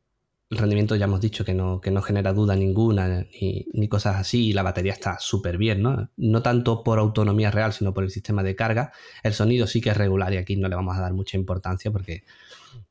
el 0.50 0.58
rendimiento 0.58 0.94
ya 0.96 1.04
hemos 1.06 1.20
dicho 1.20 1.44
que 1.44 1.54
no, 1.54 1.80
que 1.80 1.90
no 1.90 2.00
genera 2.02 2.32
duda 2.32 2.56
ninguna 2.56 3.24
ni, 3.40 3.66
ni 3.72 3.88
cosas 3.88 4.16
así. 4.16 4.48
Y 4.48 4.52
la 4.52 4.62
batería 4.62 4.92
está 4.92 5.18
súper 5.18 5.56
bien, 5.56 5.82
¿no? 5.82 6.10
No 6.16 6.42
tanto 6.42 6.82
por 6.84 6.98
autonomía 6.98 7.50
real, 7.50 7.72
sino 7.72 7.94
por 7.94 8.04
el 8.04 8.10
sistema 8.10 8.42
de 8.42 8.54
carga. 8.54 8.92
El 9.22 9.32
sonido 9.32 9.66
sí 9.66 9.80
que 9.80 9.90
es 9.90 9.96
regular 9.96 10.32
y 10.34 10.36
aquí 10.36 10.56
no 10.56 10.68
le 10.68 10.76
vamos 10.76 10.96
a 10.96 11.00
dar 11.00 11.12
mucha 11.14 11.36
importancia 11.38 11.90
porque 11.90 12.22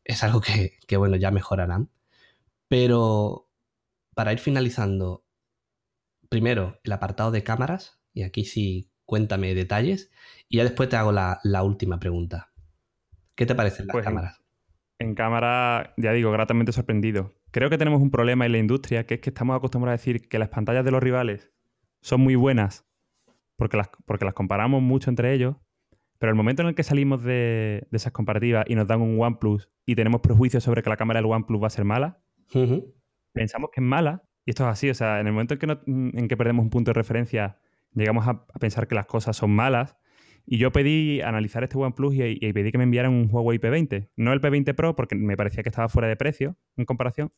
es 0.07 0.23
algo 0.23 0.41
que, 0.41 0.79
que, 0.87 0.97
bueno, 0.97 1.15
ya 1.17 1.31
mejorarán. 1.31 1.91
Pero 2.69 3.49
para 4.15 4.33
ir 4.33 4.39
finalizando, 4.39 5.25
primero 6.29 6.79
el 6.83 6.91
apartado 6.91 7.31
de 7.31 7.43
cámaras, 7.43 7.99
y 8.13 8.23
aquí 8.23 8.45
sí 8.45 8.91
cuéntame 9.05 9.53
detalles, 9.55 10.11
y 10.49 10.57
ya 10.57 10.63
después 10.63 10.89
te 10.89 10.95
hago 10.95 11.11
la, 11.11 11.39
la 11.43 11.63
última 11.63 11.99
pregunta. 11.99 12.51
¿Qué 13.35 13.45
te 13.45 13.55
parecen 13.55 13.87
las 13.87 13.93
Pues 13.95 14.05
en- 14.05 14.13
cámaras? 14.13 14.41
En 14.99 15.15
cámara, 15.15 15.93
ya 15.97 16.11
digo, 16.13 16.31
gratamente 16.31 16.71
sorprendido. 16.71 17.35
Creo 17.51 17.69
que 17.69 17.77
tenemos 17.77 18.01
un 18.01 18.11
problema 18.11 18.45
en 18.47 18.51
la 18.53 18.57
industria, 18.57 19.05
que 19.05 19.15
es 19.15 19.21
que 19.21 19.29
estamos 19.29 19.55
acostumbrados 19.55 19.99
a 19.99 20.01
decir 20.01 20.27
que 20.27 20.39
las 20.39 20.49
pantallas 20.49 20.83
de 20.85 20.91
los 20.91 21.03
rivales 21.03 21.51
son 22.01 22.21
muy 22.21 22.35
buenas 22.35 22.85
porque 23.57 23.77
las, 23.77 23.89
porque 24.05 24.25
las 24.25 24.33
comparamos 24.33 24.81
mucho 24.81 25.09
entre 25.11 25.33
ellos, 25.33 25.55
pero 26.19 26.31
el 26.31 26.35
momento 26.35 26.61
en 26.61 26.69
el 26.69 26.75
que 26.75 26.83
salimos 26.83 27.23
de, 27.23 27.87
de 27.89 27.97
esas 27.97 28.11
comparativas 28.11 28.65
y 28.67 28.75
nos 28.75 28.87
dan 28.87 29.01
un 29.01 29.19
OnePlus 29.21 29.69
y 29.85 29.95
tenemos 29.95 30.21
prejuicios 30.21 30.63
sobre 30.63 30.81
que 30.83 30.89
la 30.89 30.97
cámara 30.97 31.19
del 31.21 31.31
OnePlus 31.31 31.61
va 31.61 31.67
a 31.67 31.71
ser 31.71 31.85
mala, 31.85 32.19
pensamos 33.33 33.69
que 33.73 33.81
es 33.81 33.85
mala, 33.87 34.23
y 34.45 34.51
esto 34.51 34.63
es 34.63 34.69
así, 34.69 34.89
o 34.89 34.93
sea, 34.93 35.19
en 35.19 35.27
el 35.27 35.33
momento 35.33 35.53
en 35.55 35.59
que, 35.59 35.67
no- 35.67 35.81
en 35.85 36.27
que 36.27 36.37
perdemos 36.37 36.63
un 36.63 36.69
punto 36.69 36.89
de 36.89 36.93
referencia, 36.93 37.59
llegamos 37.93 38.27
a, 38.27 38.45
a 38.53 38.59
pensar 38.59 38.87
que 38.87 38.95
las 38.95 39.05
cosas 39.05 39.35
son 39.35 39.51
malas. 39.51 39.97
Y 40.49 40.59
yo 40.59 40.71
pedí 40.71 41.19
analizar 41.19 41.63
este 41.63 41.77
OnePlus 41.77 42.15
y, 42.15 42.37
y 42.39 42.53
pedí 42.53 42.71
que 42.71 42.77
me 42.77 42.85
enviaran 42.85 43.11
un 43.11 43.27
Huawei 43.29 43.59
P20. 43.59 44.11
No 44.15 44.31
el 44.31 44.39
P20 44.39 44.73
Pro, 44.75 44.95
porque 44.95 45.13
me 45.15 45.35
parecía 45.35 45.61
que 45.61 45.67
estaba 45.67 45.89
fuera 45.89 46.07
de 46.07 46.15
precio 46.15 46.55
en 46.77 46.85
comparación. 46.85 47.33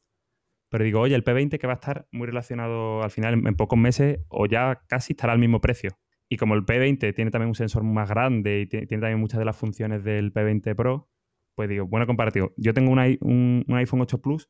Pero 0.70 0.84
digo, 0.84 1.00
oye, 1.00 1.16
el 1.16 1.24
P20 1.24 1.58
que 1.58 1.66
va 1.66 1.74
a 1.74 1.78
estar 1.78 2.08
muy 2.12 2.28
relacionado 2.28 3.02
al 3.02 3.10
final 3.10 3.34
en, 3.34 3.48
en 3.48 3.56
pocos 3.56 3.80
meses 3.80 4.20
o 4.28 4.46
ya 4.46 4.84
casi 4.88 5.14
estará 5.14 5.34
al 5.34 5.40
mismo 5.40 5.60
precio. 5.60 5.98
Y 6.30 6.38
como 6.38 6.54
el 6.54 6.64
P20 6.66 7.14
tiene 7.16 7.32
también 7.32 7.50
un 7.50 7.56
sensor 7.56 7.84
más 7.84 8.08
grande 8.10 8.62
y 8.62 8.68
tiene, 8.68 8.86
también 8.88 9.20
muchas 9.20 9.40
de 9.40 9.46
las 9.46 9.58
funciones 9.58 10.04
del 10.04 10.32
P20 10.32 10.76
Pro, 10.76 11.10
pues 11.56 11.68
digo, 11.70 11.88
bueno 11.88 12.06
comparativo. 12.06 12.54
Yo 12.56 12.74
tengo 12.74 12.92
un, 12.92 13.00
un- 13.22 13.66
un 13.68 13.76
iPhone 13.78 14.02
8 14.02 14.22
Plus 14.22 14.48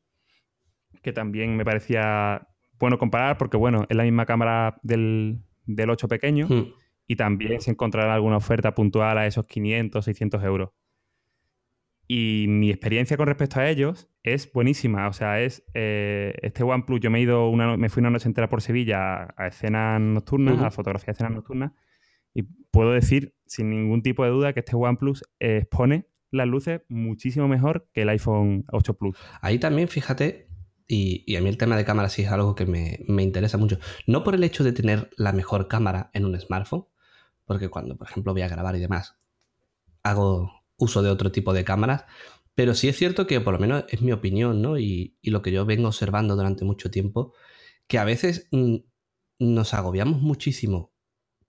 que 1.02 1.12
también 1.12 1.56
me 1.56 1.64
parecía 1.64 2.46
bueno 2.78 2.98
comparar 2.98 3.38
porque, 3.38 3.56
bueno, 3.56 3.86
es 3.88 3.96
la 3.96 4.02
misma 4.04 4.26
cámara 4.26 4.78
del, 4.82 5.40
del 5.64 5.90
8 5.90 6.08
pequeño 6.08 6.46
Mm. 6.48 6.72
y 7.06 7.16
también 7.16 7.60
se 7.60 7.70
encontrará 7.70 8.14
alguna 8.14 8.36
oferta 8.36 8.74
puntual 8.74 9.16
a 9.18 9.26
esos 9.26 9.46
500, 9.46 10.04
600 10.04 10.42
euros. 10.44 10.70
Y 12.12 12.46
mi 12.48 12.70
experiencia 12.70 13.16
con 13.16 13.28
respecto 13.28 13.60
a 13.60 13.70
ellos 13.70 14.08
es 14.24 14.52
buenísima. 14.52 15.06
O 15.06 15.12
sea, 15.12 15.40
es 15.42 15.62
eh, 15.74 16.34
este 16.42 16.64
OnePlus. 16.64 16.98
Yo 16.98 17.08
me 17.08 17.20
he 17.20 17.22
ido 17.22 17.48
una, 17.48 17.76
me 17.76 17.88
fui 17.88 18.00
una 18.00 18.10
noche 18.10 18.26
entera 18.26 18.48
por 18.48 18.62
Sevilla 18.62 18.98
a, 18.98 19.34
a 19.36 19.46
escenas 19.46 20.00
nocturnas, 20.00 20.60
a 20.60 20.72
fotografía 20.72 21.06
de 21.06 21.12
escenas 21.12 21.34
nocturnas, 21.34 21.70
y 22.34 22.42
puedo 22.42 22.90
decir 22.90 23.36
sin 23.46 23.70
ningún 23.70 24.02
tipo 24.02 24.24
de 24.24 24.30
duda 24.30 24.52
que 24.52 24.58
este 24.58 24.74
OnePlus 24.74 25.22
eh, 25.38 25.58
expone 25.58 26.08
las 26.32 26.48
luces 26.48 26.80
muchísimo 26.88 27.46
mejor 27.46 27.88
que 27.92 28.02
el 28.02 28.08
iPhone 28.08 28.64
8 28.72 28.94
Plus. 28.94 29.16
Ahí 29.40 29.60
también, 29.60 29.86
fíjate, 29.86 30.48
y, 30.88 31.22
y 31.28 31.36
a 31.36 31.40
mí 31.40 31.48
el 31.48 31.58
tema 31.58 31.76
de 31.76 31.84
cámara 31.84 32.08
sí 32.08 32.22
es 32.22 32.32
algo 32.32 32.56
que 32.56 32.66
me, 32.66 33.04
me 33.06 33.22
interesa 33.22 33.56
mucho. 33.56 33.78
No 34.08 34.24
por 34.24 34.34
el 34.34 34.42
hecho 34.42 34.64
de 34.64 34.72
tener 34.72 35.10
la 35.16 35.32
mejor 35.32 35.68
cámara 35.68 36.10
en 36.12 36.24
un 36.24 36.36
smartphone, 36.40 36.86
porque 37.44 37.68
cuando, 37.68 37.96
por 37.96 38.08
ejemplo, 38.08 38.32
voy 38.32 38.42
a 38.42 38.48
grabar 38.48 38.74
y 38.74 38.80
demás, 38.80 39.14
hago 40.02 40.59
uso 40.80 41.02
de 41.02 41.10
otro 41.10 41.30
tipo 41.30 41.52
de 41.52 41.64
cámaras, 41.64 42.06
pero 42.54 42.74
sí 42.74 42.88
es 42.88 42.96
cierto 42.96 43.26
que, 43.26 43.40
por 43.40 43.54
lo 43.54 43.60
menos 43.60 43.84
es 43.88 44.02
mi 44.02 44.12
opinión, 44.12 44.60
¿no? 44.60 44.78
Y, 44.78 45.16
y 45.22 45.30
lo 45.30 45.42
que 45.42 45.52
yo 45.52 45.64
vengo 45.64 45.88
observando 45.88 46.34
durante 46.34 46.64
mucho 46.64 46.90
tiempo, 46.90 47.32
que 47.86 47.98
a 47.98 48.04
veces 48.04 48.48
mm, 48.50 48.76
nos 49.38 49.74
agobiamos 49.74 50.20
muchísimo 50.20 50.92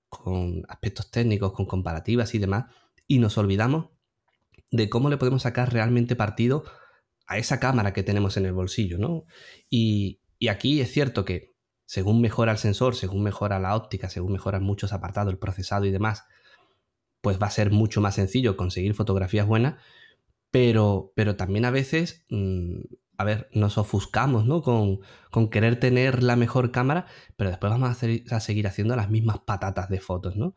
con 0.09 0.63
aspectos 0.67 1.09
técnicos, 1.09 1.53
con 1.53 1.65
comparativas 1.65 2.35
y 2.35 2.39
demás, 2.39 2.65
y 3.07 3.19
nos 3.19 3.37
olvidamos 3.37 3.89
de 4.69 4.89
cómo 4.89 5.09
le 5.09 5.17
podemos 5.17 5.41
sacar 5.41 5.73
realmente 5.73 6.15
partido 6.15 6.63
a 7.27 7.37
esa 7.37 7.59
cámara 7.59 7.93
que 7.93 8.03
tenemos 8.03 8.37
en 8.37 8.45
el 8.45 8.53
bolsillo, 8.53 8.97
¿no? 8.97 9.25
Y, 9.69 10.21
y 10.37 10.49
aquí 10.49 10.81
es 10.81 10.91
cierto 10.91 11.25
que 11.25 11.51
según 11.85 12.21
mejora 12.21 12.53
el 12.53 12.57
sensor, 12.57 12.95
según 12.95 13.23
mejora 13.23 13.59
la 13.59 13.75
óptica, 13.75 14.09
según 14.09 14.31
mejoran 14.31 14.63
muchos 14.63 14.93
apartados, 14.93 15.33
el 15.33 15.39
procesado 15.39 15.85
y 15.85 15.91
demás, 15.91 16.23
pues 17.21 17.41
va 17.41 17.47
a 17.47 17.51
ser 17.51 17.71
mucho 17.71 18.01
más 18.01 18.15
sencillo 18.15 18.57
conseguir 18.57 18.93
fotografías 18.93 19.47
buenas, 19.47 19.75
pero, 20.51 21.13
pero 21.15 21.36
también 21.36 21.65
a 21.65 21.71
veces, 21.71 22.25
mm, 22.29 22.81
a 23.17 23.23
ver, 23.23 23.49
nos 23.53 23.77
ofuscamos, 23.77 24.45
¿no? 24.45 24.62
Con, 24.62 24.99
con 25.29 25.49
querer 25.49 25.79
tener 25.79 26.23
la 26.23 26.36
mejor 26.36 26.71
cámara, 26.71 27.05
pero 27.38 27.49
después 27.49 27.71
vamos 27.71 27.89
a, 27.89 28.36
a 28.36 28.39
seguir 28.39 28.67
haciendo 28.67 28.95
las 28.95 29.10
mismas 29.10 29.39
patatas 29.39 29.89
de 29.89 29.99
fotos, 29.99 30.36
¿no? 30.36 30.55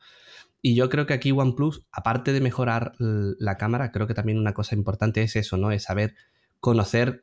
Y 0.67 0.75
yo 0.75 0.89
creo 0.89 1.07
que 1.07 1.13
aquí 1.13 1.31
OnePlus, 1.31 1.87
aparte 1.93 2.33
de 2.33 2.41
mejorar 2.41 2.93
la 2.99 3.59
cámara, 3.59 3.93
creo 3.93 4.07
que 4.07 4.15
también 4.15 4.39
una 4.39 4.55
cosa 4.55 4.75
importante 4.75 5.23
es 5.23 5.37
eso, 5.37 5.59
¿no? 5.59 5.71
Es 5.71 5.83
saber 5.83 6.15
conocer 6.59 7.21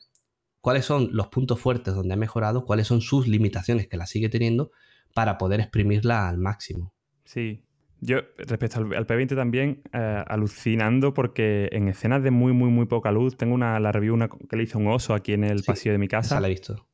cuáles 0.62 0.86
son 0.86 1.10
los 1.12 1.30
puntos 1.30 1.60
fuertes 1.60 1.96
donde 1.96 2.14
ha 2.14 2.18
mejorado, 2.18 2.66
cuáles 2.66 2.86
son 2.86 3.02
sus 3.02 3.28
limitaciones 3.28 3.88
que 3.88 3.98
la 3.98 4.06
sigue 4.06 4.30
teniendo 4.30 4.72
para 5.16 5.40
poder 5.40 5.60
exprimirla 5.60 6.30
al 6.30 6.38
máximo. 6.38 6.94
Sí. 7.26 7.66
Yo, 8.04 8.18
respecto 8.38 8.80
al, 8.80 8.94
al 8.96 9.06
P20 9.06 9.36
también, 9.36 9.84
eh, 9.94 10.24
alucinando 10.28 11.14
porque 11.14 11.70
en 11.72 11.88
escenas 11.88 12.24
de 12.24 12.32
muy, 12.32 12.52
muy, 12.52 12.70
muy 12.72 12.88
poca 12.88 13.12
luz, 13.12 13.38
tengo 13.38 13.54
una, 13.54 13.80
la 13.80 13.92
review 13.92 14.14
una 14.16 14.28
que 14.28 14.56
le 14.58 14.64
hice 14.64 14.78
un 14.80 14.88
oso 14.88 15.14
aquí 15.14 15.34
en 15.34 15.44
el 15.44 15.60
Sí, 15.60 15.68
pasillo 15.68 15.92
de 15.92 16.00
mi 16.00 16.08
casa 16.08 16.40
la 16.40 16.48
he 16.48 16.50
visto. 16.50 16.88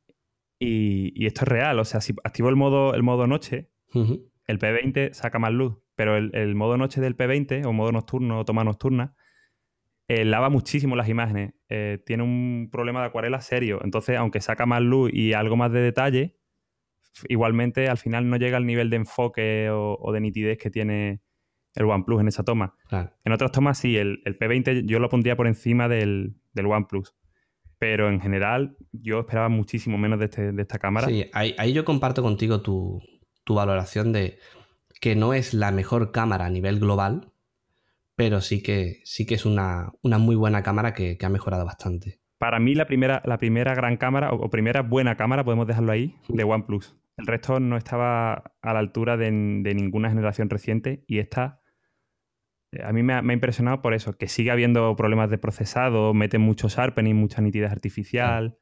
y, 0.58 1.12
y 1.20 1.26
esto 1.26 1.42
es 1.42 1.48
real. 1.48 1.78
O 1.78 1.84
sea, 1.84 2.00
si 2.02 2.14
activo 2.24 2.48
el 2.50 2.56
modo, 2.56 2.94
el 2.94 3.02
modo 3.02 3.26
noche, 3.26 3.70
el 3.94 4.58
P20 4.58 5.12
saca 5.14 5.38
más 5.38 5.52
luz, 5.52 5.78
pero 5.94 6.16
el, 6.16 6.30
el 6.34 6.54
modo 6.54 6.76
noche 6.76 7.00
del 7.00 7.16
P20 7.16 7.64
o 7.66 7.72
modo 7.72 7.90
nocturno 7.90 8.40
o 8.40 8.44
toma 8.44 8.62
nocturna 8.64 9.14
eh, 10.08 10.24
lava 10.24 10.48
muchísimo 10.50 10.96
las 10.96 11.08
imágenes. 11.08 11.54
Eh, 11.68 11.98
tiene 12.06 12.22
un 12.22 12.68
problema 12.72 13.00
de 13.00 13.06
acuarela 13.06 13.40
serio. 13.40 13.80
Entonces, 13.82 14.16
aunque 14.16 14.40
saca 14.40 14.64
más 14.66 14.80
luz 14.82 15.10
y 15.12 15.32
algo 15.34 15.56
más 15.56 15.70
de 15.72 15.80
detalle, 15.80 16.37
igualmente 17.28 17.88
al 17.88 17.98
final 17.98 18.28
no 18.28 18.36
llega 18.36 18.56
al 18.56 18.66
nivel 18.66 18.90
de 18.90 18.96
enfoque 18.96 19.70
o, 19.70 19.98
o 20.00 20.12
de 20.12 20.20
nitidez 20.20 20.58
que 20.58 20.70
tiene 20.70 21.20
el 21.74 21.84
OnePlus 21.84 22.20
en 22.20 22.28
esa 22.28 22.44
toma. 22.44 22.74
Claro. 22.88 23.12
En 23.24 23.32
otras 23.32 23.52
tomas 23.52 23.78
sí, 23.78 23.96
el, 23.96 24.22
el 24.24 24.38
P20 24.38 24.84
yo 24.86 24.98
lo 24.98 25.08
pondría 25.08 25.36
por 25.36 25.46
encima 25.46 25.88
del, 25.88 26.36
del 26.52 26.66
OnePlus. 26.66 27.14
Pero 27.78 28.08
en 28.08 28.20
general 28.20 28.76
yo 28.92 29.20
esperaba 29.20 29.48
muchísimo 29.48 29.98
menos 29.98 30.18
de, 30.18 30.24
este- 30.24 30.52
de 30.52 30.62
esta 30.62 30.78
cámara. 30.80 31.06
Sí, 31.06 31.26
ahí, 31.32 31.54
ahí 31.58 31.72
yo 31.72 31.84
comparto 31.84 32.22
contigo 32.22 32.60
tu, 32.60 33.00
tu 33.44 33.54
valoración 33.54 34.12
de 34.12 34.38
que 35.00 35.14
no 35.14 35.32
es 35.32 35.54
la 35.54 35.70
mejor 35.70 36.10
cámara 36.10 36.46
a 36.46 36.50
nivel 36.50 36.80
global, 36.80 37.32
pero 38.16 38.40
sí 38.40 38.62
que, 38.64 39.00
sí 39.04 39.26
que 39.26 39.36
es 39.36 39.46
una, 39.46 39.92
una 40.02 40.18
muy 40.18 40.34
buena 40.34 40.64
cámara 40.64 40.92
que, 40.92 41.16
que 41.16 41.26
ha 41.26 41.28
mejorado 41.28 41.64
bastante. 41.64 42.18
Para 42.38 42.58
mí 42.60 42.74
la 42.74 42.86
primera, 42.86 43.22
la 43.24 43.38
primera 43.38 43.74
gran 43.74 43.96
cámara 43.96 44.30
o, 44.32 44.36
o 44.36 44.50
primera 44.50 44.82
buena 44.82 45.16
cámara, 45.16 45.44
podemos 45.44 45.66
dejarlo 45.66 45.92
ahí, 45.92 46.14
de 46.28 46.44
OnePlus. 46.44 46.96
El 47.16 47.26
resto 47.26 47.58
no 47.58 47.76
estaba 47.76 48.54
a 48.62 48.72
la 48.72 48.78
altura 48.78 49.16
de, 49.16 49.26
de 49.26 49.74
ninguna 49.74 50.08
generación 50.08 50.48
reciente 50.48 51.04
y 51.08 51.18
esta 51.18 51.60
eh, 52.72 52.82
a 52.84 52.92
mí 52.92 53.02
me 53.02 53.14
ha, 53.14 53.22
me 53.22 53.32
ha 53.32 53.34
impresionado 53.34 53.82
por 53.82 53.94
eso, 53.94 54.16
que 54.16 54.28
sigue 54.28 54.50
habiendo 54.50 54.94
problemas 54.94 55.30
de 55.30 55.38
procesado, 55.38 56.14
mete 56.14 56.38
mucho 56.38 56.68
sharpening, 56.68 57.14
mucha 57.14 57.40
nitidez 57.42 57.72
artificial, 57.72 58.58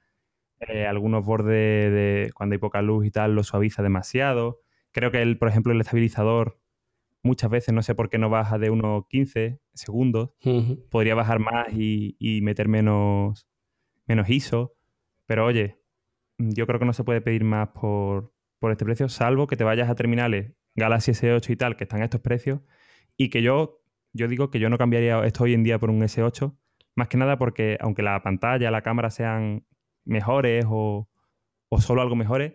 Eh, 0.61 0.87
algunos 0.87 1.23
bordes 1.27 1.93
de 1.93 2.31
cuando 2.35 2.55
hay 2.55 2.59
poca 2.59 2.81
luz 2.81 3.05
y 3.05 3.11
tal 3.11 3.35
lo 3.35 3.43
suaviza 3.43 3.83
demasiado. 3.83 4.61
Creo 4.93 5.11
que, 5.11 5.21
el, 5.21 5.37
por 5.37 5.49
ejemplo, 5.49 5.71
el 5.73 5.81
estabilizador 5.83 6.59
muchas 7.23 7.51
veces 7.51 7.75
no 7.75 7.83
sé 7.83 7.95
por 7.95 8.09
qué 8.09 8.17
no 8.19 8.31
baja 8.31 8.57
de 8.59 8.71
unos 8.71 9.05
15 9.09 9.61
segundos. 9.75 10.31
Podría 10.91 11.15
bajar 11.15 11.41
más 11.41 11.67
y, 11.73 12.41
meter 12.43 12.69
menos, 12.69 13.47
menos 14.07 14.29
ISO. 14.29 14.77
Pero 15.27 15.47
oye, 15.47 15.79
yo 16.38 16.66
creo 16.66 16.79
que 16.79 16.87
no 16.87 16.92
se 16.92 17.05
puede 17.05 17.21
pedir 17.21 17.45
más 17.45 17.69
por, 17.69 18.33
por 18.59 18.73
este 18.73 18.85
precio, 18.85 19.09
salvo 19.09 19.47
que 19.47 19.57
te 19.57 19.64
vayas 19.64 19.88
a 19.88 19.95
terminales 19.95 20.53
Galaxy 20.75 21.12
S8 21.12 21.51
y 21.51 21.57
tal, 21.57 21.77
que 21.77 21.85
están 21.85 22.03
a 22.03 22.05
estos 22.05 22.21
precios, 22.21 22.61
y 23.16 23.31
que 23.31 23.42
yo, 23.42 23.83
yo 24.12 24.29
digo 24.29 24.51
que 24.51 24.59
yo 24.59 24.69
no 24.69 24.79
cambiaría 24.79 25.25
esto 25.25 25.45
hoy 25.45 25.55
en 25.55 25.64
día 25.64 25.79
por 25.79 25.90
un 25.90 26.03
S8, 26.03 26.55
más 26.95 27.09
que 27.09 27.16
nada 27.16 27.38
porque 27.38 27.79
aunque 27.81 28.03
la 28.03 28.23
pantalla, 28.23 28.71
la 28.71 28.83
cámara 28.83 29.11
sean 29.11 29.66
mejores 30.05 30.64
o, 30.69 31.09
o 31.69 31.81
solo 31.81 32.03
algo 32.03 32.16
mejores, 32.16 32.55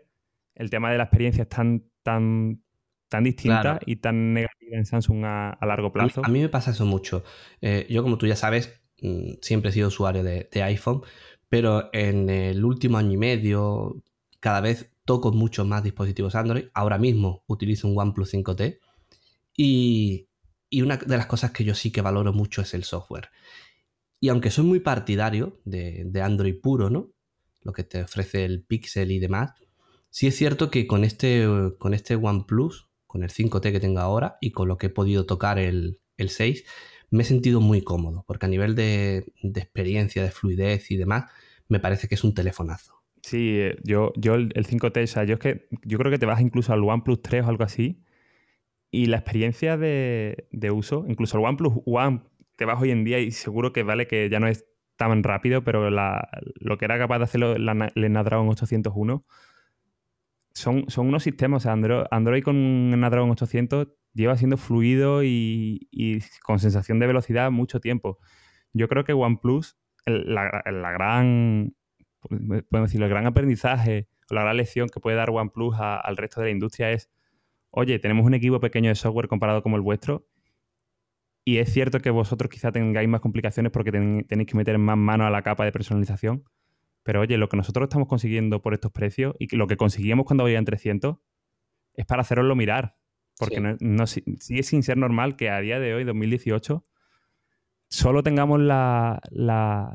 el 0.56 0.70
tema 0.70 0.92
de 0.92 0.98
la 0.98 1.04
experiencia 1.04 1.44
es 1.44 1.50
tan, 1.50 1.90
tan, 2.04 2.64
tan 3.10 3.24
distinta 3.24 3.80
y 3.86 3.98
tan 3.98 4.34
negativa 4.34 4.78
en 4.78 4.86
Samsung 4.86 5.24
a, 5.26 5.58
largo 5.62 5.92
plazo. 5.92 6.22
A 6.24 6.30
mí, 6.30 6.42
me 6.42 6.50
pasa 6.50 6.72
eso 6.72 6.86
mucho. 6.86 7.24
Eh, 7.62 7.88
yo, 7.90 8.04
como 8.04 8.18
tú 8.18 8.28
ya 8.28 8.36
sabes, 8.36 8.82
mm, 9.02 9.34
siempre 9.42 9.70
he 9.70 9.74
sido 9.74 9.88
usuario 9.88 10.24
de, 10.24 10.50
iPhone, 10.64 11.02
pero 11.52 11.90
en 11.92 12.30
el 12.30 12.64
último 12.64 12.98
año 12.98 13.12
y 13.12 13.18
medio, 13.18 14.02
cada 14.40 14.62
vez 14.62 14.90
toco 15.04 15.34
muchos 15.34 15.68
más 15.68 15.84
dispositivos 15.84 16.34
Android. 16.34 16.70
Ahora 16.74 16.98
mismo 16.98 17.44
utilizo 17.46 17.90
un 17.90 18.00
OnePlus 18.00 18.34
5T 18.34 18.80
y, 19.58 20.30
una 20.82 20.96
de 20.96 21.18
las 21.18 21.26
cosas 21.26 21.52
que 21.52 21.66
yo 21.66 21.76
sí 21.76 21.92
que 21.92 22.00
valoro 22.00 22.32
mucho 22.32 22.62
es 22.62 22.74
el 22.74 22.86
software. 22.86 23.32
Y 24.22 24.30
aunque 24.30 24.50
soy 24.50 24.64
muy 24.64 24.80
partidario 24.80 25.60
de, 25.66 26.10
Android 26.24 26.56
puro, 26.62 26.90
¿no? 26.90 27.12
Lo 27.64 27.74
que 27.74 27.84
te 27.84 28.02
ofrece 28.04 28.46
el 28.46 28.64
Pixel 28.64 29.12
y 29.12 29.20
demás, 29.20 29.52
sí 30.10 30.28
es 30.28 30.38
cierto 30.38 30.72
que 30.72 30.88
con 30.88 31.04
este, 31.04 31.46
con 31.78 31.94
este 31.94 32.16
OnePlus 32.16 32.90
con 33.08 33.24
el 33.24 33.30
5T 33.30 33.74
que 33.74 33.82
tengo 33.82 34.00
ahora 34.00 34.38
y 34.40 34.52
con 34.52 34.70
lo 34.70 34.78
que 34.78 34.88
he 34.88 34.90
podido 34.90 35.26
tocar 35.26 35.60
el, 35.60 36.00
6, 36.18 36.64
me 37.12 37.24
he 37.24 37.26
sentido 37.26 37.60
muy 37.60 37.82
cómodo, 37.82 38.24
porque 38.26 38.46
a 38.46 38.50
nivel 38.50 38.74
de, 38.74 39.32
experiencia, 39.44 40.24
de 40.24 40.32
fluidez 40.32 40.90
y 40.92 40.98
demás, 40.98 41.26
me 41.68 41.80
parece 41.80 42.08
que 42.08 42.16
es 42.16 42.24
un 42.24 42.34
telefonazo. 42.34 43.04
Sí, 43.22 43.58
eh, 43.60 43.78
yo, 43.84 44.14
yo 44.16 44.34
el, 44.34 44.54
5T, 44.54 45.04
o 45.04 45.08
sea, 45.08 45.26
yo 45.26 45.36
es 45.36 45.40
que 45.40 45.68
yo 45.84 45.98
creo 45.98 46.10
que 46.10 46.18
te 46.18 46.26
vas 46.26 46.42
incluso 46.42 46.74
al 46.74 46.84
OnePlus 46.84 47.22
3 47.22 47.44
o 47.46 47.50
algo 47.50 47.64
así, 47.66 48.02
y 48.90 49.06
la 49.08 49.18
experiencia 49.18 49.78
de, 49.78 50.48
uso, 50.74 51.06
incluso 51.08 51.38
al 51.38 51.44
OnePlus 51.44 51.74
One, 51.86 52.22
te 52.56 52.66
vas 52.66 52.82
hoy 52.82 52.92
en 52.92 53.04
día 53.04 53.20
y 53.20 53.32
seguro 53.32 53.74
que 53.74 53.84
vale 53.84 54.08
que 54.08 54.30
ya 54.30 54.40
no 54.40 54.48
es 54.48 54.66
tan 54.96 55.24
rápido, 55.24 55.64
pero 55.64 55.90
lo 55.90 56.78
que 56.78 56.86
era 56.86 56.98
capaz 56.98 57.18
de 57.20 57.24
hacerlo 57.26 57.56
el 57.56 57.66
Snapdragon 57.66 58.50
801 58.50 59.26
son, 60.54 60.86
son 60.90 61.08
unos 61.08 61.24
sistemas. 61.24 61.66
Android, 61.66 62.06
Android 62.12 62.44
con 62.44 62.92
Snapdragon 62.94 63.32
800 63.32 63.88
lleva 64.14 64.38
siendo 64.38 64.58
fluido 64.58 65.24
y, 65.24 65.88
con 66.44 66.60
sensación 66.60 67.00
de 67.00 67.08
velocidad 67.08 67.52
mucho 67.52 67.80
tiempo. 67.80 68.20
Yo 68.74 68.88
creo 68.88 69.04
que 69.04 69.14
OnePlus, 69.14 69.78
la, 70.06 70.64
la 70.66 70.92
gran, 70.92 71.76
podemos 72.22 72.90
decirlo, 72.90 73.06
el 73.06 73.12
gran 73.12 73.26
aprendizaje 73.26 74.08
la 74.32 74.42
gran 74.44 74.58
lección 74.58 74.90
que 74.90 75.00
puede 75.00 75.18
dar 75.18 75.30
OnePlus 75.30 75.76
al 75.80 76.18
resto 76.18 76.42
de 76.42 76.48
la 76.48 76.52
industria 76.52 76.92
es, 76.92 77.10
oye, 77.70 78.00
tenemos 78.00 78.26
un 78.26 78.34
equipo 78.34 78.60
pequeño 78.60 78.90
de 78.90 78.96
software 78.96 79.28
comparado 79.28 79.62
como 79.62 79.76
el 79.76 79.82
vuestro 79.82 80.28
y 81.44 81.58
es 81.58 81.72
cierto 81.72 82.00
que 82.00 82.10
vosotros 82.12 82.50
quizá 82.50 82.72
tengáis 82.72 83.10
más 83.10 83.22
complicaciones 83.22 83.72
porque 83.72 83.92
tenéis 83.92 84.48
que 84.48 84.56
meter 84.56 84.78
más 84.78 84.98
mano 84.98 85.26
a 85.26 85.30
la 85.30 85.42
capa 85.42 85.66
de 85.66 85.72
personalización, 85.72 86.44
pero 87.04 87.22
oye, 87.22 87.38
lo 87.38 87.50
que 87.50 87.58
nosotros 87.58 87.86
estamos 87.86 88.08
consiguiendo 88.08 88.62
por 88.62 88.74
estos 88.74 88.92
precios 88.92 89.36
y 89.40 89.56
lo 89.56 89.68
que 89.68 89.78
conseguíamos 89.78 90.26
cuando 90.26 90.48
en 90.48 90.66
300 90.66 91.18
es 91.96 92.06
para 92.06 92.22
haceroslo 92.22 92.56
mirar. 92.56 92.96
Porque 93.42 93.60
no, 93.60 94.08
sigue 94.08 94.64
sin 94.64 94.84
ser 94.84 94.98
normal 94.98 95.36
que 95.36 95.50
a 95.50 95.60
día 95.62 95.80
de 95.80 95.96
hoy, 95.96 96.04
2018, 96.04 96.86
solo 97.90 98.22
tengamos 98.24 98.60
la, 98.60 99.20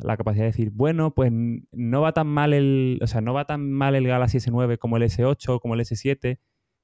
capacidad 0.05 0.45
de 0.45 0.51
decir, 0.51 0.71
bueno, 0.71 1.15
pues 1.15 1.31
no 1.33 2.01
va 2.01 2.13
tan 2.13 2.27
mal 2.27 2.53
el, 2.53 2.99
o 3.01 3.07
sea, 3.07 3.21
no 3.21 3.35
va 3.35 3.47
tan 3.47 3.71
mal 3.71 3.95
el 3.95 4.07
Galaxy 4.07 4.39
S9 4.39 4.79
como 4.79 4.97
el 4.97 5.05
S8, 5.05 5.61
como 5.61 5.75
el 5.75 5.81
S7, 5.81 6.39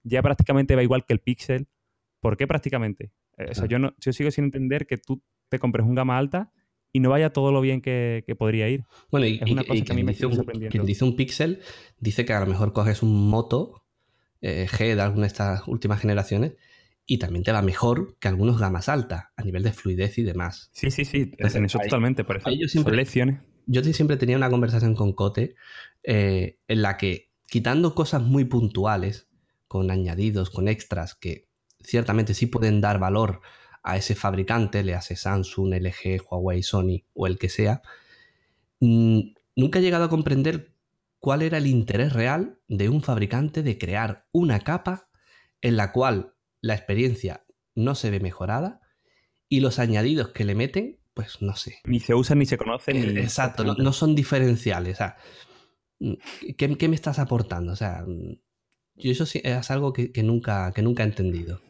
ya 0.04 0.22
prácticamente 0.22 0.76
va 0.76 0.82
igual 0.82 1.04
que 1.04 1.12
el 1.12 1.18
Pixel. 1.18 1.68
¿Por 2.20 2.36
qué 2.36 2.46
prácticamente? 2.46 3.12
Eh, 3.38 3.48
o 3.50 3.54
sea, 3.54 3.66
yo, 3.66 3.80
no, 3.80 3.94
yo 3.98 4.12
sigo 4.12 4.30
sin 4.30 4.44
entender 4.44 4.86
que 4.86 4.98
tú 4.98 5.20
te 5.48 5.58
compres 5.58 5.84
un 5.84 5.96
gama 5.96 6.16
alta 6.16 6.52
y 6.92 7.00
no 7.00 7.10
vaya 7.10 7.32
todo 7.32 7.50
lo 7.50 7.60
bien 7.60 7.80
que, 7.80 8.24
podría 8.38 8.68
ir. 8.68 8.84
Bueno, 9.10 9.26
y, 9.26 9.40
es 9.42 9.50
una 9.50 9.64
cosa 9.64 9.82
que 9.82 9.92
a 9.92 9.96
mí 9.96 10.04
me 10.04 10.14
sigue 10.14 10.34
sorprendiendo. 10.34 10.70
Quien 10.70 10.86
dice 10.86 11.04
un 11.04 11.16
Pixel 11.16 11.60
dice 11.98 12.24
que 12.24 12.32
a 12.32 12.40
lo 12.40 12.46
mejor 12.46 12.72
coges 12.72 13.02
un 13.02 13.28
Moto 13.28 13.82
eh, 14.42 14.66
G 14.68 14.94
de 14.94 15.00
alguna 15.00 15.22
de 15.22 15.28
estas 15.28 15.66
últimas 15.66 16.00
generaciones 16.00 16.52
y 17.06 17.18
también 17.18 17.44
te 17.44 17.52
va 17.52 17.62
mejor 17.62 18.16
que 18.18 18.28
algunos 18.28 18.58
gamas 18.58 18.88
altas 18.88 19.26
a 19.36 19.42
nivel 19.42 19.62
de 19.62 19.72
fluidez 19.72 20.18
y 20.18 20.22
demás. 20.22 20.70
Sí, 20.72 20.90
sí, 20.90 21.04
sí, 21.04 21.32
en 21.38 21.64
eso 21.64 21.78
totalmente. 21.78 22.24
Por 22.24 22.36
eso, 22.36 22.50
yo 22.50 22.68
siempre, 22.68 22.94
lecciones. 22.96 23.40
Yo 23.66 23.82
siempre 23.82 24.16
tenía 24.16 24.36
una 24.36 24.50
conversación 24.50 24.94
con 24.94 25.12
Cote 25.12 25.54
eh, 26.02 26.58
en 26.68 26.82
la 26.82 26.96
que, 26.96 27.30
quitando 27.46 27.94
cosas 27.94 28.22
muy 28.22 28.44
puntuales, 28.44 29.28
con 29.68 29.90
añadidos, 29.90 30.50
con 30.50 30.68
extras, 30.68 31.14
que 31.14 31.48
ciertamente 31.80 32.34
sí 32.34 32.46
pueden 32.46 32.80
dar 32.80 32.98
valor 32.98 33.40
a 33.82 33.96
ese 33.96 34.14
fabricante, 34.14 34.82
le 34.82 34.94
hace 34.94 35.16
Samsung, 35.16 35.74
LG, 35.74 36.22
Huawei, 36.30 36.62
Sony 36.62 37.04
o 37.14 37.26
el 37.26 37.38
que 37.38 37.48
sea, 37.48 37.82
mm, 38.80 39.20
nunca 39.56 39.78
he 39.78 39.82
llegado 39.82 40.04
a 40.04 40.10
comprender 40.10 40.71
cuál 41.22 41.42
era 41.42 41.58
el 41.58 41.68
interés 41.68 42.12
real 42.12 42.58
de 42.66 42.88
un 42.88 43.00
fabricante 43.00 43.62
de 43.62 43.78
crear 43.78 44.26
una 44.32 44.58
capa 44.58 45.08
en 45.60 45.76
la 45.76 45.92
cual 45.92 46.34
la 46.60 46.74
experiencia 46.74 47.44
no 47.76 47.94
se 47.94 48.10
ve 48.10 48.18
mejorada 48.18 48.80
y 49.48 49.60
los 49.60 49.78
añadidos 49.78 50.30
que 50.30 50.44
le 50.44 50.56
meten, 50.56 50.98
pues 51.14 51.40
no 51.40 51.54
sé. 51.54 51.78
Ni 51.84 52.00
se 52.00 52.16
usan 52.16 52.40
ni 52.40 52.46
se 52.46 52.58
conocen. 52.58 53.00
Ni... 53.00 53.20
Eh, 53.20 53.22
exacto, 53.22 53.62
no, 53.62 53.92
son 53.92 54.16
diferenciales. 54.16 54.94
O 54.94 54.96
sea, 54.96 55.16
mm, 56.00 56.14
¿qué, 56.58 56.88
me 56.88 56.96
estás 56.96 57.20
aportando? 57.20 57.70
O 57.70 57.76
sea, 57.76 58.04
mm, 58.04 58.40
yo 58.96 59.12
eso 59.12 59.24
es 59.24 59.70
algo 59.70 59.92
que, 59.92 60.10
nunca, 60.24 60.72
que 60.72 60.82
nunca 60.82 61.04
he 61.04 61.06
entendido. 61.06 61.60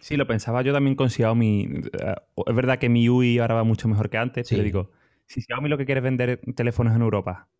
Sí, 0.00 0.16
lo 0.16 0.26
pensaba 0.26 0.62
yo 0.62 0.72
también 0.72 0.96
con 0.96 1.10
Xiaomi. 1.10 1.68
Eh, 1.92 2.14
es 2.46 2.54
verdad 2.54 2.78
que 2.78 2.88
mi 2.88 3.10
UI 3.10 3.40
ahora 3.40 3.56
va 3.56 3.64
mucho 3.64 3.88
mejor 3.88 4.08
que 4.08 4.16
antes, 4.16 4.48
pero 4.48 4.62
digo, 4.62 4.90
si 5.26 5.42
Xiaomi 5.42 5.68
lo 5.68 5.76
que 5.76 5.84
quiere 5.84 5.98
es 5.98 6.04
vender 6.04 6.40
teléfonos 6.56 6.96
en 6.96 7.02
Europa 7.02 7.50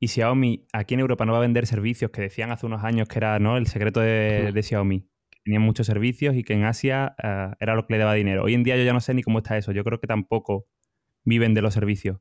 y 0.00 0.08
Xiaomi 0.08 0.66
aquí 0.72 0.94
en 0.94 1.00
Europa 1.00 1.24
no 1.24 1.32
va 1.32 1.38
a 1.38 1.42
vender 1.42 1.66
servicios 1.66 2.10
que 2.10 2.22
decían 2.22 2.52
hace 2.52 2.66
unos 2.66 2.84
años 2.84 3.08
que 3.08 3.18
era 3.18 3.38
¿no? 3.38 3.56
el 3.56 3.66
secreto 3.66 4.00
de, 4.00 4.60
Xiaomi, 4.62 5.00
que 5.30 5.38
tenían 5.44 5.62
muchos 5.62 5.86
servicios 5.86 6.36
y 6.36 6.44
que 6.44 6.54
en 6.54 6.64
Asia 6.64 7.16
eh, 7.22 7.50
era 7.58 7.74
lo 7.74 7.86
que 7.86 7.94
le 7.94 7.98
daba 7.98 8.14
dinero. 8.14 8.44
Hoy 8.44 8.54
en 8.54 8.62
día 8.62 8.76
yo 8.76 8.84
ya 8.84 8.92
no 8.92 9.00
sé 9.00 9.14
ni 9.14 9.22
cómo 9.22 9.38
está 9.38 9.56
eso. 9.56 9.72
Yo 9.72 9.82
creo 9.82 9.98
que 10.00 10.06
tampoco 10.06 10.66
viven 11.24 11.54
de 11.54 11.62
los 11.62 11.74
servicios. 11.74 12.20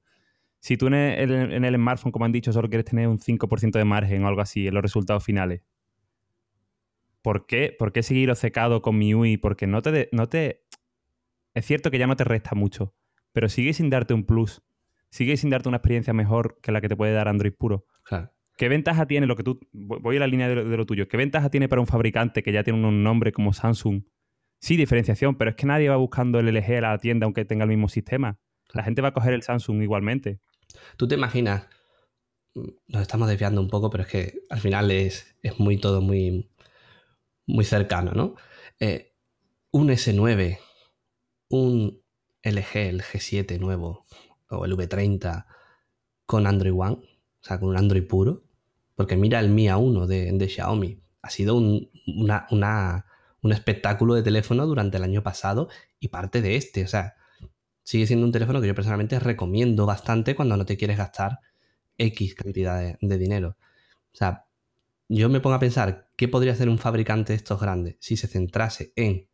Si 0.60 0.76
tú 0.76 0.88
en 0.88 0.96
el, 0.96 1.32
en 1.32 1.66
el 1.66 1.76
smartphone, 1.76 2.12
como 2.12 2.26
han 2.26 2.32
dicho, 2.32 2.52
solo 2.52 2.68
quieres 2.68 2.86
tener 2.86 3.08
un 3.08 3.20
5% 3.20 3.72
de 3.72 3.86
margen 3.86 4.24
o 4.24 4.28
algo 4.28 4.42
así 4.42 4.68
en 4.68 4.74
los 4.74 4.82
resultados 4.82 5.24
finales, 5.24 5.62
¿por 7.22 7.46
qué, 7.46 7.76
¿por 7.78 7.92
qué 7.92 8.02
seguir 8.02 8.36
secado 8.36 8.82
con 8.82 8.98
mi 8.98 9.14
UI? 9.14 9.38
Porque 9.38 9.68
no 9.68 9.82
te, 9.84 10.10
no 10.12 10.28
te... 10.28 10.66
Es 11.54 11.66
cierto 11.66 11.92
que 11.92 12.00
ya 12.00 12.08
no 12.08 12.16
te 12.16 12.24
resta 12.24 12.56
mucho, 12.56 12.96
pero 13.34 13.50
sigue 13.50 13.74
sin 13.74 13.90
darte 13.90 14.16
un 14.16 14.26
plus. 14.26 14.64
Sigue 15.10 15.38
sin 15.38 15.50
darte 15.50 15.70
una 15.70 15.78
experiencia 15.78 16.14
mejor 16.14 16.60
que 16.62 16.72
la 16.72 16.82
que 16.82 16.90
te 16.90 16.96
puede 16.96 17.14
dar 17.14 17.28
Android 17.28 17.54
puro. 17.54 17.86
¿Qué 18.58 18.70
ventaja 18.70 19.06
tiene 19.06 19.28
lo 19.28 19.36
que 19.36 19.44
tú... 19.44 19.60
Voy 19.72 20.18
a 20.18 20.20
la 20.20 20.28
línea 20.28 20.50
de 20.50 20.56
lo, 20.56 20.86
tuyo. 20.86 21.08
¿Qué 21.08 21.16
ventaja 21.16 21.50
tiene 21.50 21.70
para 21.70 21.80
un 21.80 21.88
fabricante 21.88 22.42
que 22.42 22.52
ya 22.52 22.64
tiene 22.64 22.86
un 22.86 23.04
nombre 23.04 23.32
como 23.32 23.54
Samsung? 23.54 24.04
Sí, 24.60 24.76
diferenciación, 24.76 25.38
pero 25.38 25.52
es 25.52 25.56
que 25.56 25.68
nadie 25.68 25.90
va 25.90 25.98
buscando 25.98 26.40
el 26.40 26.48
LG 26.48 26.78
a 26.78 26.82
la 26.82 26.98
tienda 26.98 27.26
aunque 27.26 27.46
tenga 27.46 27.64
el 27.64 27.70
mismo 27.70 27.88
sistema. 27.88 28.40
La 28.74 28.84
gente 28.84 29.04
va 29.04 29.10
a 29.10 29.14
coger 29.14 29.34
el 29.34 29.44
Samsung 29.44 29.84
igualmente. 29.84 30.40
¿Tú 30.98 31.08
te 31.08 31.16
imaginas? 31.16 31.68
Nos 32.88 33.04
estamos 33.04 33.30
desviando 33.30 33.62
un 33.62 33.70
poco, 33.70 33.92
pero 33.92 34.04
es 34.04 34.10
que 34.10 34.40
al 34.50 34.60
final 34.60 34.90
es, 34.90 35.38
es 35.44 35.60
muy 35.60 35.78
todo 35.78 36.02
muy, 36.02 36.50
muy 37.46 37.64
cercano, 37.64 38.12
¿no? 38.14 38.36
Eh, 38.80 39.14
un 39.70 39.90
S9, 39.90 40.58
un 41.50 42.02
LG, 42.42 42.76
el 42.76 43.02
G7 43.02 43.60
nuevo, 43.60 44.06
o 44.50 44.66
el 44.66 44.74
V30 44.76 45.46
con 46.26 46.48
Android 46.48 46.74
One, 46.74 46.96
o 46.96 47.44
sea, 47.44 47.60
con 47.60 47.70
un 47.70 47.78
Android 47.78 48.06
puro, 48.06 48.44
porque 48.96 49.16
mira 49.16 49.40
el 49.40 49.50
Mi 49.50 49.68
A1 49.68 50.06
de, 50.06 50.50
Xiaomi, 50.50 51.02
ha 51.22 51.30
sido 51.30 51.56
un, 51.56 51.90
un 52.08 53.52
espectáculo 53.52 54.14
de 54.14 54.24
teléfono 54.24 54.66
durante 54.66 54.98
el 54.98 55.04
año 55.04 55.24
pasado 55.24 55.70
y 56.00 56.10
parte 56.10 56.42
de 56.42 56.56
este, 56.56 56.84
o 56.84 56.88
sea, 56.88 57.16
sigue 57.84 58.08
siendo 58.08 58.26
un 58.26 58.32
teléfono 58.32 58.60
que 58.60 58.68
yo 58.68 58.76
personalmente 58.76 59.20
recomiendo 59.20 59.86
bastante 59.86 60.36
cuando 60.36 60.58
no 60.58 60.66
te 60.66 60.78
quieres 60.78 60.98
gastar 60.98 61.40
X 61.98 62.36
cantidad 62.36 62.80
de, 62.80 62.98
de 63.00 63.18
dinero. 63.18 63.58
O 64.14 64.18
sea, 64.18 64.46
yo 65.10 65.30
me 65.30 65.40
pongo 65.40 65.56
a 65.56 65.60
pensar 65.60 66.10
qué 66.16 66.28
podría 66.28 66.54
hacer 66.54 66.70
un 66.70 66.80
fabricante 66.80 67.34
de 67.34 67.38
estos 67.38 67.62
grandes 67.62 67.96
si 68.00 68.18
se 68.18 68.28
centrase 68.28 68.92
en 68.96 69.28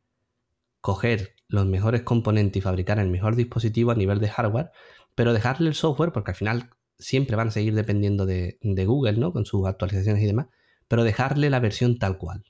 coger 0.82 1.36
los 1.48 1.66
mejores 1.66 2.02
componentes 2.02 2.60
y 2.60 2.62
fabricar 2.62 3.00
el 3.00 3.10
mejor 3.10 3.36
dispositivo 3.36 3.92
a 3.92 3.96
nivel 3.96 4.20
de 4.20 4.28
hardware, 4.28 4.72
pero 5.16 5.34
dejarle 5.34 5.68
el 5.70 5.76
software, 5.76 6.12
porque 6.12 6.32
al 6.32 6.36
final 6.36 6.70
siempre 6.98 7.36
van 7.36 7.50
a 7.50 7.52
seguir 7.52 7.74
dependiendo 7.74 8.26
de, 8.26 8.58
Google, 8.62 9.14
¿no? 9.14 9.32
Con 9.34 9.46
sus 9.46 9.68
actualizaciones 9.68 10.24
y 10.24 10.28
demás, 10.28 10.48
pero 10.88 11.04
dejarle 11.04 11.50
la 11.50 11.60
versión 11.60 12.00
tal 12.00 12.18
cual. 12.18 12.44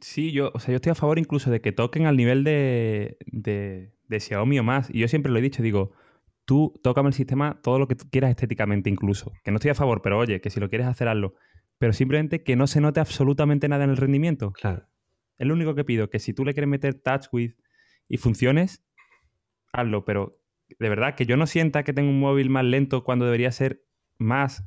Sí, 0.00 0.32
yo, 0.32 0.50
o 0.54 0.58
sea, 0.58 0.72
yo 0.72 0.76
estoy 0.76 0.90
a 0.90 0.96
favor 0.96 1.18
incluso 1.18 1.50
de 1.50 1.60
que 1.60 1.72
toquen 1.72 2.06
al 2.06 2.16
nivel 2.16 2.44
de, 2.44 3.18
de, 3.26 3.92
de 4.08 4.20
Xiaomi 4.20 4.58
o 4.58 4.62
más. 4.62 4.90
Y 4.90 4.98
yo 5.00 5.08
siempre 5.08 5.30
lo 5.30 5.38
he 5.38 5.42
dicho, 5.42 5.62
digo, 5.62 5.92
tú 6.44 6.74
tócame 6.82 7.08
el 7.08 7.14
sistema 7.14 7.60
todo 7.62 7.78
lo 7.78 7.88
que 7.88 7.94
tú 7.94 8.06
quieras 8.10 8.30
estéticamente 8.30 8.90
incluso. 8.90 9.32
Que 9.44 9.50
no 9.50 9.56
estoy 9.56 9.70
a 9.70 9.74
favor, 9.74 10.02
pero 10.02 10.18
oye, 10.18 10.40
que 10.40 10.50
si 10.50 10.60
lo 10.60 10.68
quieres 10.68 10.86
hacer, 10.86 11.08
hazlo. 11.08 11.34
Pero 11.78 11.92
simplemente 11.92 12.42
que 12.42 12.56
no 12.56 12.66
se 12.66 12.80
note 12.80 13.00
absolutamente 13.00 13.68
nada 13.68 13.84
en 13.84 13.90
el 13.90 13.96
rendimiento. 13.96 14.52
Claro. 14.52 14.86
Es 15.38 15.46
lo 15.46 15.54
único 15.54 15.74
que 15.74 15.84
pido, 15.84 16.10
que 16.10 16.18
si 16.18 16.32
tú 16.32 16.44
le 16.44 16.54
quieres 16.54 16.68
meter 16.68 16.94
touch 16.94 17.26
with 17.32 17.52
y 18.08 18.16
funciones, 18.16 18.84
hazlo. 19.72 20.04
Pero 20.04 20.41
de 20.78 20.88
verdad, 20.88 21.14
que 21.14 21.26
yo 21.26 21.36
no 21.36 21.46
sienta 21.46 21.82
que 21.82 21.92
tengo 21.92 22.10
un 22.10 22.20
móvil 22.20 22.50
más 22.50 22.64
lento 22.64 23.04
cuando 23.04 23.24
debería 23.24 23.52
ser 23.52 23.84
más 24.18 24.64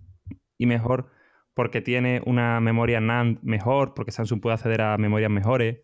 y 0.58 0.66
mejor 0.66 1.10
porque 1.56 1.82
tiene 1.82 2.22
una 2.26 2.60
memoria 2.60 3.00
NAND 3.00 3.40
mejor, 3.42 3.94
porque 3.96 4.12
Samsung 4.12 4.42
puede 4.42 4.56
acceder 4.56 4.82
a 4.82 4.98
memorias 4.98 5.32
mejores, 5.32 5.80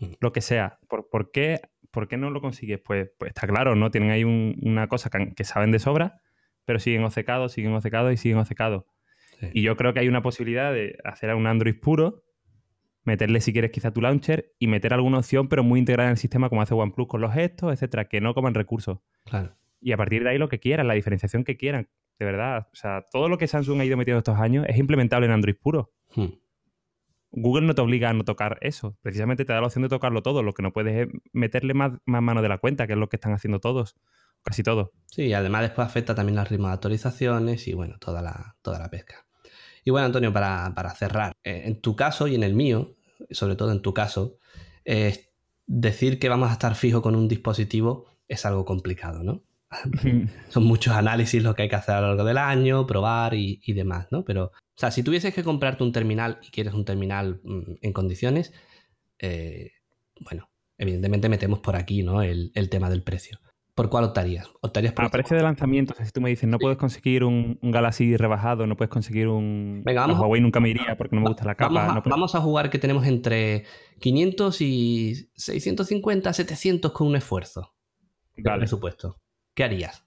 hmm. 0.00 0.14
lo 0.18 0.32
que 0.32 0.40
sea. 0.40 0.78
¿Por, 0.88 1.30
qué, 1.30 1.60
¿Por, 1.90 2.08
qué, 2.08 2.16
no 2.16 2.30
lo 2.30 2.40
consigues? 2.40 2.80
Pues, 2.80 3.10
pues 3.18 3.28
está 3.28 3.46
claro, 3.46 3.76
¿no? 3.76 3.90
Tienen 3.90 4.10
ahí 4.10 4.24
una 4.24 4.88
cosa 4.88 5.10
que, 5.10 5.44
saben 5.44 5.70
de 5.70 5.78
sobra, 5.78 6.22
pero 6.64 6.78
siguen 6.80 7.04
obcecados, 7.04 7.52
siguen 7.52 7.74
obcecados 7.74 8.12
y 8.12 8.16
siguen 8.16 8.38
obcecados. 8.38 8.84
Y 9.52 9.62
yo 9.62 9.76
creo 9.76 9.94
que 9.94 10.00
hay 10.00 10.08
una 10.08 10.22
posibilidad 10.22 10.72
de 10.72 10.98
hacer 11.04 11.34
un 11.34 11.46
Android 11.46 11.78
puro, 11.78 12.24
meterle 13.04 13.40
si 13.40 13.52
quieres 13.52 13.70
quizá 13.70 13.90
tu 13.90 14.00
launcher 14.00 14.52
y 14.58 14.68
meter 14.68 14.92
alguna 14.92 15.18
opción, 15.18 15.48
pero 15.48 15.62
muy 15.62 15.78
integrada 15.80 16.08
en 16.08 16.12
el 16.12 16.18
sistema, 16.18 16.48
como 16.48 16.62
hace 16.62 16.74
OnePlus 16.74 17.08
con 17.08 17.20
los 17.20 17.32
gestos, 17.32 17.72
etcétera, 17.72 18.06
que 18.06 18.20
no 18.20 18.34
coman 18.34 18.54
recursos. 18.54 18.98
Claro. 19.24 19.54
Y 19.80 19.92
a 19.92 19.96
partir 19.96 20.22
de 20.22 20.30
ahí 20.30 20.38
lo 20.38 20.48
que 20.48 20.60
quieran, 20.60 20.88
la 20.88 20.94
diferenciación 20.94 21.44
que 21.44 21.56
quieran, 21.56 21.88
de 22.18 22.24
verdad. 22.24 22.68
O 22.72 22.76
sea, 22.76 23.04
todo 23.10 23.28
lo 23.28 23.38
que 23.38 23.46
Samsung 23.46 23.80
ha 23.80 23.84
ido 23.84 23.96
metiendo 23.96 24.18
estos 24.18 24.38
años 24.38 24.66
es 24.68 24.76
implementable 24.76 25.26
en 25.26 25.32
Android 25.32 25.56
puro. 25.56 25.92
Hmm. 26.14 26.26
Google 27.32 27.66
no 27.66 27.74
te 27.74 27.80
obliga 27.80 28.10
a 28.10 28.12
no 28.12 28.24
tocar 28.24 28.58
eso. 28.60 28.98
Precisamente 29.02 29.44
te 29.44 29.52
da 29.52 29.60
la 29.60 29.66
opción 29.66 29.82
de 29.82 29.88
tocarlo 29.88 30.22
todo. 30.22 30.42
Lo 30.42 30.52
que 30.52 30.62
no 30.62 30.72
puedes 30.72 31.08
es 31.08 31.14
meterle 31.32 31.74
más, 31.74 31.92
más 32.04 32.22
mano 32.22 32.42
de 32.42 32.48
la 32.48 32.58
cuenta, 32.58 32.86
que 32.86 32.94
es 32.94 32.98
lo 32.98 33.08
que 33.08 33.16
están 33.16 33.32
haciendo 33.32 33.60
todos. 33.60 33.96
Casi 34.42 34.62
todos. 34.62 34.90
Sí, 35.06 35.26
y 35.26 35.32
además 35.32 35.62
después 35.62 35.86
afecta 35.86 36.14
también 36.14 36.38
al 36.38 36.46
ritmo 36.46 36.68
de 36.68 36.74
actualizaciones 36.74 37.68
y 37.68 37.74
bueno, 37.74 37.98
toda 37.98 38.20
la, 38.22 38.56
toda 38.62 38.78
la 38.78 38.90
pesca. 38.90 39.26
Y 39.84 39.90
bueno, 39.90 40.06
Antonio, 40.06 40.32
para, 40.32 40.94
cerrar, 40.96 41.32
eh, 41.44 41.62
en 41.66 41.80
tu 41.80 41.94
caso 41.94 42.26
y 42.26 42.34
en 42.34 42.42
el 42.42 42.54
mío, 42.54 42.96
sobre 43.30 43.54
todo 43.54 43.70
en 43.70 43.80
tu 43.80 43.94
caso, 43.94 44.36
decir 45.70 46.18
que 46.18 46.28
vamos 46.28 46.50
a 46.50 46.52
estar 46.52 46.74
fijo 46.74 47.00
con 47.00 47.14
un 47.14 47.28
dispositivo 47.28 48.06
es 48.26 48.44
algo 48.44 48.64
complicado, 48.64 49.22
¿no? 49.22 49.44
Son 50.48 50.64
muchos 50.64 50.94
análisis 50.94 51.42
los 51.42 51.54
que 51.54 51.62
hay 51.62 51.68
que 51.68 51.76
hacer 51.76 51.94
a 51.94 52.00
lo 52.00 52.08
largo 52.08 52.24
del 52.24 52.38
año, 52.38 52.86
probar 52.86 53.34
y, 53.34 53.72
demás, 53.72 54.08
¿no? 54.10 54.24
Pero, 54.24 54.46
o 54.46 54.76
sea, 54.76 54.90
si 54.90 55.02
tuvieses 55.02 55.34
que 55.34 55.44
comprarte 55.44 55.84
un 55.84 55.92
terminal 55.92 56.38
y 56.42 56.50
quieres 56.50 56.74
un 56.74 56.84
terminal 56.84 57.40
mm, 57.44 57.74
en 57.80 57.92
condiciones, 57.92 58.52
eh, 59.18 59.72
bueno, 60.20 60.50
evidentemente 60.78 61.28
metemos 61.28 61.60
por 61.60 61.76
aquí, 61.76 62.02
¿no? 62.02 62.22
El, 62.22 62.52
tema 62.70 62.90
del 62.90 63.02
precio. 63.02 63.38
¿Por 63.74 63.88
cuál 63.88 64.04
optarías? 64.04 64.50
¿Optarías 64.60 64.92
por 64.92 65.04
a 65.04 65.08
precio 65.08 65.36
de 65.36 65.42
lanzamiento, 65.42 65.94
si 66.02 66.10
tú 66.10 66.20
me 66.20 66.28
dices, 66.28 66.48
no 66.48 66.58
puedes 66.58 66.76
conseguir 66.76 67.22
un, 67.24 67.58
Galaxy 67.62 68.16
rebajado, 68.16 68.66
no 68.66 68.76
puedes 68.76 68.90
conseguir 68.90 69.28
un 69.28 69.82
Venga, 69.86 70.02
vamos, 70.02 70.18
Huawei 70.18 70.40
nunca 70.40 70.60
me 70.60 70.70
iría 70.70 70.96
porque 70.98 71.14
no 71.14 71.22
me 71.22 71.28
gusta 71.28 71.44
la 71.44 71.54
capa. 71.54 71.86
Vamos 71.86 72.06
a, 72.06 72.08
vamos 72.10 72.34
a 72.34 72.40
jugar 72.40 72.68
que 72.68 72.78
tenemos 72.78 73.06
entre 73.06 73.64
500 74.00 74.60
y 74.60 75.30
650, 75.34 76.32
700 76.32 76.92
con 76.92 77.06
un 77.06 77.16
esfuerzo. 77.16 77.72
Vale. 78.36 78.58
presupuesto. 78.58 79.20
¿Qué 79.60 79.64
harías? 79.64 80.06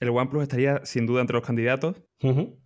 El 0.00 0.08
OnePlus 0.08 0.42
estaría 0.42 0.84
sin 0.84 1.06
duda 1.06 1.20
entre 1.20 1.34
los 1.34 1.46
candidatos. 1.46 2.02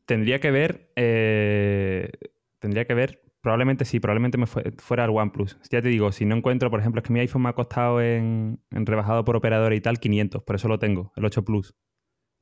Tendría 0.07 0.41
que 0.41 0.51
ver. 0.51 0.91
Eh, 0.97 2.11
tendría 2.59 2.87
que 2.87 2.95
ver. 2.95 3.23
Probablemente 3.43 3.85
sí, 3.85 4.01
probablemente 4.01 4.39
me 4.39 4.47
fuera 4.47 5.05
el 5.05 5.11
OnePlus. 5.11 5.59
Ya 5.71 5.83
te 5.83 5.89
digo, 5.89 6.11
si 6.11 6.25
no 6.25 6.35
encuentro, 6.35 6.71
por 6.71 6.81
ejemplo, 6.81 7.01
es 7.01 7.07
que 7.07 7.13
mi 7.13 7.21
iPhone 7.21 7.43
me 7.43 7.51
ha 7.51 7.53
costado 7.53 8.01
en, 8.01 8.59
rebajado 8.71 9.25
por 9.25 9.37
operador 9.37 9.75
y 9.75 9.83
tal 9.83 10.01
500, 10.01 10.43
por 10.43 10.57
eso 10.57 10.69
lo 10.69 10.79
tengo, 10.79 11.13
el 11.15 11.27
8 11.27 11.45
Plus. 11.45 11.75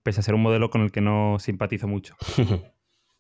Pese 0.05 0.21
a 0.21 0.23
ser 0.23 0.37
un 0.37 0.43
modelo 0.43 0.71
con 0.71 0.83
el 0.83 0.93
que 0.93 1.01
no 1.01 1.39
simpatizo 1.41 1.89
mucho. 1.89 2.15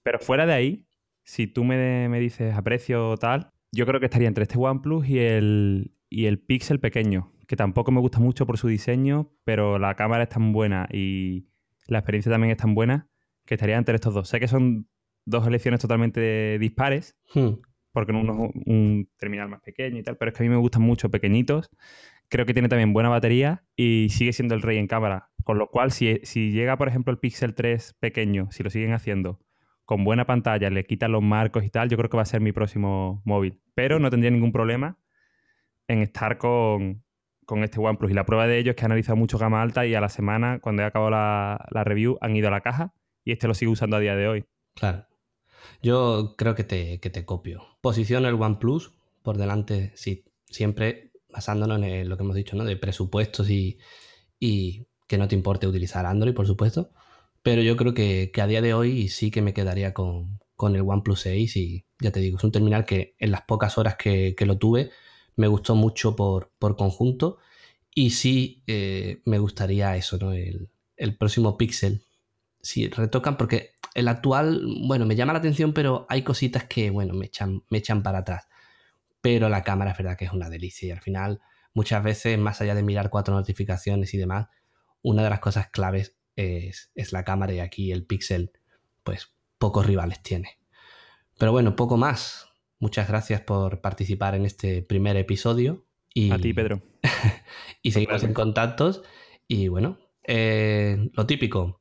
Pero 0.04 0.20
fuera 0.20 0.46
de 0.46 0.52
ahí, 0.52 0.86
si 1.24 1.48
tú 1.48 1.64
me, 1.64 2.08
me 2.08 2.20
dices 2.20 2.54
a 2.54 2.62
precio 2.62 3.16
tal, 3.16 3.52
yo 3.72 3.84
creo 3.84 3.98
que 3.98 4.06
estaría 4.06 4.28
entre 4.28 4.44
este 4.44 4.56
OnePlus 4.56 5.08
y 5.08 5.18
el, 5.18 5.95
y 6.16 6.24
el 6.24 6.38
Pixel 6.38 6.80
pequeño, 6.80 7.30
que 7.46 7.56
tampoco 7.56 7.92
me 7.92 8.00
gusta 8.00 8.20
mucho 8.20 8.46
por 8.46 8.56
su 8.56 8.68
diseño, 8.68 9.30
pero 9.44 9.78
la 9.78 9.96
cámara 9.96 10.22
es 10.22 10.30
tan 10.30 10.50
buena 10.50 10.88
y 10.90 11.46
la 11.88 11.98
experiencia 11.98 12.32
también 12.32 12.52
es 12.52 12.56
tan 12.56 12.74
buena 12.74 13.10
que 13.44 13.52
estaría 13.52 13.76
entre 13.76 13.96
estos 13.96 14.14
dos. 14.14 14.26
Sé 14.26 14.40
que 14.40 14.48
son 14.48 14.88
dos 15.26 15.46
elecciones 15.46 15.78
totalmente 15.78 16.58
dispares, 16.58 17.18
hmm. 17.34 17.60
porque 17.92 18.12
uno 18.12 18.32
es 18.46 18.66
un 18.66 19.10
terminal 19.18 19.50
más 19.50 19.60
pequeño 19.60 19.98
y 19.98 20.02
tal, 20.02 20.16
pero 20.16 20.30
es 20.30 20.38
que 20.38 20.42
a 20.42 20.46
mí 20.46 20.48
me 20.48 20.56
gustan 20.56 20.80
mucho 20.80 21.10
pequeñitos. 21.10 21.68
Creo 22.30 22.46
que 22.46 22.54
tiene 22.54 22.70
también 22.70 22.94
buena 22.94 23.10
batería 23.10 23.66
y 23.76 24.08
sigue 24.08 24.32
siendo 24.32 24.54
el 24.54 24.62
rey 24.62 24.78
en 24.78 24.86
cámara. 24.86 25.28
Con 25.44 25.58
lo 25.58 25.68
cual, 25.68 25.92
si, 25.92 26.20
si 26.22 26.50
llega, 26.50 26.78
por 26.78 26.88
ejemplo, 26.88 27.12
el 27.12 27.18
Pixel 27.18 27.54
3 27.54 27.94
pequeño, 28.00 28.48
si 28.52 28.62
lo 28.62 28.70
siguen 28.70 28.94
haciendo, 28.94 29.38
con 29.84 30.02
buena 30.02 30.24
pantalla, 30.24 30.70
le 30.70 30.86
quitan 30.86 31.12
los 31.12 31.22
marcos 31.22 31.62
y 31.62 31.68
tal, 31.68 31.90
yo 31.90 31.98
creo 31.98 32.08
que 32.08 32.16
va 32.16 32.22
a 32.22 32.26
ser 32.26 32.40
mi 32.40 32.52
próximo 32.52 33.20
móvil. 33.26 33.60
Pero 33.74 33.98
no 33.98 34.08
tendría 34.08 34.30
ningún 34.30 34.50
problema 34.50 34.98
en 35.88 36.02
estar 36.02 36.38
con, 36.38 37.04
con 37.46 37.62
este 37.64 37.80
OnePlus. 37.80 38.10
Y 38.10 38.14
la 38.14 38.26
prueba 38.26 38.46
de 38.46 38.58
ello 38.58 38.72
es 38.72 38.76
que 38.76 38.82
he 38.82 38.86
analizado 38.86 39.16
mucho 39.16 39.38
gama 39.38 39.62
alta 39.62 39.86
y 39.86 39.94
a 39.94 40.00
la 40.00 40.08
semana, 40.08 40.58
cuando 40.60 40.82
he 40.82 40.84
acabado 40.84 41.10
la, 41.10 41.84
review, 41.84 42.18
han 42.20 42.36
ido 42.36 42.48
a 42.48 42.50
la 42.50 42.60
caja 42.60 42.92
y 43.24 43.32
este 43.32 43.48
lo 43.48 43.54
sigo 43.54 43.72
usando 43.72 43.96
a 43.96 44.00
día 44.00 44.14
de 44.16 44.28
hoy. 44.28 44.44
Claro. 44.74 45.06
Yo 45.82 46.34
creo 46.36 46.54
que 46.54 46.64
te, 46.64 47.00
que 47.00 47.10
te 47.10 47.24
copio. 47.24 47.64
Posiciono 47.80 48.28
el 48.28 48.34
OnePlus 48.34 48.92
por 49.22 49.38
delante, 49.38 49.92
sí, 49.94 50.24
siempre 50.46 51.12
basándonos 51.28 51.82
en 51.82 52.08
lo 52.08 52.16
que 52.16 52.22
hemos 52.22 52.36
dicho, 52.36 52.56
¿no? 52.56 52.64
De 52.64 52.76
presupuestos 52.76 53.50
y, 53.50 53.78
y, 54.38 54.86
que 55.08 55.18
no 55.18 55.28
te 55.28 55.34
importe 55.34 55.66
utilizar 55.66 56.06
Android, 56.06 56.34
por 56.34 56.46
supuesto. 56.46 56.90
Pero 57.42 57.62
yo 57.62 57.76
creo 57.76 57.94
que, 57.94 58.32
a 58.40 58.46
día 58.46 58.60
de 58.60 58.74
hoy 58.74 59.08
sí 59.08 59.30
que 59.30 59.42
me 59.42 59.54
quedaría 59.54 59.94
con, 59.94 60.40
con, 60.54 60.74
el 60.74 60.82
OnePlus 60.82 61.20
6 61.20 61.56
y 61.56 61.84
ya 62.00 62.10
te 62.10 62.20
digo, 62.20 62.38
es 62.38 62.44
un 62.44 62.52
terminal 62.52 62.84
que 62.84 63.14
en 63.18 63.30
las 63.30 63.42
pocas 63.42 63.78
horas 63.78 63.96
que, 63.96 64.34
que 64.36 64.46
lo 64.46 64.58
tuve 64.58 64.90
me 65.36 65.46
gustó 65.46 65.74
mucho 65.74 66.16
por, 66.16 66.50
conjunto. 66.76 67.38
Y 67.94 68.10
sí 68.10 68.62
eh, 68.66 69.22
me 69.24 69.38
gustaría 69.38 69.96
eso, 69.96 70.18
¿no? 70.18 70.32
El, 70.32 70.68
próximo 71.18 71.56
Pixel. 71.56 72.02
Si 72.60 72.88
retocan, 72.88 73.36
porque 73.36 73.72
el 73.94 74.08
actual, 74.08 74.66
bueno, 74.86 75.06
me 75.06 75.14
llama 75.14 75.32
la 75.32 75.38
atención, 75.38 75.72
pero 75.72 76.06
hay 76.08 76.22
cositas 76.22 76.64
que, 76.64 76.90
bueno, 76.90 77.14
me 77.14 77.26
echan, 77.26 77.62
me 77.70 77.78
echan 77.78 78.02
para 78.02 78.18
atrás. 78.18 78.48
Pero 79.20 79.48
la 79.48 79.62
cámara 79.62 79.92
es 79.92 79.98
verdad 79.98 80.16
que 80.16 80.24
es 80.24 80.32
una 80.32 80.50
delicia. 80.50 80.88
Y 80.88 80.90
al 80.90 81.00
final, 81.00 81.40
muchas 81.74 82.02
veces, 82.02 82.38
más 82.38 82.60
allá 82.60 82.74
de 82.74 82.82
mirar 82.82 83.10
cuatro 83.10 83.34
notificaciones 83.34 84.12
y 84.14 84.18
demás, 84.18 84.48
una 85.02 85.22
de 85.22 85.30
las 85.30 85.40
cosas 85.40 85.68
claves 85.70 86.16
es, 86.34 86.90
es 86.94 87.12
la 87.12 87.24
cámara 87.24 87.52
y 87.54 87.60
aquí 87.60 87.92
el 87.92 88.04
Pixel, 88.04 88.52
pues 89.04 89.32
pocos 89.58 89.86
rivales 89.86 90.22
tiene. 90.22 90.58
Pero 91.38 91.52
bueno, 91.52 91.76
poco 91.76 91.96
más. 91.96 92.45
Muchas 92.78 93.08
gracias 93.08 93.40
por 93.40 93.80
participar 93.80 94.34
en 94.34 94.44
este 94.44 94.82
primer 94.82 95.16
episodio. 95.16 95.86
Y, 96.12 96.30
A 96.30 96.38
ti, 96.38 96.52
Pedro. 96.52 96.82
y 97.82 97.92
seguimos 97.92 98.22
en 98.22 98.34
contactos. 98.34 99.02
Y 99.48 99.68
bueno, 99.68 99.98
eh, 100.24 101.10
lo 101.12 101.26
típico. 101.26 101.80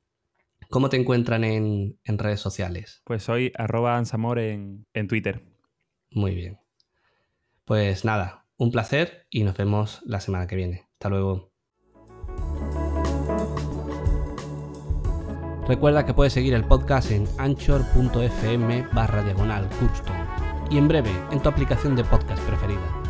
¿Cómo 0.69 0.89
te 0.89 0.97
encuentran 0.97 1.43
en, 1.43 1.97
redes 2.05 2.39
sociales? 2.39 3.01
Pues 3.05 3.23
soy 3.23 3.51
arroba 3.55 3.97
ansamor 3.97 4.39
en, 4.39 4.87
en 4.93 5.07
Twitter. 5.07 5.45
Muy 6.11 6.33
bien. 6.33 6.59
Pues 7.65 8.05
nada, 8.05 8.45
un 8.57 8.71
placer 8.71 9.27
y 9.29 9.43
nos 9.43 9.57
vemos 9.57 10.01
la 10.05 10.19
semana 10.19 10.47
que 10.47 10.55
viene. 10.55 10.87
Hasta 10.93 11.09
luego. 11.09 11.51
Recuerda 15.67 16.05
que 16.05 16.13
puedes 16.13 16.31
seguir 16.31 16.53
el 16.53 16.63
podcast 16.63 17.11
en 17.11 17.27
anchor.fm 17.39 18.87
barra 18.93 19.23
diagonal 19.23 19.67
custom 19.79 20.24
y 20.69 20.77
en 20.77 20.87
breve 20.87 21.11
en 21.31 21.41
tu 21.41 21.49
aplicación 21.49 21.95
de 21.95 22.03
podcast 22.03 22.41
preferida. 22.43 23.04